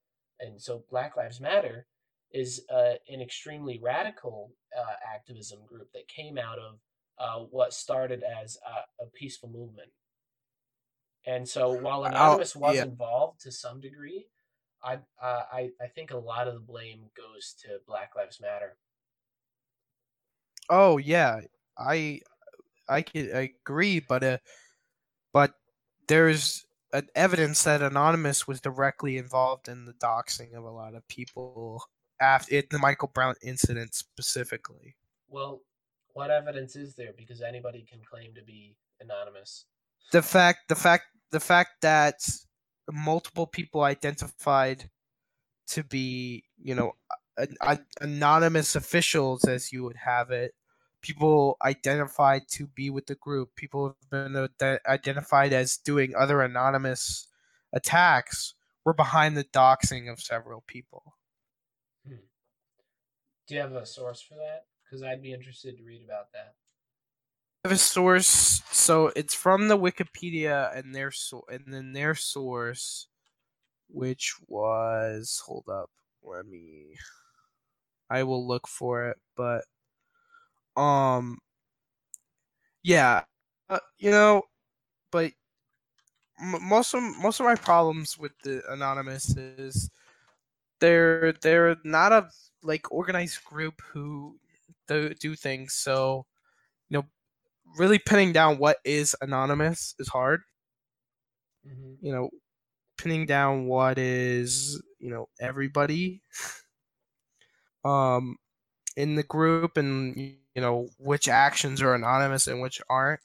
[0.41, 1.87] and so Black Lives Matter
[2.33, 6.79] is uh, an extremely radical uh, activism group that came out of
[7.19, 9.89] uh, what started as a, a peaceful movement.
[11.27, 12.85] And so while Anonymous was yeah.
[12.85, 14.27] involved to some degree,
[14.83, 18.77] I, uh, I I think a lot of the blame goes to Black Lives Matter.
[20.71, 21.41] Oh yeah,
[21.77, 22.21] I
[22.89, 24.39] I could agree, but uh,
[25.33, 25.55] but
[26.07, 31.07] there's an evidence that Anonymous was directly involved in the doxing of a lot of
[31.09, 31.83] people
[32.21, 34.97] after it, the Michael Brown incident specifically.
[35.29, 35.63] Well,
[36.15, 37.13] what evidence is there?
[37.17, 39.67] Because anybody can claim to be anonymous.
[40.13, 42.27] The fact, the fact, the fact that
[42.91, 44.91] multiple people identified
[45.69, 46.93] to be, you know,
[47.37, 50.55] an, an, anonymous officials, as you would have it,
[51.03, 56.43] people identified to be with the group, people have been ide- identified as doing other
[56.43, 57.29] anonymous
[57.73, 58.55] attacks,
[58.85, 61.18] were behind the doxing of several people.
[63.49, 64.67] Do you have a source for that?
[64.85, 66.55] Because I'd be interested to read about that.
[67.65, 72.15] I have a source, so it's from the Wikipedia and their so and then their
[72.15, 73.09] source,
[73.89, 75.91] which was hold up,
[76.23, 76.95] let me.
[78.11, 79.65] I will look for it, but
[80.77, 81.39] um,
[82.83, 83.25] yeah,
[83.69, 84.43] uh, you know,
[85.11, 85.33] but
[86.39, 89.91] most of most of my problems with the anonymous is
[90.81, 92.29] they're they're not a
[92.63, 94.37] like organized group who
[94.87, 95.75] do, do things.
[95.75, 96.27] So
[96.89, 97.05] you know
[97.77, 100.43] really pinning down what is anonymous is hard.
[101.67, 102.07] Mm-hmm.
[102.07, 102.31] you know
[102.97, 106.23] pinning down what is you know everybody.
[107.85, 108.37] Um
[108.97, 113.21] in the group and you you know which actions are anonymous and which aren't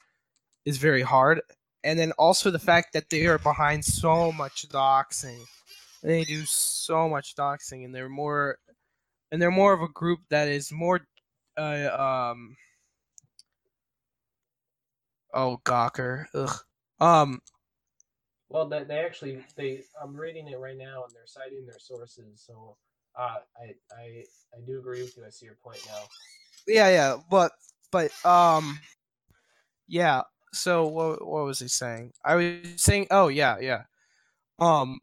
[0.64, 1.40] is very hard.
[1.82, 5.40] And then also the fact that they are behind so much doxing.
[6.00, 8.58] They do so much doxing and they're more
[9.34, 11.00] and they're more of a group that is more
[11.56, 12.56] uh, um
[15.34, 16.56] oh gawker ugh
[17.00, 17.42] um
[18.48, 22.44] Well, they, they actually they I'm reading it right now and they're citing their sources.
[22.46, 22.76] So
[23.18, 24.24] uh, I I
[24.54, 25.24] I do agree with you.
[25.26, 25.98] I see your point now.
[26.68, 27.50] yeah yeah but
[27.90, 28.78] but um
[29.88, 33.82] yeah so what, what was he saying i was saying oh yeah yeah
[34.60, 35.00] um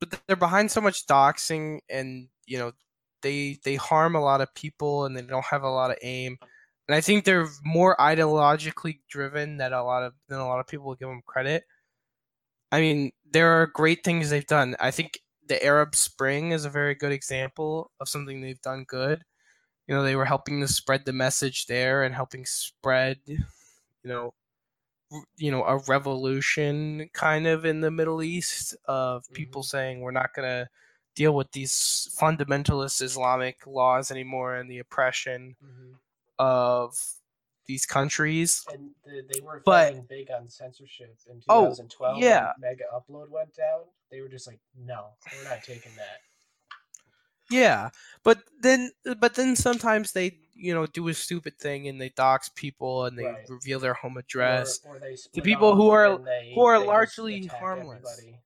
[0.00, 2.72] but they're behind so much doxing and you know
[3.22, 6.38] they they harm a lot of people and they don't have a lot of aim.
[6.88, 10.66] And i think they're more ideologically driven that a lot of than a lot of
[10.66, 11.64] people will give them credit.
[12.72, 14.76] I mean there are great things they've done.
[14.80, 19.22] I think the arab spring is a very good example of something they've done good.
[19.86, 23.38] You know they were helping to spread the message there and helping spread you
[24.04, 24.32] know
[25.36, 29.34] you know a revolution kind of in the middle east of mm-hmm.
[29.34, 30.68] people saying we're not going to
[31.20, 31.74] deal with these
[32.20, 35.92] fundamentalist islamic laws anymore and the oppression Mm-hmm.
[36.38, 36.88] of
[37.66, 42.18] these countries And the, they were But- big on censorship in Oh, 2012.
[42.18, 42.52] yeah.
[42.58, 43.80] when Mega Upload went down.
[44.10, 44.60] They were just like,
[44.92, 45.00] no,
[45.32, 46.18] we're not taking that.
[47.50, 47.88] yeah
[48.22, 48.80] but then
[49.24, 53.14] but then sometimes they you know do a stupid thing and they dox people and
[53.18, 53.48] they Right.
[53.48, 58.04] reveal their home address Or, or split people who are- they, who are largely harmless.
[58.04, 58.40] everybody.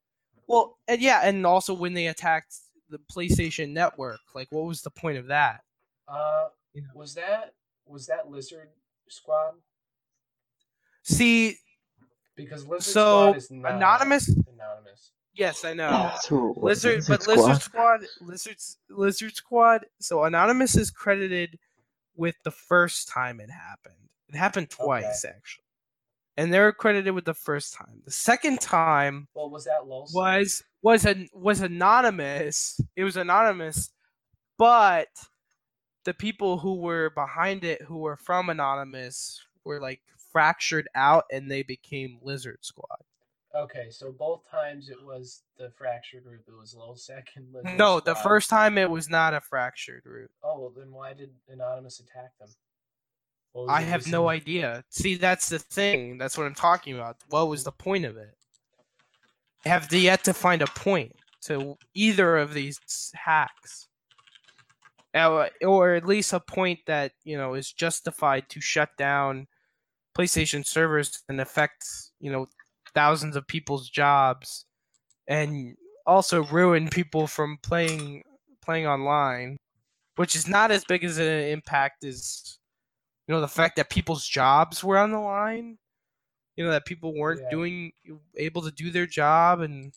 [0.47, 2.55] Well, and yeah, and also when they attacked
[2.89, 5.63] the PlayStation Network, like what was the point of that?
[6.09, 6.89] Uh, You know.
[6.95, 7.55] was that
[7.87, 8.69] was that Lizard
[9.09, 9.55] Squad?
[11.03, 11.57] See,
[12.37, 13.01] Because Lizard So,
[13.31, 15.13] Squad is not Anonymous- Anonymous.
[15.35, 15.91] yes, I know.
[15.91, 16.57] That's Lizard,
[16.99, 17.37] Lizard but Squad.
[17.37, 18.57] Lizard Squad, Lizard,
[18.89, 19.87] Lizard Squad.
[20.01, 21.59] So Anonymous is credited
[22.15, 23.97] with the first time it happened.
[24.29, 25.65] It happened twice actually,
[26.37, 28.03] and they're credited with the first time.
[28.05, 30.09] The second time Well, was that Lol?
[30.13, 32.81] was was an was anonymous.
[32.97, 33.91] It was anonymous,
[34.59, 35.09] but
[36.05, 40.01] the people who were behind it, who were from anonymous, were like
[40.33, 42.99] fractured out, and they became Lizard Squad.
[43.55, 46.43] Okay, so both times it was the fractured group.
[46.49, 47.49] It was Lol second.
[47.53, 50.31] Lizard No, the first time it was not a fractured route.
[50.43, 52.49] Oh, well, then why did Anonymous attack them?
[53.69, 54.85] I have no idea.
[54.89, 56.19] See, that's the thing.
[56.19, 57.17] That's what I'm talking about.
[57.29, 58.35] What was the point of it?
[59.65, 62.81] I have yet to find a point to either of these
[63.15, 63.89] hacks.
[65.15, 69.47] Or at least a point that, you know, is justified to shut down
[70.17, 71.85] PlayStation servers and affect,
[72.21, 72.47] you know,
[72.95, 74.65] thousands of people's jobs
[75.29, 75.77] and
[76.07, 78.23] also ruin people from playing
[78.65, 79.59] playing online,
[80.17, 82.59] which is not as big as an impact as
[83.27, 85.79] you know the fact that people's jobs were on the line.
[86.57, 87.49] You know that people weren't Yeah.
[87.51, 87.93] doing
[88.37, 89.95] able to do their job and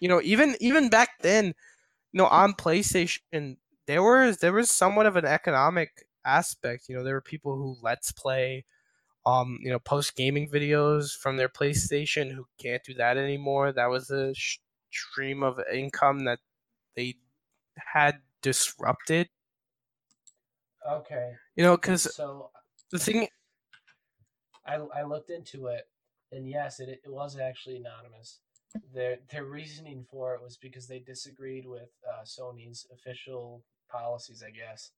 [0.00, 1.54] you know even even back then you
[2.18, 6.88] know on playstation there was there was somewhat of an economic aspect.
[6.88, 8.64] You know there were people who let's play
[9.26, 13.72] um you know post gaming videos from their playstation who can't do that anymore.
[13.72, 14.58] That was a sh-
[14.90, 16.40] stream of income that
[16.96, 17.16] they
[17.94, 19.30] had disrupted.
[20.86, 22.50] Okay, you know because so
[22.92, 23.26] the thing
[24.64, 25.88] I, I looked into it,
[26.30, 28.38] and yes, it, it was actually anonymous.
[28.94, 34.50] Their their reasoning for it was because they disagreed with uh, Sony's official policies, I
[34.50, 34.92] guess.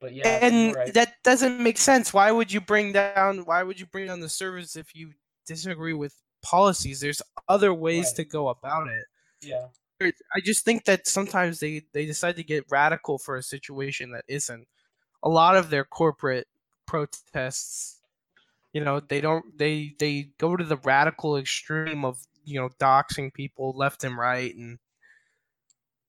[0.00, 0.94] But yeah, and right.
[0.94, 2.12] that doesn't make sense.
[2.14, 3.44] Why would you bring down?
[3.44, 5.12] Why would you bring down the servers if you
[5.46, 7.00] disagree with policies?
[7.00, 8.16] There's other ways Right.
[8.16, 9.04] to go about it.
[9.40, 9.66] yeah,
[10.00, 14.24] I just think that sometimes they they decide to get radical for a situation that
[14.28, 14.66] isn't.
[15.22, 16.46] A lot of their corporate
[16.86, 18.00] protests,
[18.72, 23.32] you know, they don't they they go to the radical extreme of you know doxing
[23.32, 24.78] people left and right and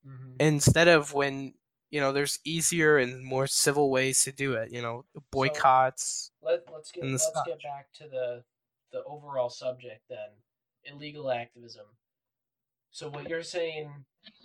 [0.03, 1.53] hmm instead of when
[1.91, 6.63] you know there's easier and more civil ways to do it you know boycotts let
[6.71, 7.45] let's get let's such.
[7.45, 8.43] get back to the
[8.91, 10.29] the overall subject then,
[10.83, 11.85] illegal activism.
[12.91, 13.91] So what you're saying,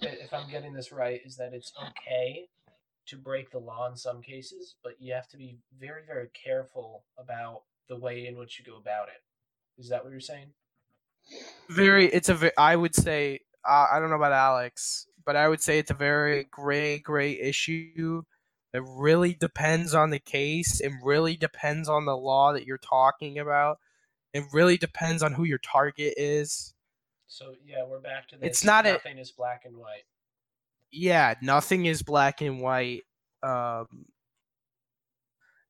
[0.02, 2.48] if I'm getting this right, is that it's okay
[3.06, 7.04] to break the law in some cases, but you have to be very very careful
[7.18, 9.22] about the way in which you go about it.
[9.80, 10.52] Is that what you're saying?
[11.70, 15.60] very it's a i would say uh, i don't know about alex but i would
[15.60, 18.22] say it's a very gray gray issue
[18.74, 23.38] it really depends on the case it really depends on the law that you're talking
[23.38, 23.78] about
[24.34, 26.74] it really depends on who your target is
[27.26, 28.46] So yeah, we're back to this.
[28.46, 30.04] It's not a- nothing is black and white.
[30.94, 33.02] Yeah nothing is black and white
[33.42, 34.06] um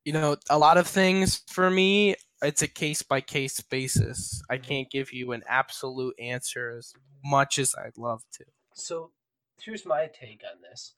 [0.03, 4.41] you know, a lot of things for me, it's a case by case basis.
[4.49, 4.63] I Mhm.
[4.63, 6.93] can't give you an absolute answer as
[7.23, 8.45] much as I'd love to.
[8.73, 9.11] So
[9.59, 10.93] here's my take on this.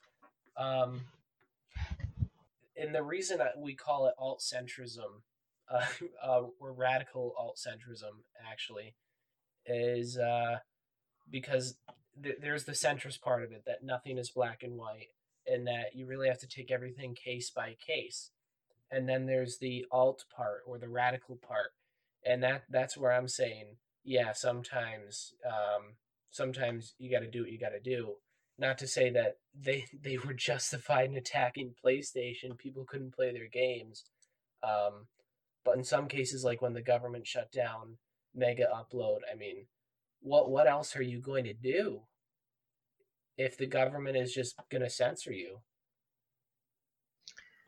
[0.58, 1.08] Um,
[2.76, 5.24] and the reason I- we call it alt centrism,
[5.70, 5.86] uh,
[6.22, 8.96] uh, or radical alt centrism, actually,
[9.66, 10.60] is uh,
[11.30, 11.78] because
[12.22, 15.10] th- there's the centrist part of it that nothing is black and white,
[15.46, 18.32] and that you really have to take everything case by case.
[18.92, 21.74] And then there's the alt part or the radical part,
[22.26, 25.96] and that that's where I'm saying, yeah, sometimes, um,
[26.32, 28.16] sometimes you got to do what you got to do.
[28.58, 32.58] Not to say that they they were justified in attacking PlayStation.
[32.58, 34.06] People couldn't play their games.
[34.64, 35.08] Um,
[35.64, 37.98] but in some cases, like when the government shut down
[38.34, 39.66] Mega Upload, I mean,
[40.22, 42.02] what what else are you going to do
[43.38, 45.60] if the government is just going to censor you?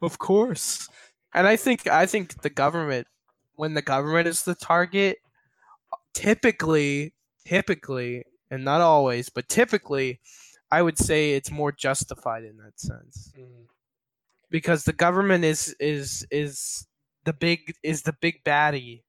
[0.01, 0.87] Of course.
[1.33, 3.07] And I think I think the government
[3.55, 5.17] when the government is the target
[6.13, 7.13] typically
[7.45, 10.19] typically and not always but typically
[10.71, 13.31] I would say it's more justified in that sense
[14.49, 16.87] because the government is is is
[17.25, 19.03] the big is the big baddie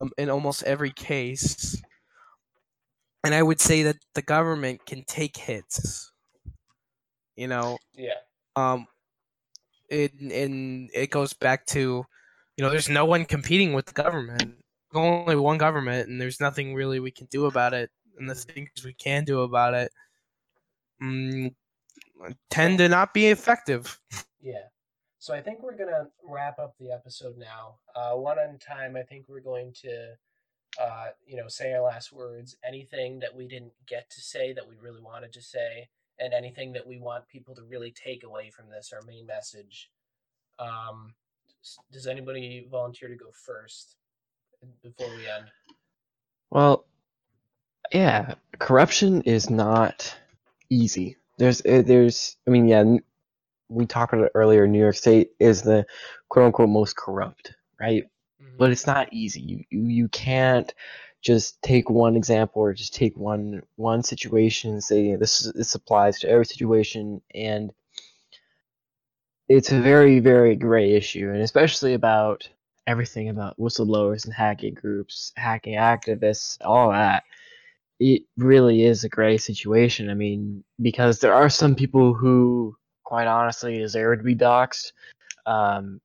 [0.00, 1.80] um, in almost every case
[3.24, 6.12] and I would say that the government can take hits
[7.36, 8.14] you know Yeah.
[8.56, 8.86] um
[9.88, 12.04] it and it goes back to
[12.56, 14.54] you know there's no one competing with the government
[14.94, 18.68] only one government and there's nothing really we can do about it and the things
[18.84, 19.90] we can do about it
[21.02, 21.54] mm,
[22.50, 23.98] tend to not be effective
[24.40, 24.66] Yeah.
[25.18, 27.76] So I think we're gonna wrap up the episode now.
[27.94, 28.96] Uh, one on time.
[28.96, 30.14] I think we're going to,
[30.80, 32.56] uh, you know, say our last words.
[32.66, 35.88] Anything that we didn't get to say that we really wanted to say,
[36.18, 39.90] and anything that we want people to really take away from this, our main message.
[40.58, 41.14] Um,
[41.92, 43.96] does anybody volunteer to go first
[44.82, 45.46] before we end?
[46.50, 46.84] Well,
[47.92, 50.14] yeah, corruption is not
[50.70, 51.16] easy.
[51.38, 52.84] There's, uh, there's, I mean, yeah,
[53.68, 54.66] we talked about it earlier.
[54.66, 55.86] New York State is the
[56.28, 58.04] quote unquote most corrupt, right?
[58.58, 59.40] But it's not easy.
[59.40, 60.72] You, you, you can't
[61.22, 65.74] just take one example or just take one one situation and say this is- this
[65.74, 67.72] applies to every situation and
[69.48, 72.48] it's a very very gray issue and especially about
[72.86, 77.22] everything about whistleblowers and hacking groups hacking activists all that.
[78.00, 80.10] It really is a gray situation.
[80.10, 84.92] I mean because there are some people who quite honestly deserve to be doxxed.
[85.46, 86.00] Um,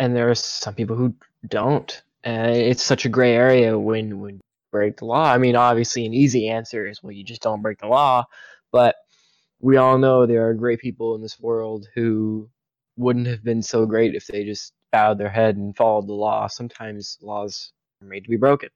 [0.00, 1.14] and there are some people who
[1.46, 2.02] don't.
[2.24, 4.40] And it's such a gray area when when you
[4.72, 5.30] break the law.
[5.30, 8.24] I mean obviously an easy answer is well you just don't break the law.
[8.72, 8.96] But
[9.60, 12.48] we all know there are great people in this world who
[12.96, 16.46] wouldn't have been so great if they just bowed their head and followed the law.
[16.46, 17.72] Sometimes laws
[18.02, 18.70] are made to be broken.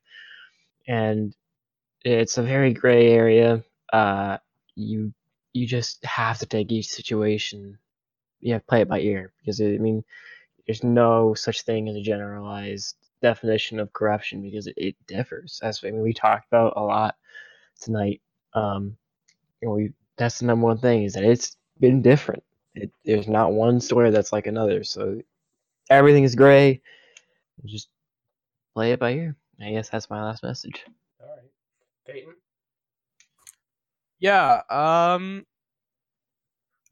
[0.87, 1.35] And
[2.05, 3.65] it's a very gray area.
[3.93, 4.37] Uh
[4.77, 5.13] you
[5.55, 7.79] you just have to take each situation
[8.41, 9.33] you have to play it by ear.
[9.41, 10.05] Because i mean
[10.67, 15.61] there's no such thing as a generalized definition of corruption because it, it differs.
[15.63, 17.17] As I mean, we talked about a lot
[17.81, 18.21] tonight.
[18.55, 18.97] Um,
[19.63, 22.43] and we that's the number one thing is that it's been different.
[22.75, 24.85] It, there's not one story that's like another.
[24.85, 25.21] So
[25.91, 26.81] everything is gray.
[27.65, 27.89] Just
[28.75, 29.37] play it by ear.
[29.61, 30.85] I guess that's my last message.
[31.21, 31.51] All right,
[32.07, 32.35] Peyton.
[34.19, 35.47] Yeah, um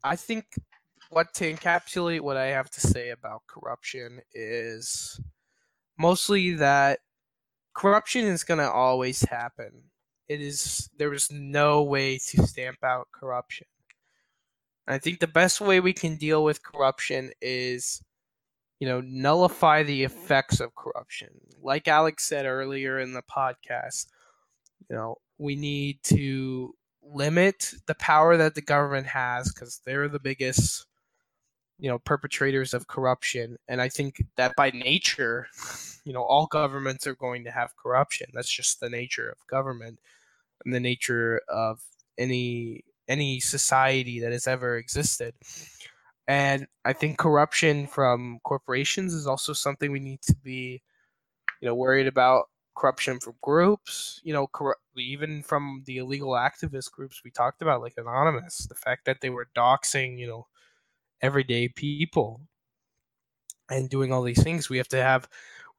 [0.03, 0.45] I think
[1.13, 5.19] what to encapsulate what I have to say about corruption is
[5.97, 6.99] mostly that
[7.73, 9.71] corruption is going to always happen.
[10.27, 13.67] It is there is no way to stamp out corruption.
[14.87, 18.01] I think the best way we can deal with corruption is
[18.83, 21.29] you know, nullify the effects of corruption.
[21.61, 24.07] Like Alex said earlier in the podcast,
[24.89, 30.19] you know, we need to limit the power that the government has because they're the
[30.19, 30.85] biggest
[31.83, 33.57] you know perpetrators of corruption.
[33.67, 35.47] And i think that by nature
[36.05, 38.27] you know all governments are going to have corruption.
[38.33, 39.99] That's just the nature of government
[40.65, 41.83] and the nature of
[42.17, 45.35] any any society that has ever existed.
[46.27, 50.81] And i think corruption from corporations is also something we need to be
[51.61, 52.49] you know worried about.
[52.75, 57.81] Corruption from groups you know corru- even from the illegal activist groups we talked about
[57.81, 60.47] like anonymous the fact that they were doxing you know
[61.23, 62.41] everyday people
[63.71, 65.27] and doing all these things we have to have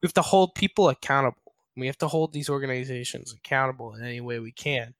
[0.01, 1.37] we have to hold people accountable.
[1.77, 4.93] We have to hold these organizations accountable in any way we can.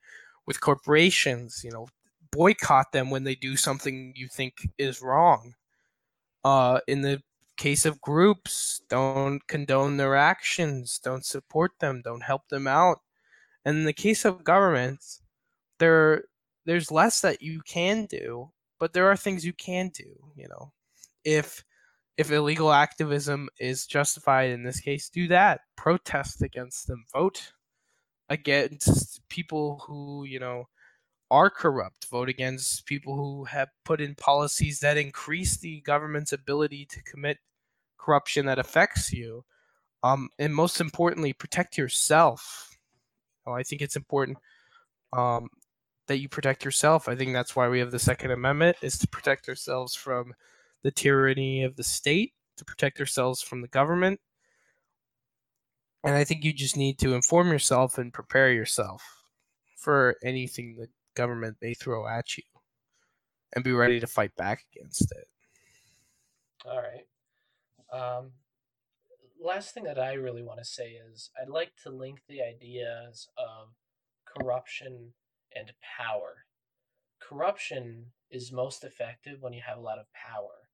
[0.46, 1.88] With corporations you know
[2.32, 5.54] boycott them when they do something you think is wrong.
[6.44, 7.20] Uh, in the
[7.56, 13.00] case of groups, don't condone their actions, don't support them, don't help them out.
[13.64, 15.22] And in the case of governments,
[15.78, 16.24] there
[16.66, 20.04] there's less that you can do, but there are things you can do.
[20.36, 20.72] You know,
[21.24, 21.64] if
[22.16, 25.60] if illegal activism is justified in this case, do that.
[25.76, 27.04] Protest against them.
[27.12, 27.52] Vote
[28.28, 30.68] against people who you know
[31.30, 32.06] are corrupt.
[32.06, 37.38] Vote against people who have put in policies that increase the government's ability to commit
[37.98, 39.44] corruption that affects you.
[40.02, 42.76] Um, and most importantly, protect yourself.
[43.46, 44.38] I think it's important
[45.12, 45.48] um,
[46.06, 47.08] that you protect yourself.
[47.08, 50.34] I think that's why we have the Second Amendment is to protect ourselves from
[50.82, 54.20] the tyranny of the state, to protect ourselves from the government.
[56.04, 59.02] And I think you just need to inform yourself and prepare yourself
[59.76, 62.44] for anything the government may throw at you
[63.54, 65.26] and be ready to fight back against it.
[66.64, 67.06] All right.
[67.92, 68.32] Um,
[69.40, 73.28] last thing that I really want to say is I'd like to link the ideas
[73.38, 73.68] of
[74.24, 75.12] corruption
[75.54, 76.44] and power.
[77.20, 80.68] Corruption is most effective when you have a lot of power.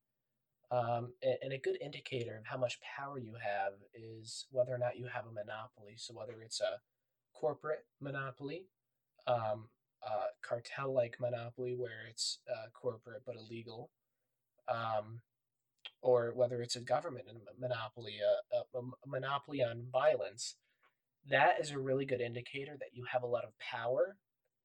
[0.71, 1.13] Um,
[1.43, 5.07] and a good indicator of how much power you have is whether or not you
[5.07, 5.95] have a monopoly.
[5.97, 6.81] So, whether it's a
[7.35, 8.69] corporate monopoly,
[9.27, 9.69] um,
[10.03, 13.91] a cartel like monopoly where it's uh, corporate but illegal,
[14.67, 15.21] um,
[16.01, 17.27] or whether it's a government
[17.61, 20.57] monopoly, a, a, a monopoly on violence,
[21.29, 24.17] that is a really good indicator that you have a lot of power.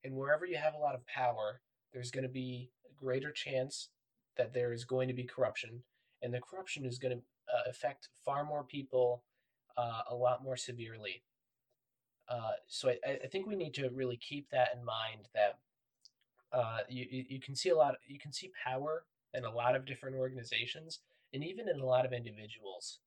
[0.03, 1.61] And wherever you have a lot of power,
[1.93, 3.89] there's going to be a greater chance
[4.37, 5.81] that there is going to be corruption.
[6.21, 9.23] And the corruption is going to uh, affect far more people
[9.77, 11.23] uh, a lot more severely.
[12.29, 15.59] Uh, so I, I, think we need to really keep that in mind that
[16.51, 19.85] uh, you, you can see a lot, you can see power in a lot of
[19.85, 20.99] different organizations
[21.33, 22.99] and even in a lot of individuals.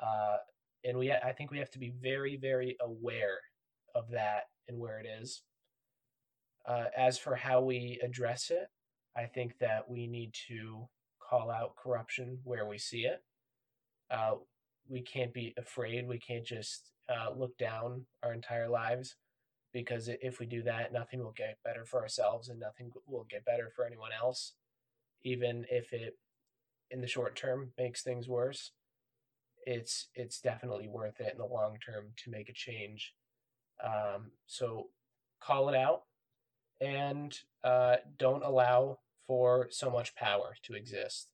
[0.00, 0.36] Uh,
[0.84, 3.38] and we, I think we have to be very, very aware
[3.94, 5.42] of that and where it is.
[6.66, 8.68] Uh, as for how we address it,
[9.16, 10.88] I think that we need to
[11.20, 13.22] call out corruption where we see it.
[14.10, 14.34] Uh,
[14.88, 16.06] we can't be afraid.
[16.06, 19.16] We can't just uh, look down our entire lives
[19.72, 23.44] because if we do that, nothing will get better for ourselves and nothing will get
[23.44, 24.54] better for anyone else,
[25.22, 26.16] even if it
[26.90, 28.72] in the short term makes things worse,
[29.64, 33.12] it's it's definitely worth it in the long term to make a change.
[33.84, 34.88] Um, so
[35.40, 36.02] call it out
[36.80, 41.28] and uh, don't allow for so much power to exist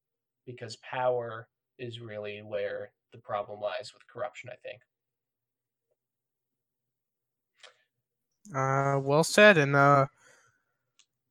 [0.47, 1.49] because power
[1.79, 4.81] is really where the problem lies with corruption, I think.
[8.55, 9.59] Uh, well said.
[9.59, 10.07] And, uh,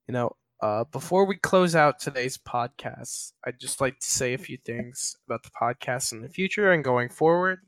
[0.07, 4.37] you know, uh, before we close out today's podcast, I'd just like to say a
[4.37, 7.59] few things about the podcast in the future and going forward.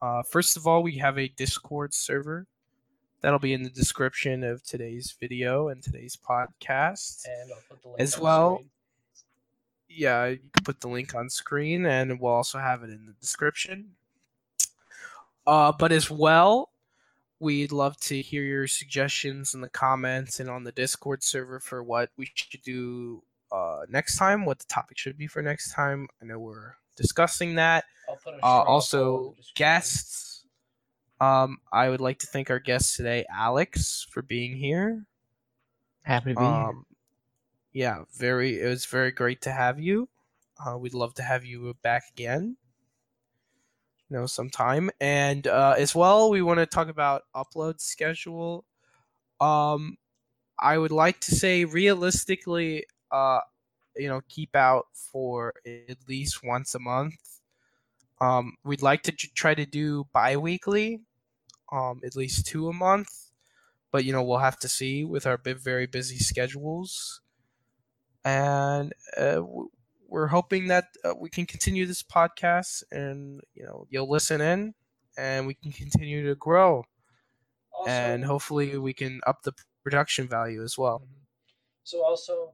[0.00, 2.46] Uh, first of all, we have a Discord server
[3.22, 7.26] that'll be in the description of today's video and today's podcast.
[7.26, 7.50] And
[7.98, 8.62] as well.
[9.88, 13.12] Yeah, you can put the link on screen, and we'll also have it in the
[13.20, 13.90] description.
[15.46, 16.72] Uh, but as well,
[17.42, 21.82] We'd love to hear your suggestions in the comments and on the Discord server for
[21.82, 23.20] what we should do
[23.50, 26.06] uh, next time, what the topic should be for next time.
[26.22, 27.82] I know we're discussing that.
[28.44, 30.31] Uh, also, guests.
[31.22, 35.06] Um, I would like to thank our guest today, Alex, for being here.
[36.02, 36.84] Happy to be um,
[37.72, 37.84] here.
[37.84, 38.60] Yeah, very.
[38.60, 40.08] It was very great to have you.
[40.58, 42.56] Uh, we'd love to have you back again
[44.10, 48.64] you know sometime and uh, as well we want to talk about upload schedule
[49.40, 49.96] um
[50.58, 53.40] i would like to say realistically uh
[53.96, 57.40] you know keep out for at least once a month
[58.20, 61.00] um we'd like to try to do bi-weekly
[61.72, 63.08] um at least two a month.
[63.90, 67.20] But you know we'll have to see with our very busy schedules.
[68.24, 69.42] And uh,
[70.06, 74.74] we're hoping that uh, we can continue this podcast and you know you'll listen in
[75.18, 76.84] and we can continue to grow.
[77.72, 81.00] Also, and hopefully we can up the production value as well.
[81.00, 81.24] Mm-hmm.
[81.82, 82.52] so also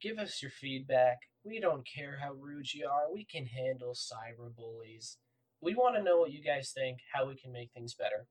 [0.00, 1.18] give us your feedback.
[1.44, 3.12] We don't care how rude you are.
[3.12, 5.18] We can handle cyber bullies
[5.64, 8.26] we want to know what you guys think how we can make things better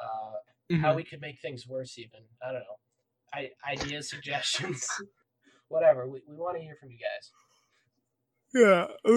[0.00, 0.82] uh, mm-hmm.
[0.82, 2.78] how we could make things worse even i don't know
[3.32, 4.88] I, ideas suggestions
[5.68, 7.30] whatever we, we want to hear from you guys
[8.54, 9.12] yeah, we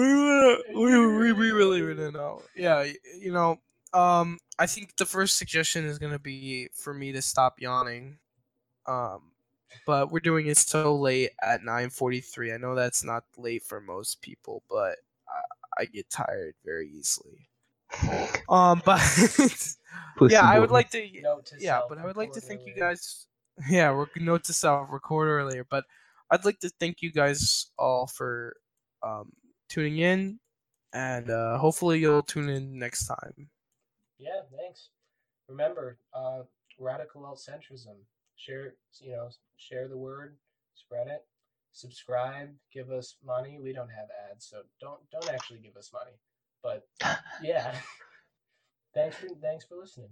[0.74, 2.42] we we, we really want to know.
[2.54, 2.86] Yeah,
[3.18, 3.58] you know,
[3.92, 8.18] um, I think the first suggestion is gonna be for me to stop yawning.
[8.86, 9.32] Um,
[9.86, 12.54] but we're doing it so late at 9:43.
[12.54, 14.96] I know that's not late for most people, but
[15.28, 17.48] I, I get tired very easily.
[18.48, 19.00] Um, but
[20.16, 21.22] Pussy yeah, I would like to.
[21.22, 23.26] Note to Yeah, self, but I would like to record thank you guys.
[23.68, 25.84] Yeah, we're note to self record earlier, but
[26.30, 28.56] I'd like to thank you guys all for
[29.02, 29.32] um,
[29.68, 30.40] tuning in,
[30.92, 33.50] and uh, hopefully you'll tune in next time.
[34.18, 34.88] Yeah, thanks.
[35.48, 36.42] Remember, uh,
[36.78, 37.96] radical alt centrism.
[38.36, 40.36] Share, you know, share the word,
[40.74, 41.24] spread it,
[41.72, 43.58] subscribe, give us money.
[43.62, 46.16] We don't have ads, so don't don't actually give us money.
[46.62, 46.86] But
[47.42, 47.74] yeah,
[48.94, 50.10] thanks for thanks for listening.